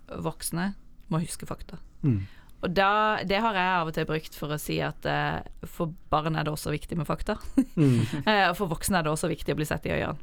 Voksne 0.08 0.74
må 1.10 1.20
huske 1.22 1.46
fakta. 1.46 1.78
Mm. 2.02 2.26
Og 2.62 2.74
da, 2.74 3.22
det 3.22 3.38
har 3.40 3.54
jeg 3.54 3.74
av 3.78 3.86
og 3.86 3.94
til 3.94 4.04
brukt 4.08 4.34
for 4.34 4.48
å 4.50 4.58
si 4.58 4.80
at 4.82 5.06
eh, 5.06 5.42
for 5.64 5.92
barn 6.10 6.34
er 6.36 6.44
det 6.44 6.52
også 6.52 6.72
viktig 6.74 6.96
med 6.98 7.06
fakta. 7.06 7.36
Mm. 7.76 8.00
Eh, 8.26 8.48
og 8.50 8.56
for 8.58 8.66
voksne 8.72 8.98
er 8.98 9.06
det 9.06 9.12
også 9.12 9.28
viktig 9.30 9.54
å 9.54 9.56
bli 9.60 9.64
sett 9.68 9.86
i 9.86 9.94
øynene. 9.94 10.18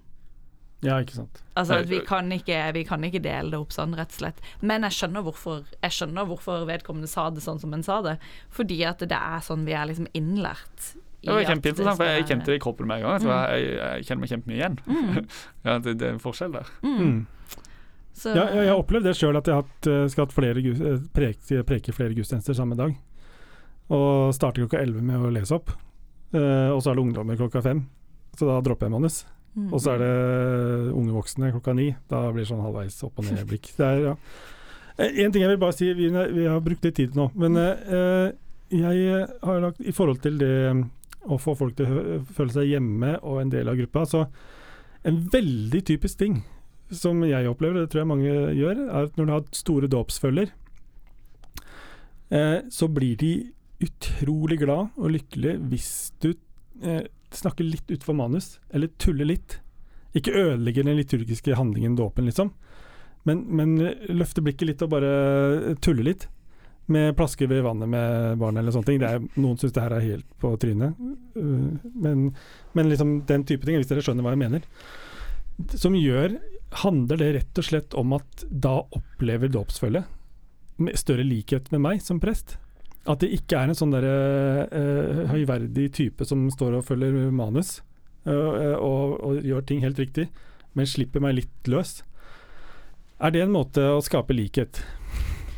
Ja, 0.85 0.99
ikke 1.01 1.17
sant. 1.17 1.41
Altså 1.57 1.79
at 1.81 1.89
vi 1.89 1.99
kan, 2.05 2.29
ikke, 2.35 2.59
vi 2.75 2.83
kan 2.87 3.03
ikke 3.07 3.21
dele 3.23 3.51
det 3.53 3.59
opp 3.59 3.73
sånn, 3.73 3.95
rett 3.97 4.11
og 4.13 4.19
slett. 4.19 4.41
Men 4.61 4.85
jeg 4.87 4.95
skjønner 4.97 5.25
hvorfor, 5.25 5.63
jeg 5.81 5.95
skjønner 5.97 6.27
hvorfor 6.29 6.65
vedkommende 6.69 7.09
sa 7.09 7.29
det 7.33 7.43
sånn 7.45 7.59
som 7.61 7.73
en 7.73 7.83
sa 7.85 8.01
det. 8.05 8.17
Fordi 8.53 8.79
at 8.87 9.01
det 9.03 9.17
er 9.17 9.43
sånn 9.45 9.65
vi 9.67 9.73
er 9.73 9.89
liksom 9.89 10.07
innlært. 10.13 10.91
i 11.21 11.27
Det 11.27 11.33
var 11.33 11.47
kjempeinteressant, 11.49 11.97
for 11.97 12.05
jeg 12.11 12.27
kjente 12.29 12.51
det 12.51 12.59
i 12.59 12.63
kroppen 12.63 12.87
med 12.87 13.01
en 13.01 13.07
gang. 13.07 13.21
Jeg, 13.21 13.25
Mm. 13.25 13.47
jeg, 13.49 13.77
jeg 13.79 14.05
kjenner 14.09 14.21
meg 14.21 14.29
kjempemye 14.33 14.59
igjen. 14.59 14.77
Mm. 14.85 15.29
ja, 15.65 15.77
det, 15.79 15.97
det 15.97 16.07
er 16.07 16.13
en 16.13 16.19
forskjell 16.21 16.51
der. 16.53 16.69
Mm. 16.83 16.99
Mm. 16.99 17.25
Så, 18.15 18.29
Ja, 18.35 18.45
ja, 18.47 18.61
jeg 18.61 18.69
har 18.71 18.79
opplevd 18.79 19.03
det 19.09 19.15
sjøl, 19.17 19.35
at 19.35 19.47
jeg 19.47 19.55
hatt, 19.59 19.87
eh, 19.91 20.05
skal 20.07 20.25
hatt 20.27 20.35
flere 20.35 20.61
eh, 20.61 21.01
preke, 21.11 21.63
preke 21.67 21.91
flere 21.95 22.15
gudstjenester 22.15 22.55
samme 22.55 22.77
dag. 22.79 22.93
Og 23.89 24.33
starter 24.33 24.63
klokka 24.63 24.79
11 24.81 25.01
med 25.01 25.19
å 25.19 25.31
lese 25.33 25.55
opp. 25.57 25.73
Uh, 26.33 26.71
og 26.73 26.81
så 26.83 26.91
er 26.91 26.97
det 26.97 27.03
ungdommer 27.05 27.37
klokka 27.39 27.61
fem. 27.63 27.85
Så 28.35 28.47
da 28.49 28.57
dropper 28.65 28.87
jeg 28.89 28.95
manus. 28.95 29.19
Mm. 29.55 29.69
Og 29.71 29.79
så 29.79 29.95
er 29.95 30.03
det 30.03 30.11
unge 30.91 31.15
voksne 31.15 31.53
klokka 31.53 31.75
ni. 31.77 31.89
Da 32.11 32.25
blir 32.29 32.43
det 32.43 32.49
sånn 32.51 32.63
halvveis 32.63 32.97
opp 33.07 33.21
og 33.21 33.29
ned-blikk. 33.29 33.71
Ja. 34.05 34.15
En 34.95 35.31
ting 35.33 35.41
jeg 35.43 35.51
vil 35.51 35.59
bare 35.59 35.75
si, 35.75 35.89
vi, 35.91 36.05
vi 36.07 36.45
har 36.47 36.61
brukt 36.63 36.85
litt 36.87 36.95
tid 36.95 37.17
nå. 37.19 37.25
Men 37.35 37.57
eh, 37.59 38.29
jeg 38.71 39.25
har 39.43 39.57
lagt 39.59 39.81
I 39.83 39.91
forhold 39.91 40.21
til 40.23 40.37
det 40.39 40.53
eh, 40.69 40.83
å 41.25 41.37
få 41.41 41.55
folk 41.57 41.75
til 41.75 41.89
å 41.89 42.19
føle 42.37 42.53
seg 42.53 42.69
hjemme 42.69 43.15
og 43.25 43.41
en 43.41 43.51
del 43.53 43.67
av 43.71 43.79
gruppa, 43.79 44.05
så 44.07 44.25
en 45.05 45.17
veldig 45.33 45.81
typisk 45.85 46.19
ting 46.21 46.39
som 46.93 47.23
jeg 47.25 47.49
opplever, 47.49 47.81
det 47.81 47.91
tror 47.91 48.03
jeg 48.03 48.11
mange 48.11 48.33
gjør, 48.57 48.83
er 48.85 49.07
at 49.07 49.17
når 49.17 49.27
du 49.27 49.33
har 49.33 49.45
store 49.57 49.89
dåpsfølger, 49.89 50.51
eh, 52.29 52.59
så 52.69 52.89
blir 52.93 53.17
de 53.21 53.33
utrolig 53.85 54.59
glad 54.61 54.93
og 54.95 55.11
lykkelig 55.17 55.57
hvis 55.71 55.91
du 56.23 56.31
eh, 56.85 57.05
snakker 57.37 57.67
litt 57.67 57.89
utenfor 57.89 58.17
manus, 58.17 58.55
eller 58.73 58.91
tulle 59.01 59.27
litt. 59.27 59.59
Ikke 60.15 60.33
ødelegge 60.35 60.85
den 60.85 60.97
liturgiske 60.99 61.57
handlingen 61.59 61.97
dåpen, 61.97 62.27
liksom, 62.29 62.53
men, 63.25 63.41
men 63.57 63.75
løfte 64.13 64.43
blikket 64.45 64.69
litt 64.69 64.83
og 64.85 64.91
bare 64.93 65.75
tulle 65.83 66.05
litt. 66.05 66.27
Med 66.85 67.15
plasker 67.17 67.49
ved 67.49 67.63
vannet 67.65 67.89
med 67.89 68.35
barn 68.37 68.59
eller 68.61 68.73
sånne 68.73 68.85
ting. 68.85 69.01
Er, 69.01 69.23
noen 69.41 69.57
syns 69.57 69.73
det 69.73 69.81
her 69.81 69.95
er 69.95 70.03
helt 70.03 70.27
på 70.37 70.51
trynet. 70.61 70.99
Uh, 71.33 71.71
men, 71.97 72.27
men 72.77 72.91
liksom 72.91 73.15
den 73.25 73.45
type 73.49 73.65
ting, 73.65 73.79
hvis 73.81 73.89
dere 73.89 74.03
skjønner 74.05 74.27
hva 74.27 74.35
jeg 74.35 74.43
mener. 74.45 74.67
Som 75.73 75.97
gjør 75.97 76.37
Handler 76.81 77.19
det 77.21 77.27
rett 77.37 77.59
og 77.61 77.63
slett 77.63 77.93
om 77.95 78.11
at 78.17 78.41
da 78.51 78.73
opplever 78.97 79.47
dåpsfølget 79.53 80.09
større 80.99 81.23
likhet 81.23 81.69
med 81.71 81.79
meg 81.85 82.01
som 82.03 82.19
prest? 82.19 82.57
At 83.05 83.21
det 83.21 83.31
ikke 83.35 83.59
er 83.59 83.69
en 83.69 83.77
sånn 83.77 83.93
der, 83.93 84.05
uh, 84.73 85.25
høyverdig 85.29 85.91
type 85.93 86.25
som 86.25 86.47
står 86.53 86.79
og 86.79 86.87
følger 86.87 87.29
manus 87.29 87.79
uh, 88.25 88.73
og, 88.79 89.19
og 89.21 89.45
gjør 89.45 89.65
ting 89.69 89.83
helt 89.85 90.01
riktig, 90.01 90.29
men 90.73 90.89
slipper 90.89 91.21
meg 91.21 91.37
litt 91.37 91.69
løs. 91.69 91.99
Er 93.21 93.31
det 93.31 93.45
en 93.45 93.53
måte 93.53 93.83
å 93.93 94.01
skape 94.03 94.35
likhet? 94.35 94.81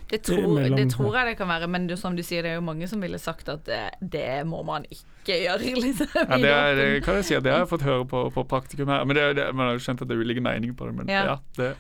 Det 0.08 0.22
tror, 0.24 0.46
Mellom- 0.56 0.78
det 0.80 0.86
tror 0.94 1.16
jeg 1.18 1.26
det 1.28 1.38
kan 1.38 1.50
være, 1.52 1.68
men 1.68 1.88
du, 1.90 1.96
som 2.00 2.16
du 2.16 2.22
sier, 2.24 2.42
det 2.46 2.52
er 2.54 2.56
jo 2.56 2.62
mange 2.64 2.88
som 2.88 3.02
ville 3.04 3.18
sagt 3.20 3.50
at 3.52 3.66
det, 3.68 3.80
det 4.14 4.46
må 4.48 4.62
man 4.64 4.86
ikke 4.88 5.36
gjøre. 5.44 5.74
Liksom, 5.84 6.08
Ja, 6.16 6.38
det, 6.40 6.52
er, 6.54 6.76
det 6.80 7.04
kan 7.04 7.18
jeg 7.20 7.26
si 7.28 7.36
at 7.36 7.44
det 7.44 7.52
har 7.52 7.66
jeg 7.66 7.70
fått 7.74 7.84
høre 7.84 8.06
på, 8.08 8.22
på 8.32 8.46
praktikum 8.48 8.88
her. 8.94 9.04
Men 9.04 9.20
det, 9.20 9.26
det, 9.36 9.48
man 9.54 9.68
har 9.68 9.76
jo 9.76 9.84
skjønt 9.84 10.06
at 10.06 10.08
det 10.08 10.16
er 10.16 10.24
ulike 10.24 10.44
meninger 10.46 10.78
på 10.80 10.88
det. 10.88 10.96
Men 11.02 11.12
ja, 11.12 11.26
Ja. 11.34 11.36
det, 11.60 11.74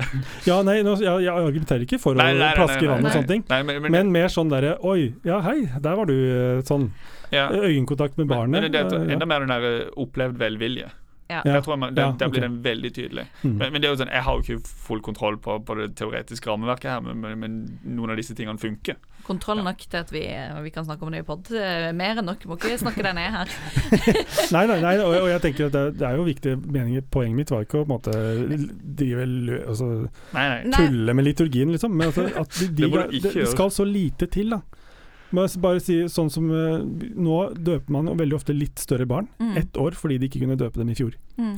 Ja, 0.49 0.59
nei, 0.67 0.81
nå, 0.83 0.97
jeg, 0.99 1.23
jeg 1.23 1.31
argumenterer 1.47 1.87
ikke 1.87 2.01
for 2.03 2.17
å 2.17 2.19
Nei, 2.19 2.33
nei, 2.33 2.43
nei, 2.43 2.51
plaske 2.59 2.83
i 2.83 2.91
vann 2.91 3.07
og 3.07 3.15
sånne 3.15 3.31
ting, 3.31 3.45
Nei, 3.47 3.61
men, 3.63 3.81
men, 3.87 3.95
men 3.95 4.11
mer 4.19 4.27
sånn 4.33 4.51
derre 4.51 4.75
Oi, 4.83 5.13
ja 5.23 5.39
hei, 5.47 5.61
der 5.79 5.95
var 6.01 6.11
du 6.11 6.15
eh, 6.17 6.61
sånn. 6.67 6.89
ja. 7.31 7.47
Øyekontakt 7.55 8.19
med 8.19 8.27
barnet. 8.27 8.59
men 8.59 8.71
det 8.75 8.83
er 8.83 8.91
eh, 9.05 9.13
enda 9.15 9.25
mer 9.29 9.47
den 9.47 9.55
der 9.55 9.69
eh, 9.71 9.91
opplevd 10.03 10.35
velvilje. 10.43 10.91
Ja. 11.27 11.41
Jeg 11.43 11.63
tror 11.65 11.75
man, 11.75 11.95
der, 11.95 12.07
Ja, 12.07 12.15
der 12.19 12.29
blir 12.31 12.41
den 12.45 12.61
veldig 12.63 12.93
tydelig. 12.95 13.27
Mm. 13.43 13.57
Men, 13.57 13.73
men 13.73 13.81
det 13.81 13.89
er 13.89 13.95
jo 13.95 13.99
sånn, 13.99 14.13
jeg 14.13 14.23
har 14.23 14.37
jo 14.37 14.45
ikke 14.45 14.73
full 14.87 15.01
kontroll 15.03 15.37
på, 15.43 15.57
på 15.67 15.75
det 15.79 15.89
teoretiske 15.99 16.47
rammeverket 16.49 16.91
her, 16.93 17.03
men, 17.03 17.19
men, 17.19 17.37
men 17.41 17.57
noen 17.97 18.13
av 18.13 18.19
disse 18.19 18.35
tingene 18.37 18.59
funker. 18.61 18.95
Kontroll 19.27 19.59
nok 19.59 19.81
til 19.83 19.99
at 19.99 20.11
vi, 20.13 20.21
vi 20.63 20.71
kan 20.71 20.85
snakke 20.87 21.03
om 21.03 21.11
det 21.11 21.19
i 21.19 21.25
pod. 21.27 21.49
Mer 21.99 22.21
enn 22.21 22.29
nok. 22.29 22.45
Må 22.47 22.55
ikke 22.55 22.77
snakke 22.79 23.03
deg 23.03 23.17
ned 23.17 23.33
her. 23.35 23.51
Nei, 24.55 24.63
nei, 24.69 24.77
nei 24.79 24.93
og, 25.03 25.11
og 25.19 25.27
jeg 25.27 25.41
tenker 25.43 25.67
at 25.67 25.75
det, 25.75 25.81
det 25.99 26.05
er 26.07 26.15
jo 26.15 26.23
viktige 26.23 26.55
meninger. 26.61 27.03
Poenget 27.11 27.35
mitt 27.41 27.51
var 27.51 27.65
ikke 27.65 27.81
å 27.81 27.83
på 27.83 27.89
en 27.89 27.93
måte 27.97 28.13
drive 29.01 29.27
lø, 29.27 29.57
altså, 29.73 29.89
Nei, 30.31 30.45
nei. 30.53 30.61
Nei. 30.71 30.79
tulle 30.79 31.15
med 31.19 31.27
liturgien, 31.27 31.73
liksom. 31.75 31.91
Men 31.99 32.13
altså, 32.13 32.29
at 32.39 32.55
de, 32.55 32.69
de, 32.71 32.87
Det 32.87 33.09
de 33.17 33.21
det, 33.27 33.47
skal 33.51 33.73
så 33.75 33.83
lite 33.87 34.29
til, 34.31 34.55
da. 34.55 34.61
Jeg 35.31 35.59
bare 35.59 35.81
si 35.83 35.97
sånn 36.07 36.29
som 36.31 36.45
eh, 36.55 36.83
Nå 37.19 37.39
døper 37.57 37.91
man 37.91 38.07
veldig 38.15 38.37
ofte 38.37 38.55
litt 38.55 38.79
større 38.79 39.07
barn. 39.09 39.27
Mm. 39.41 39.57
Ett 39.59 39.77
år 39.77 39.97
fordi 39.97 40.19
de 40.21 40.29
ikke 40.29 40.43
kunne 40.45 40.59
døpe 40.59 40.79
dem 40.79 40.93
i 40.93 40.95
fjor. 40.95 41.17
Mm. 41.37 41.57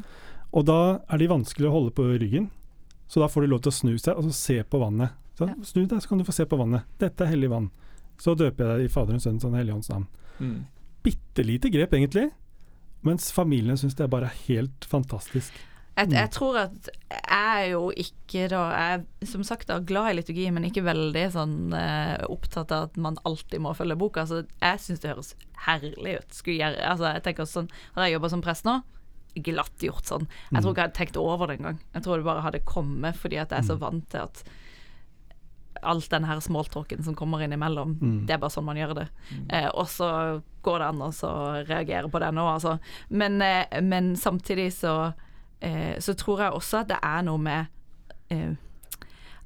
Og 0.58 0.66
da 0.66 0.80
er 1.06 1.22
de 1.22 1.30
vanskelig 1.30 1.70
å 1.70 1.76
holde 1.76 1.94
på 1.94 2.08
ryggen. 2.16 2.50
Så 3.10 3.22
da 3.22 3.30
får 3.30 3.46
de 3.46 3.52
lov 3.54 3.62
til 3.66 3.74
å 3.74 3.78
snu 3.78 3.94
seg 4.02 4.18
og 4.18 4.26
så 4.30 4.34
se 4.38 4.58
på 4.64 4.82
vannet. 4.82 5.14
Så, 5.38 5.48
Ja. 5.48 5.56
Snu 5.64 5.86
deg, 5.86 6.02
så 6.02 6.10
kan 6.10 6.18
du 6.20 6.26
få 6.28 6.34
se 6.36 6.46
på 6.50 6.58
vannet. 6.60 6.84
Dette 7.00 7.24
er 7.24 7.32
hellig 7.32 7.50
vann. 7.50 7.70
Så 8.20 8.36
døper 8.36 8.66
jeg 8.66 8.78
deg 8.78 8.86
i 8.90 8.94
Faderens, 8.94 9.24
Sønnens 9.24 9.46
og 9.46 9.54
Den 9.54 9.60
hellige 9.62 9.78
ånds 9.78 9.90
navn. 9.90 10.08
Mm. 10.40 10.66
Bitte 11.06 11.46
lite 11.46 11.72
grep, 11.72 11.94
egentlig. 11.96 12.30
Mens 13.08 13.32
familiene 13.32 13.78
syns 13.80 13.96
det 13.96 14.04
er 14.04 14.12
bare 14.12 14.32
helt 14.48 14.86
fantastisk. 14.90 15.54
Jeg, 16.00 16.12
jeg 16.16 16.30
tror 16.36 16.58
at 16.62 16.90
jeg 17.10 17.64
er 17.64 17.66
jo 17.72 17.82
ikke 17.92 18.46
da 18.52 18.60
Jeg 18.72 19.00
er 19.24 19.30
som 19.32 19.44
sagt 19.48 19.68
da 19.72 19.80
glad 19.80 20.12
i 20.12 20.18
liturgi, 20.20 20.46
men 20.56 20.68
ikke 20.68 20.84
veldig 20.86 21.26
sånn 21.36 21.58
eh, 21.76 22.24
opptatt 22.30 22.72
av 22.76 22.88
at 22.90 22.98
man 23.02 23.18
alltid 23.28 23.60
må 23.64 23.74
følge 23.78 23.98
boka. 24.00 24.24
Så 24.30 24.44
jeg 24.62 24.80
syns 24.86 25.04
det 25.04 25.12
høres 25.12 25.34
herlig 25.66 26.20
ut. 26.22 26.32
Skulle 26.38 26.60
gjøre, 26.62 26.80
altså, 26.94 27.10
jeg 27.18 27.26
tenker 27.28 27.50
sånn 27.50 27.70
Har 27.98 28.08
jeg 28.08 28.18
jobba 28.18 28.30
som 28.36 28.46
prest 28.46 28.66
nå? 28.70 28.78
Glatt 29.40 29.84
gjort 29.86 30.08
sånn. 30.10 30.26
Jeg 30.52 30.64
tror 30.64 30.72
ikke 30.74 30.82
jeg 30.82 30.88
hadde 30.90 30.98
tenkt 30.98 31.18
over 31.22 31.48
det 31.52 31.60
engang. 31.60 31.78
Jeg 31.94 32.04
tror 32.04 32.18
det 32.18 32.26
bare 32.28 32.42
hadde 32.48 32.64
kommet 32.68 33.16
fordi 33.20 33.38
at 33.40 33.52
jeg 33.54 33.62
er 33.62 33.68
så 33.70 33.78
vant 33.80 34.08
til 34.12 34.26
at 34.26 34.42
alt 35.82 36.10
den 36.12 36.26
her 36.28 36.40
smalltalken 36.44 37.04
som 37.06 37.16
kommer 37.16 37.40
innimellom, 37.46 37.94
Mm. 38.02 38.26
det 38.28 38.34
er 38.34 38.38
bare 38.42 38.52
sånn 38.52 38.66
man 38.68 38.76
gjør 38.76 38.96
det. 38.98 39.08
Eh, 39.50 39.70
og 39.74 39.86
så 39.88 40.42
går 40.66 40.80
det 40.80 40.88
an 40.90 41.00
å 41.06 41.12
reagere 41.70 42.10
på 42.12 42.20
det 42.20 42.34
nå, 42.36 42.44
altså. 42.52 42.80
Men, 43.10 43.42
eh, 43.42 43.80
men 43.82 44.16
samtidig 44.20 44.74
så, 44.76 45.14
så 46.00 46.16
tror 46.16 46.42
jeg 46.44 46.56
også 46.56 46.84
at 46.84 46.90
det 46.94 47.00
er 47.04 47.24
noe 47.28 47.42
med 47.44 47.66
eh, 48.32 48.56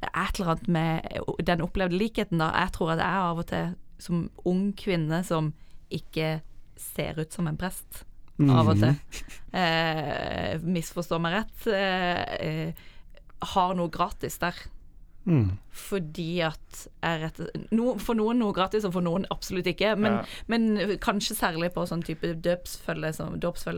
Det 0.03 0.09
er 0.09 0.20
et 0.28 0.39
eller 0.39 0.51
annet 0.53 0.68
med 0.68 1.45
den 1.47 1.61
opplevde 1.66 1.97
likheten, 1.97 2.41
da. 2.41 2.51
Jeg 2.59 2.74
tror 2.76 2.93
at 2.93 3.01
jeg 3.01 3.28
av 3.28 3.43
og 3.43 3.47
til, 3.49 3.76
som 4.03 4.26
ung 4.45 4.66
kvinne 4.78 5.24
som 5.24 5.53
ikke 5.93 6.41
ser 6.76 7.22
ut 7.22 7.32
som 7.34 7.47
en 7.47 7.57
prest, 7.59 8.03
av 8.43 8.72
og 8.74 8.80
til, 8.82 8.95
eh, 9.55 10.57
misforstår 10.59 11.22
meg 11.22 11.38
rett, 11.38 11.68
eh, 11.70 12.22
eh, 12.41 12.74
har 13.53 13.76
noe 13.78 13.91
gratis 13.93 14.39
der. 14.41 14.57
Mm. 15.26 15.57
Fordi 15.71 16.41
at 16.43 16.82
rett 17.01 17.38
no, 17.71 17.93
For 18.01 18.13
noen 18.17 18.41
noe 18.41 18.53
gratis, 18.53 18.84
og 18.86 18.93
for 18.97 19.05
noen 19.05 19.24
absolutt 19.32 19.65
ikke. 19.71 19.93
Men, 19.97 20.17
Ja. 20.19 20.24
men 20.51 20.97
kanskje 20.99 21.36
særlig 21.38 21.71
på 21.74 21.86
sånn 21.88 22.03
type 22.03 22.34
døpsfølge 22.43 23.13
som, 23.15 23.38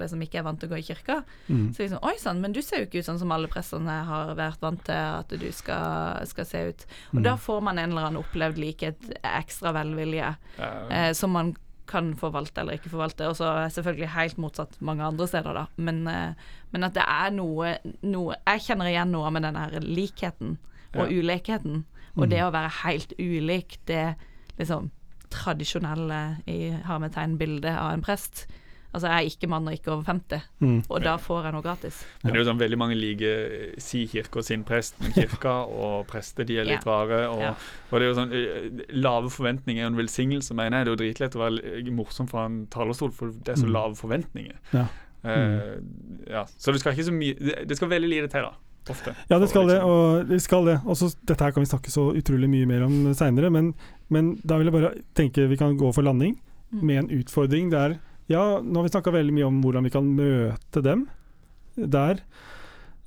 som 0.09 0.21
ikke 0.25 0.39
er 0.39 0.43
vant 0.47 0.59
til 0.59 0.69
å 0.69 0.73
gå 0.73 0.79
i 0.79 0.87
kirka. 0.89 1.23
Mm. 1.47 1.73
Så 1.75 1.83
liksom, 1.85 1.99
Oi 2.03 2.15
sann, 2.17 2.41
men 2.41 2.51
du 2.51 2.61
ser 2.61 2.79
jo 2.81 2.85
ikke 2.89 2.99
ut 2.99 3.05
sånn 3.05 3.19
som 3.19 3.31
alle 3.31 3.47
prestene 3.47 3.99
har 4.05 4.33
vært 4.35 4.59
vant 4.61 4.83
til 4.83 4.95
at 4.95 5.29
du 5.29 5.51
skal, 5.51 6.25
skal 6.25 6.45
se 6.45 6.63
ut. 6.71 6.85
Og 7.13 7.23
da 7.23 7.35
får 7.37 7.61
man 7.61 7.77
en 7.79 7.91
eller 7.91 8.09
annen 8.09 8.23
opplevd 8.23 8.57
likhet, 8.57 8.97
ekstra 9.23 9.71
velvilje, 9.73 10.35
Ja. 10.59 10.87
eh, 10.89 11.13
som 11.13 11.31
man 11.31 11.55
kan 11.87 12.15
forvalte 12.15 12.57
eller 12.61 12.73
ikke 12.79 12.89
forvalte. 12.89 13.27
Og 13.29 13.35
så 13.37 13.69
selvfølgelig 13.69 14.09
helt 14.09 14.37
motsatt 14.41 14.81
mange 14.81 15.03
andre 15.05 15.27
steder, 15.27 15.53
da. 15.53 15.67
Men, 15.77 16.07
eh, 16.07 16.33
men 16.73 16.83
at 16.83 16.93
det 16.95 17.03
er 17.07 17.29
noe, 17.31 17.77
noe 18.01 18.35
Jeg 18.47 18.61
kjenner 18.61 18.89
igjen 18.89 19.11
noe 19.11 19.29
med 19.31 19.43
den 19.43 19.55
her 19.55 19.69
likheten 19.79 20.57
og 20.97 21.11
Ja. 21.11 21.21
ulikheten. 21.21 21.83
Og 22.17 22.29
det 22.29 22.39
å 22.39 22.51
være 22.51 22.71
helt 22.83 23.13
ulik 23.19 23.77
det 23.85 24.15
liksom 24.57 24.89
tradisjonelle 25.29 26.37
i 26.47 26.69
hermetegnbildet 26.85 27.75
av 27.77 27.93
en 27.93 28.01
prest. 28.05 28.45
Altså, 28.95 29.09
jeg 29.11 29.25
er 29.25 29.27
ikke 29.27 29.49
mann 29.51 29.67
og 29.67 29.73
ikke 29.75 29.91
over 29.91 30.03
50, 30.07 30.41
Mm. 30.61 30.85
og 30.89 31.01
da 31.03 31.17
får 31.17 31.43
jeg 31.43 31.51
noe 31.53 31.61
gratis. 31.61 32.05
Men 32.23 32.31
det 32.31 32.39
er 32.39 32.43
jo 32.45 32.51
sånn 32.53 32.59
veldig 32.61 32.77
mange 32.77 32.95
liker 32.95 33.73
si 33.77 34.05
kirke 34.07 34.37
og 34.37 34.45
sin 34.45 34.63
prest, 34.63 34.95
men 35.01 35.11
kirka 35.19 35.67
og 35.67 36.07
prester 36.07 36.45
de 36.45 36.59
er 36.59 36.63
litt 36.69 36.85
vare 36.85 37.09
rare. 37.09 37.27
Og, 37.29 37.39
Ja. 37.41 37.49
og 37.91 37.99
det 37.99 38.01
er 38.01 38.13
jo 38.13 38.19
sånn 38.21 38.31
eh, 38.31 38.85
Lave 38.95 39.27
forventninger 39.29 39.83
er 39.83 39.87
en 39.87 39.97
velsignelse, 39.99 40.53
mener 40.55 40.77
jeg. 40.77 40.85
Det 40.85 40.87
er 40.87 40.95
jo 40.95 41.03
dritlett 41.03 41.35
å 41.35 41.43
være 41.43 41.91
morsom 41.91 42.29
fra 42.29 42.45
en 42.45 42.67
talerstol, 42.67 43.11
for 43.11 43.31
det 43.31 43.49
er 43.49 43.55
så 43.59 43.67
Mm. 43.67 43.73
lave 43.73 43.95
forventninger. 43.99 44.55
Ja. 44.73 44.87
Eh, 45.25 45.79
ja. 46.29 46.45
Så 46.57 46.71
det 46.71 46.79
skal 46.79 46.93
ikke 46.93 47.09
så 47.09 47.11
mye 47.11 47.35
Det, 47.37 47.67
det 47.67 47.75
skal 47.77 47.89
veldig 47.89 48.07
lite 48.09 48.29
til, 48.31 48.43
da. 48.43 48.53
Ofte. 48.89 49.15
Ja, 49.31 49.39
det 49.41 49.47
skal 49.49 49.67
det. 49.71 49.79
Og 49.81 50.27
det 50.29 50.37
skal 50.43 50.65
det. 50.67 50.75
Også, 50.85 51.07
dette 51.25 51.41
her 51.43 51.51
kan 51.55 51.63
vi 51.63 51.69
snakke 51.71 51.89
så 51.93 52.09
utrolig 52.15 52.49
mye 52.51 52.67
mer 52.69 52.83
om 52.85 53.13
seinere, 53.17 53.49
men, 53.49 53.71
men 54.13 54.35
da 54.45 54.57
vil 54.59 54.69
jeg 54.69 54.75
bare 54.75 54.91
tenke 55.17 55.47
vi 55.49 55.57
kan 55.57 55.77
gå 55.79 55.93
for 55.95 56.05
landing 56.05 56.35
Mm. 56.73 56.79
med 56.81 56.97
en 56.97 57.09
utfordring 57.19 57.67
der 57.69 57.91
Ja, 58.27 58.59
nå 58.59 58.79
har 58.79 58.83
vi 58.87 58.89
snakka 58.89 59.11
veldig 59.13 59.33
mye 59.37 59.45
om 59.45 59.59
hvordan 59.61 59.83
vi 59.85 59.91
kan 59.93 60.07
møte 60.17 60.81
dem 60.81 61.03
der. 61.77 62.17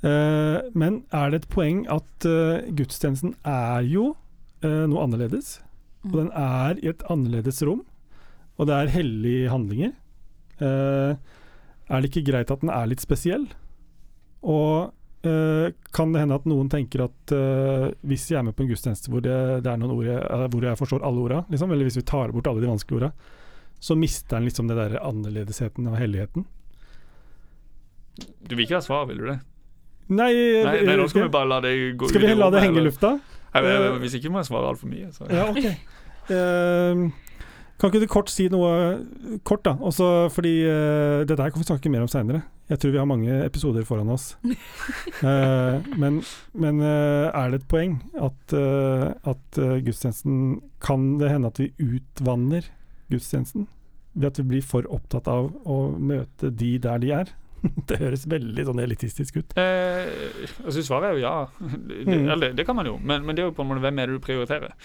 Eh, 0.07 0.59
men 0.79 1.01
er 1.11 1.31
det 1.33 1.41
et 1.43 1.49
poeng 1.51 1.81
at 1.91 2.27
eh, 2.31 2.69
gudstjenesten 2.79 3.33
er 3.45 3.83
jo 3.91 4.13
eh, 4.63 4.85
noe 4.87 5.03
annerledes? 5.03 5.57
Og 6.07 6.15
den 6.21 6.31
er 6.39 6.79
i 6.79 6.93
et 6.93 7.03
annerledes 7.11 7.59
rom, 7.67 7.83
og 8.59 8.71
det 8.71 8.77
er 8.79 8.93
hellige 8.95 9.51
handlinger. 9.51 9.93
Eh, 10.63 11.19
er 11.91 11.99
det 12.01 12.13
ikke 12.13 12.29
greit 12.31 12.55
at 12.55 12.63
den 12.63 12.71
er 12.71 12.87
litt 12.87 13.03
spesiell? 13.03 13.49
Og 14.47 14.93
kan 15.23 16.13
det 16.15 16.21
hende 16.23 16.37
at 16.39 16.47
noen 16.47 16.69
tenker 16.71 17.03
at 17.09 17.33
uh, 17.35 17.89
hvis 18.07 18.29
jeg 18.31 18.39
er 18.39 18.47
med 18.47 18.55
på 18.55 18.63
en 18.63 18.71
gudstjeneste 18.71 19.11
hvor 19.11 19.25
det, 19.25 19.35
det 19.65 19.73
er 19.73 19.81
noen 19.81 19.97
ord 19.97 20.07
jeg, 20.07 20.21
eh, 20.23 20.45
hvor 20.53 20.67
jeg 20.69 20.79
forstår 20.79 21.03
alle 21.07 21.25
orda, 21.25 21.41
liksom, 21.51 21.73
eller 21.75 21.89
hvis 21.89 21.99
vi 21.99 22.05
tar 22.07 22.31
bort 22.35 22.47
alle 22.47 22.63
de 22.63 22.71
vanskelige 22.71 23.01
orda, 23.01 23.11
så 23.83 23.97
mister 23.99 24.37
den 24.37 24.47
liksom 24.47 24.71
det 24.71 24.79
der 24.79 24.99
annerledesheten 25.03 25.91
og 25.91 25.99
helligheten. 25.99 26.47
Du 28.19 28.55
vil 28.55 28.65
ikke 28.67 28.79
ha 28.79 28.85
svar, 28.85 29.07
vil 29.11 29.23
du 29.23 29.27
det? 29.31 29.39
Nei, 30.09 30.33
Nei, 30.65 30.77
nei 30.87 30.95
nå 30.97 31.05
skal 31.11 31.27
vi 31.27 31.33
bare 31.35 31.51
la 31.51 31.59
det 31.67 31.75
gå 32.01 32.09
skal 32.09 32.23
vi 32.23 32.31
heller 32.31 32.49
la 32.49 32.55
det 32.55 32.63
henge 32.65 32.81
i 32.81 32.87
lufta? 32.87 33.11
Nei, 33.19 33.63
men, 33.65 33.73
Eh, 33.83 33.99
Hvis 34.03 34.15
ikke 34.19 34.31
må 34.33 34.43
jeg 34.43 34.49
svare 34.51 34.69
altfor 34.71 34.91
mye. 34.91 35.09
Så. 35.13 35.27
Ja, 35.33 35.49
ok. 35.51 35.67
uh, 36.31 37.09
kan 37.81 37.91
ikke 37.91 38.03
du 38.03 38.11
kort 38.11 38.31
si 38.31 38.49
noe 38.53 39.41
kort, 39.47 39.65
da? 39.65 39.75
Også 39.81 40.29
fordi 40.35 40.55
uh, 40.69 41.25
dette 41.27 41.43
her 41.43 41.51
kan 41.51 41.63
vi 41.63 41.69
snakke 41.69 41.93
mer 41.93 42.05
om 42.05 42.11
seinere. 42.13 42.43
Jeg 42.69 42.79
tror 42.83 42.93
vi 42.93 42.99
har 43.01 43.09
mange 43.09 43.39
episoder 43.47 43.87
foran 43.89 44.11
oss. 44.15 44.35
Eh, 45.19 45.87
men 45.99 46.21
men 46.55 46.79
eh, 46.85 47.27
er 47.35 47.51
det 47.51 47.59
et 47.63 47.69
poeng 47.71 47.97
at, 48.15 48.53
eh, 48.55 49.09
at 49.27 49.59
gudstjenesten 49.83 50.61
Kan 50.85 51.17
det 51.19 51.33
hende 51.33 51.51
at 51.51 51.59
vi 51.59 51.73
utvanner 51.83 52.69
gudstjenesten? 53.11 53.67
Ved 54.15 54.29
at 54.31 54.39
vi 54.39 54.45
blir 54.53 54.63
for 54.63 54.87
opptatt 54.95 55.27
av 55.33 55.51
å 55.67 55.79
møte 55.99 56.53
de 56.55 56.77
der 56.85 57.03
de 57.03 57.11
er? 57.19 57.33
det 57.91 57.99
høres 57.99 58.29
veldig 58.31 58.69
sånn 58.69 58.79
elitistisk 58.85 59.41
ut. 59.41 59.57
Eh, 59.59 60.07
altså 60.63 60.85
Svaret 60.87 61.09
er 61.11 61.19
jo 61.19 61.25
ja. 61.27 61.35
Det, 61.89 62.05
Mm. 62.07 62.29
eller, 62.31 62.45
det, 62.47 62.53
det 62.61 62.67
kan 62.69 62.79
man 62.79 62.87
jo, 62.87 62.95
men, 63.03 63.27
men 63.27 63.35
det 63.35 63.43
er 63.43 63.49
jo 63.51 63.57
på 63.59 63.65
en 63.67 63.73
måte 63.73 63.83
hvem 63.83 63.99
er 63.99 64.07
det 64.13 64.21
du 64.21 64.23
prioriterer. 64.25 64.77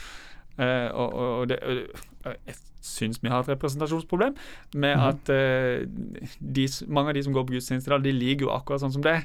Eh, 0.60 0.90
og, 0.94 1.14
og, 1.14 1.48
det, 1.50 1.58
og 1.64 2.36
jeg 2.48 2.56
syns 2.84 3.20
vi 3.24 3.30
har 3.32 3.40
et 3.42 3.50
representasjonsproblem 3.56 4.36
med 4.76 4.98
mm. 5.00 5.04
at 5.08 5.30
eh, 5.34 5.86
de, 6.40 6.68
mange 6.88 7.10
av 7.10 7.18
de 7.18 7.24
som 7.24 7.34
går 7.34 7.48
på 7.48 7.56
gudstjeneste 7.56 7.90
i 7.90 7.94
dag, 7.96 8.04
de 8.04 8.12
liker 8.14 8.46
jo 8.48 8.52
akkurat 8.54 8.84
sånn 8.84 8.94
som 8.94 9.02
det. 9.06 9.22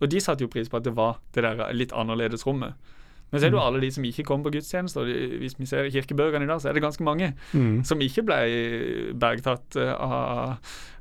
Og 0.00 0.10
de 0.12 0.20
satte 0.20 0.44
jo 0.44 0.48
pris 0.52 0.68
på 0.68 0.76
at 0.80 0.84
det 0.84 0.94
var 0.96 1.20
det 1.36 1.44
der 1.46 1.72
litt 1.76 1.92
annerledes 1.96 2.44
rommet. 2.46 2.74
Men 3.30 3.40
så 3.40 3.46
er 3.46 3.50
det 3.50 3.56
jo 3.56 3.62
Mhm. 3.62 3.66
alle 3.66 3.80
de 3.82 3.90
som 3.90 4.04
ikke 4.04 4.22
kommer 4.24 4.44
på 4.44 4.52
gudstjenester. 4.54 5.00
og 5.00 5.40
Hvis 5.42 5.56
vi 5.58 5.66
ser 5.66 5.88
kirkebøkene 5.90 6.44
i 6.44 6.46
dag, 6.46 6.60
så 6.62 6.68
er 6.68 6.74
det 6.74 6.82
ganske 6.82 7.02
mange 7.04 7.32
Mm. 7.54 7.84
som 7.84 7.98
ikke 7.98 8.22
ble 8.22 8.36
bergtatt 9.18 9.76
eh, 9.76 9.92
av 9.94 10.58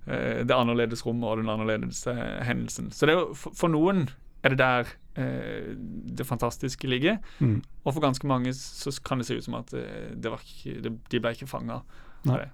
eh, 0.07 0.43
det 0.43 0.51
annerledes 0.55 1.05
rommet 1.05 1.23
og 1.29 1.37
den 1.37 1.49
annerledes 1.49 2.07
eh, 2.07 2.43
hendelsen. 2.43 2.91
Så 2.91 3.05
det 3.05 3.13
er 3.15 3.19
jo, 3.19 3.33
for, 3.33 3.51
for 3.55 3.67
noen 3.69 4.09
er 4.43 4.49
det 4.49 4.57
der 4.57 4.79
eh, 4.81 4.89
det 5.15 6.25
fantastiske 6.27 6.87
ligger, 6.87 7.17
Mm. 7.39 7.61
og 7.85 7.93
for 7.93 8.01
ganske 8.01 8.27
mange 8.27 8.53
så 8.53 8.91
kan 9.03 9.17
det 9.19 9.27
se 9.27 9.37
ut 9.37 9.43
som 9.43 9.55
at 9.55 9.73
eh, 9.73 10.11
det 10.15 10.29
var 10.31 10.39
ikke, 10.43 10.81
det, 10.81 10.91
de 11.09 11.19
ble 11.19 11.31
ikke 11.35 11.47
fanga. 11.47 11.81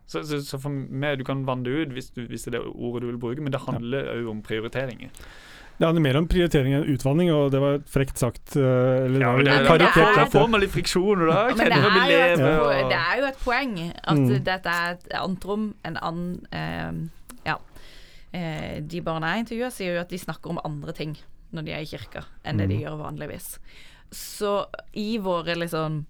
Så, 0.06 0.20
så, 0.28 0.42
så 0.44 0.58
for 0.60 0.70
meg, 0.70 1.18
du 1.18 1.24
kan 1.24 1.46
vanne 1.48 1.64
det 1.64 1.72
ut 1.88 1.94
hvis, 1.96 2.10
du, 2.12 2.26
hvis 2.28 2.44
det 2.44 2.54
er 2.54 2.60
det 2.60 2.74
ordet 2.76 3.02
du 3.06 3.08
vil 3.08 3.18
bruke, 3.22 3.40
men 3.42 3.52
det 3.54 3.62
handler 3.64 4.10
òg 4.18 4.28
om 4.30 4.42
prioriteringer. 4.44 5.10
Det 5.80 5.88
handler 5.88 6.04
mer 6.04 6.18
om 6.20 6.28
prioritering 6.28 6.74
enn 6.76 6.84
utvanning, 6.92 7.32
og 7.34 7.50
det 7.54 7.62
var 7.64 7.78
frekt 7.90 8.20
sagt. 8.20 8.56
eh, 8.58 9.06
eller 9.08 9.20
Ja, 9.24 9.30
det 9.32 9.38
men 9.38 9.46
det, 9.48 9.70
var 9.70 9.78
det 9.80 9.88
er- 9.88 10.30
får 10.30 10.42
meg 10.44 10.50
man 10.52 10.62
litt 10.62 10.72
friksjon, 10.76 11.22
og 11.24 11.32
da 11.32 11.56
Men 11.56 11.58
det 11.58 11.80
vi 11.80 12.12
er, 12.12 12.36
jo 12.36 12.44
et, 12.44 12.60
og- 12.60 12.90
det 12.92 13.00
er 13.00 13.18
jo 13.22 13.26
et 13.32 13.40
poeng 13.40 13.74
at 14.04 14.18
Mm. 14.18 14.44
dette 14.44 14.68
er 14.70 14.92
et 14.92 15.08
antrom, 15.24 15.74
en 15.86 15.98
annen 15.98 16.46
eh, 16.52 16.92
Ja. 17.46 17.56
Eh, 18.34 18.80
de 18.82 19.02
barna 19.02 19.34
jeg 19.36 19.46
intervjuer, 19.46 19.72
sier 19.72 19.96
jo 19.96 20.02
at 20.02 20.10
de 20.10 20.18
snakker 20.18 20.50
om 20.52 20.60
andre 20.64 20.92
ting 20.94 21.18
når 21.54 21.66
de 21.66 21.72
er 21.76 21.82
i 21.82 21.86
kirka, 21.86 22.26
enn 22.46 22.58
det 22.58 22.70
de 22.70 22.78
Mm. 22.78 22.84
gjør 22.84 22.98
vanligvis. 23.04 23.60
Så 24.12 24.66
i 24.94 25.18
våre 25.18 25.56
liksom 25.56 26.06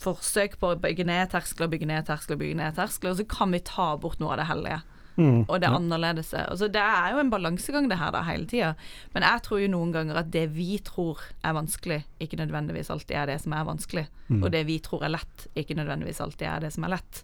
forsøk 0.00 0.58
på 0.58 0.72
å 0.72 0.80
bygge 0.80 1.04
ned 1.06 1.30
terskler, 1.30 1.68
bygge 1.68 1.86
ned 1.86 2.06
terskler, 2.06 2.38
bygge 2.40 2.56
ned 2.56 2.74
terskler, 2.76 3.14
så 3.14 3.26
kan 3.28 3.50
vi 3.52 3.60
ta 3.60 3.96
bort 3.96 4.18
noe 4.20 4.32
av 4.32 4.38
det 4.38 4.46
hellige 4.46 4.82
Mm. 5.18 5.44
og 5.46 5.60
det 5.60 5.68
Ja. 5.68 5.76
annerledes. 5.76 6.32
Altså, 6.32 6.68
det 6.72 6.80
er 6.80 7.12
jo 7.12 7.18
en 7.20 7.30
balansegang 7.30 7.88
det 7.90 7.98
her 7.98 8.10
da, 8.12 8.22
hele 8.22 8.46
tida. 8.46 8.74
Men 9.12 9.22
jeg 9.22 9.42
tror 9.42 9.60
jo 9.60 9.68
noen 9.68 9.92
ganger 9.92 10.16
at 10.16 10.30
det 10.30 10.48
vi 10.54 10.78
tror 10.78 11.18
er 11.44 11.52
vanskelig, 11.52 12.04
ikke 12.18 12.38
nødvendigvis 12.38 12.88
alltid 12.90 13.16
er 13.16 13.26
det 13.26 13.40
som 13.42 13.52
er 13.52 13.64
vanskelig. 13.64 14.06
Mm. 14.30 14.42
Og 14.42 14.50
det 14.50 14.66
vi 14.66 14.78
tror 14.78 15.02
er 15.04 15.10
lett, 15.10 15.46
ikke 15.54 15.76
nødvendigvis 15.76 16.20
alltid 16.20 16.46
er 16.48 16.60
det 16.60 16.72
som 16.72 16.84
er 16.84 16.88
lett. 16.88 17.22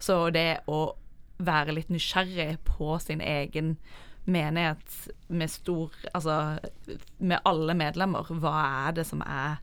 Så 0.00 0.32
det 0.32 0.60
å 0.66 0.94
være 1.38 1.74
litt 1.74 1.88
nysgjerrig 1.90 2.56
på 2.64 2.98
sin 3.02 3.20
egen 3.20 3.76
menighet 4.26 4.96
med 5.28 5.50
stor 5.50 5.92
Altså 6.12 6.58
med 7.18 7.38
alle 7.46 7.74
medlemmer, 7.78 8.26
hva 8.42 8.54
er 8.88 8.96
det 8.98 9.06
som 9.06 9.22
er 9.22 9.60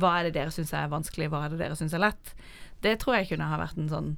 Hva 0.00 0.18
er 0.18 0.28
det 0.28 0.34
dere 0.36 0.52
syns 0.52 0.72
er 0.76 0.92
vanskelig, 0.92 1.30
hva 1.32 1.46
er 1.46 1.54
det 1.54 1.62
dere 1.62 1.76
syns 1.78 1.94
er 1.96 2.04
lett? 2.04 2.34
Det 2.84 2.98
tror 3.00 3.16
jeg 3.18 3.32
kunne 3.32 3.48
ha 3.48 3.60
vært 3.60 3.80
en 3.80 3.90
sånn 3.92 4.12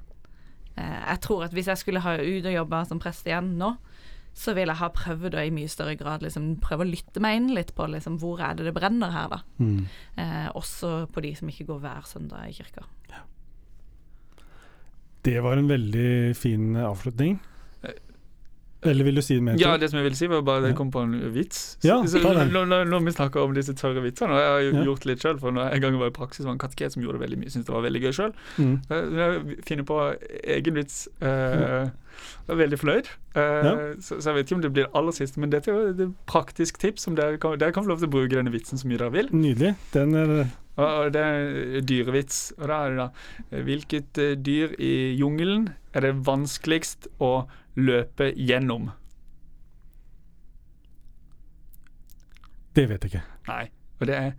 Eh, 0.77 1.01
Jeg 1.11 1.21
tror 1.25 1.45
at 1.47 1.55
hvis 1.55 1.71
jeg 1.71 1.81
skulle 1.81 2.03
ha 2.05 2.17
ut 2.19 2.47
og 2.49 2.57
jobba 2.57 2.85
som 2.89 3.01
prest 3.03 3.27
igjen 3.29 3.55
nå, 3.61 3.75
så 4.35 4.55
ville 4.57 4.75
jeg 4.75 4.83
ha 4.83 4.91
prøvd 4.91 5.37
å 5.39 5.45
i 5.47 5.53
mye 5.55 5.71
større 5.71 5.95
grad 5.99 6.25
liksom 6.25 6.57
prøve 6.63 6.83
å 6.83 6.91
lytte 6.91 7.23
meg 7.23 7.39
inn 7.39 7.53
litt 7.55 7.71
på 7.77 7.87
liksom, 7.87 8.17
hvor 8.19 8.43
er 8.43 8.57
det 8.59 8.67
det 8.67 8.75
brenner 8.75 9.13
her, 9.15 9.29
da. 9.31 9.39
Mm. 9.63 9.85
Eh, 10.19 10.49
også 10.59 11.07
på 11.15 11.23
de 11.23 11.31
som 11.39 11.51
ikke 11.51 11.69
går 11.69 11.85
hver 11.85 12.09
søndag 12.11 12.49
i 12.49 12.57
kirka. 12.57 12.87
Det 15.25 15.39
var 15.41 15.57
en 15.57 15.71
veldig 15.71 16.35
fin 16.37 16.75
avslutning. 16.77 17.39
Eller 18.85 19.05
vil 19.09 19.15
du 19.19 19.23
si 19.25 19.39
mer? 19.41 19.57
Ja, 19.61 19.77
det 19.81 19.91
som 19.91 19.99
jeg 20.01 20.05
ville 20.09 20.19
si, 20.19 20.27
var 20.31 20.43
bare 20.47 20.63
at 20.63 20.69
jeg 20.71 20.77
kom 20.79 20.91
på 20.95 21.03
en 21.07 21.15
vits. 21.35 21.79
Ja, 21.85 21.97
så, 22.07 22.21
når, 22.21 22.67
når, 22.69 22.85
når 22.91 23.05
vi 23.09 23.15
snakker 23.17 23.41
om 23.47 23.55
disse 23.57 23.75
tørre 23.79 24.03
vitsene, 24.05 24.31
og 24.37 24.41
jeg 24.43 24.51
har 24.53 24.61
jo 24.67 24.73
Ja. 24.79 24.85
gjort 24.91 25.05
litt 25.09 25.25
sjøl, 25.25 25.39
for 25.41 25.51
når 25.57 25.69
jeg 25.71 25.75
en 25.77 25.85
gang 25.87 25.99
var 26.01 26.13
i 26.13 26.17
praksis, 26.21 26.45
var 26.45 26.53
en 26.53 26.63
kateket 26.63 26.93
som 26.93 27.03
gjorde 27.03 27.19
det 27.19 27.25
veldig 27.29 27.39
mye, 27.43 27.51
syntes 27.55 27.67
det 27.69 27.75
var 27.75 27.83
veldig 27.87 28.03
gøy 28.05 28.13
sjøl. 28.21 28.33
Mm. 28.59 28.75
Jeg 28.91 29.59
finner 29.69 29.85
på 29.89 29.99
egen 30.59 30.75
vits. 30.75 31.09
Uh, 31.23 31.91
jeg 32.47 32.53
er 32.55 32.61
veldig 32.61 32.79
fornøyd. 32.79 33.09
Eh, 33.35 33.65
Ja. 33.65 33.71
så, 34.01 34.21
så 34.23 34.31
jeg 34.31 34.35
vet 34.37 34.47
ikke 34.47 34.55
om 34.59 34.61
det 34.63 34.73
blir 34.73 34.85
det 34.87 34.93
aller 34.95 35.13
siste, 35.17 35.41
men 35.41 35.51
dette 35.51 35.71
er 35.73 35.75
jo 35.75 35.89
et 36.07 36.13
praktisk 36.31 36.79
tips. 36.79 37.03
Som 37.09 37.17
dere, 37.19 37.39
kan, 37.43 37.57
dere 37.59 37.73
kan 37.75 37.83
få 37.85 37.91
lov 37.91 37.99
til 38.05 38.07
å 38.09 38.15
bruke 38.15 38.37
denne 38.37 38.53
vitsen 38.55 38.79
så 38.79 38.87
mye 38.87 39.01
dere 39.01 39.11
vil. 39.17 39.29
Nydelig. 39.35 39.75
Den 39.97 40.15
er 40.15 40.31
Og, 40.77 41.13
det 41.15 41.21
er 41.23 41.81
dyrevits. 41.87 42.53
Og 42.59 42.69
da 42.71 42.79
er 42.87 42.91
det 42.95 42.99
da 42.99 43.63
Hvilket 43.67 44.19
eh, 44.23 44.35
dyr 44.37 44.75
i 44.79 44.93
jungelen 45.19 45.69
er 45.95 46.01
det 46.07 46.15
vanskeligst 46.27 47.09
å 47.23 47.47
løpe 47.77 48.31
gjennom? 48.37 48.91
Det 52.75 52.89
vet 52.91 53.05
jeg 53.07 53.15
ikke. 53.15 53.25
Nei, 53.49 53.65
og 54.01 54.09
det 54.11 54.17
er 54.19 54.31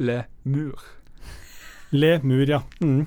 lemur. 0.00 0.84
Lemur, 1.96 2.44
ja. 2.48 2.60
Mm. 2.84 3.06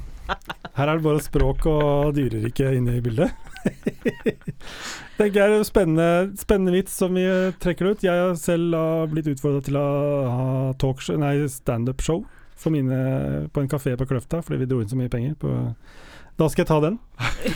Her 0.74 0.90
er 0.90 0.98
det 0.98 1.06
bare 1.06 1.22
språk 1.22 1.66
og 1.70 2.14
dyrerike 2.18 2.72
inne 2.74 2.98
i 2.98 3.04
bildet. 3.04 3.34
Tenker 5.18 5.38
jeg 5.38 5.44
er 5.44 5.58
en 5.60 5.68
spennende, 5.68 6.08
spennende 6.40 6.74
vits 6.74 6.96
som 6.98 7.14
vi 7.16 7.26
trekker 7.62 7.92
ut. 7.92 8.06
Jeg 8.06 8.24
har 8.24 8.34
selv 8.40 8.74
blitt 9.12 9.30
utfordra 9.30 9.62
til 9.64 9.78
å 9.80 9.86
ha 10.34 10.48
standup-show 11.54 12.24
på 12.64 13.62
en 13.62 13.70
kafé 13.70 13.96
på 14.00 14.08
Kløfta, 14.08 14.42
fordi 14.42 14.64
vi 14.64 14.70
dro 14.72 14.82
inn 14.82 14.90
så 14.90 14.98
mye 14.98 15.12
penger. 15.12 15.36
På, 15.40 15.52
da 16.40 16.50
skal 16.50 16.64
jeg 16.64 16.72
ta 16.72 16.80
den. 16.88 17.00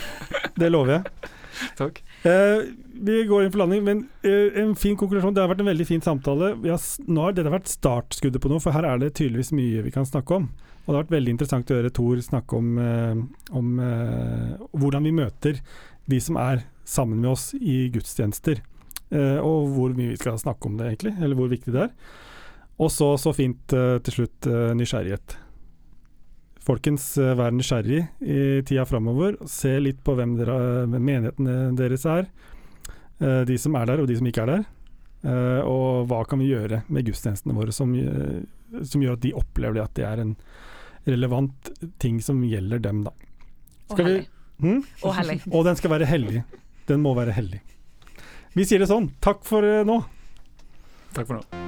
Det 0.60 0.70
lover 0.74 0.98
jeg. 0.98 1.32
Takk. 1.80 2.00
Eh, 2.28 2.70
vi 3.08 3.18
går 3.30 3.46
inn 3.46 3.52
for 3.54 3.62
landing, 3.64 3.84
men 3.86 4.06
eh, 4.26 4.56
en 4.62 4.74
fin 4.78 4.98
konklusjon. 4.98 5.36
Det 5.36 5.44
har 5.44 5.52
vært 5.52 5.64
en 5.64 5.72
veldig 5.72 5.88
fin 5.90 6.04
samtale. 6.04 6.54
Har, 6.64 6.88
nå 7.08 7.26
har 7.26 7.36
dette 7.38 7.54
vært 7.54 7.72
startskuddet 7.72 8.42
på 8.44 8.52
noe, 8.52 8.64
for 8.64 8.76
her 8.76 8.88
er 8.88 9.02
det 9.02 9.14
tydeligvis 9.18 9.54
mye 9.58 9.86
vi 9.86 9.94
kan 9.94 10.08
snakke 10.08 10.40
om. 10.42 10.50
Og 10.88 10.94
det 10.94 10.96
har 10.96 11.04
vært 11.04 11.18
veldig 11.18 11.34
interessant 11.36 11.72
å 11.72 11.78
høre 11.78 11.92
Tor 11.92 12.20
snakke 12.24 12.62
om, 12.62 12.68
eh, 12.80 13.22
om 13.60 13.80
eh, 13.84 14.54
hvordan 14.72 15.10
vi 15.10 15.18
møter 15.18 15.60
de 16.08 16.20
som 16.24 16.40
er 16.40 16.64
sammen 16.88 17.20
med 17.20 17.34
oss 17.34 17.50
i 17.60 17.90
gudstjenester. 17.92 18.62
Eh, 19.12 19.40
og 19.44 19.74
hvor 19.76 19.98
mye 19.98 20.14
vi 20.14 20.22
skal 20.22 20.40
snakke 20.40 20.70
om 20.70 20.80
det, 20.80 20.94
egentlig. 20.94 21.18
Eller 21.20 21.36
hvor 21.36 21.52
viktig 21.52 21.76
det 21.76 21.90
er. 21.90 21.92
Og 22.80 22.94
så 22.94 23.16
så 23.20 23.34
fint 23.36 23.76
eh, 23.76 23.98
til 24.06 24.22
slutt 24.22 24.48
nysgjerrighet. 24.80 25.36
Folkens, 26.68 27.04
eh, 27.18 27.34
vær 27.40 27.54
nysgjerrig 27.56 28.02
i 28.28 28.40
tida 28.68 28.84
framover. 28.90 29.38
Se 29.48 29.72
litt 29.80 30.02
på 30.04 30.16
hvem 30.18 30.34
dere, 30.40 30.58
menighetene 30.92 31.76
deres 31.80 32.04
er. 32.12 32.28
Eh, 33.22 33.44
De 33.48 33.58
som 33.58 33.76
er 33.80 33.86
der, 33.88 34.02
og 34.04 34.08
de 34.10 34.18
som 34.20 34.28
ikke 34.28 34.44
er 34.44 34.52
der. 34.52 34.66
Eh, 35.24 35.62
Og 35.64 36.08
hva 36.10 36.26
kan 36.28 36.40
vi 36.40 36.50
gjøre 36.52 36.84
med 36.90 37.06
gudstjenestene 37.08 37.56
våre 37.56 37.72
som, 37.74 37.94
som 38.84 39.02
gjør 39.02 39.14
at 39.14 39.22
de 39.24 39.32
opplever 39.34 39.74
det 39.80 39.84
at 39.86 39.94
det 39.96 40.06
er 40.06 40.20
en 40.26 40.36
relevant 41.08 41.72
ting 42.00 42.20
som 42.22 42.42
gjelder 42.44 42.82
dem, 42.84 43.04
da. 43.04 43.12
Og 43.90 43.98
hellig. 43.98 44.28
vi- 44.60 44.68
Hm? 44.68 44.84
Og 45.04 45.14
hellig. 45.16 45.42
Og 45.54 45.64
den 45.66 45.76
skal 45.76 45.92
være 45.92 46.06
hellig. 46.06 46.44
Den 46.88 47.02
må 47.02 47.16
være 47.16 47.32
hellig. 47.32 47.62
Vi 48.56 48.64
sier 48.66 48.80
det 48.80 48.90
sånn. 48.90 49.12
Takk 49.22 49.44
for 49.46 49.62
nå. 49.62 50.04
Takk 51.14 51.28
for 51.28 51.36
nå. 51.40 51.67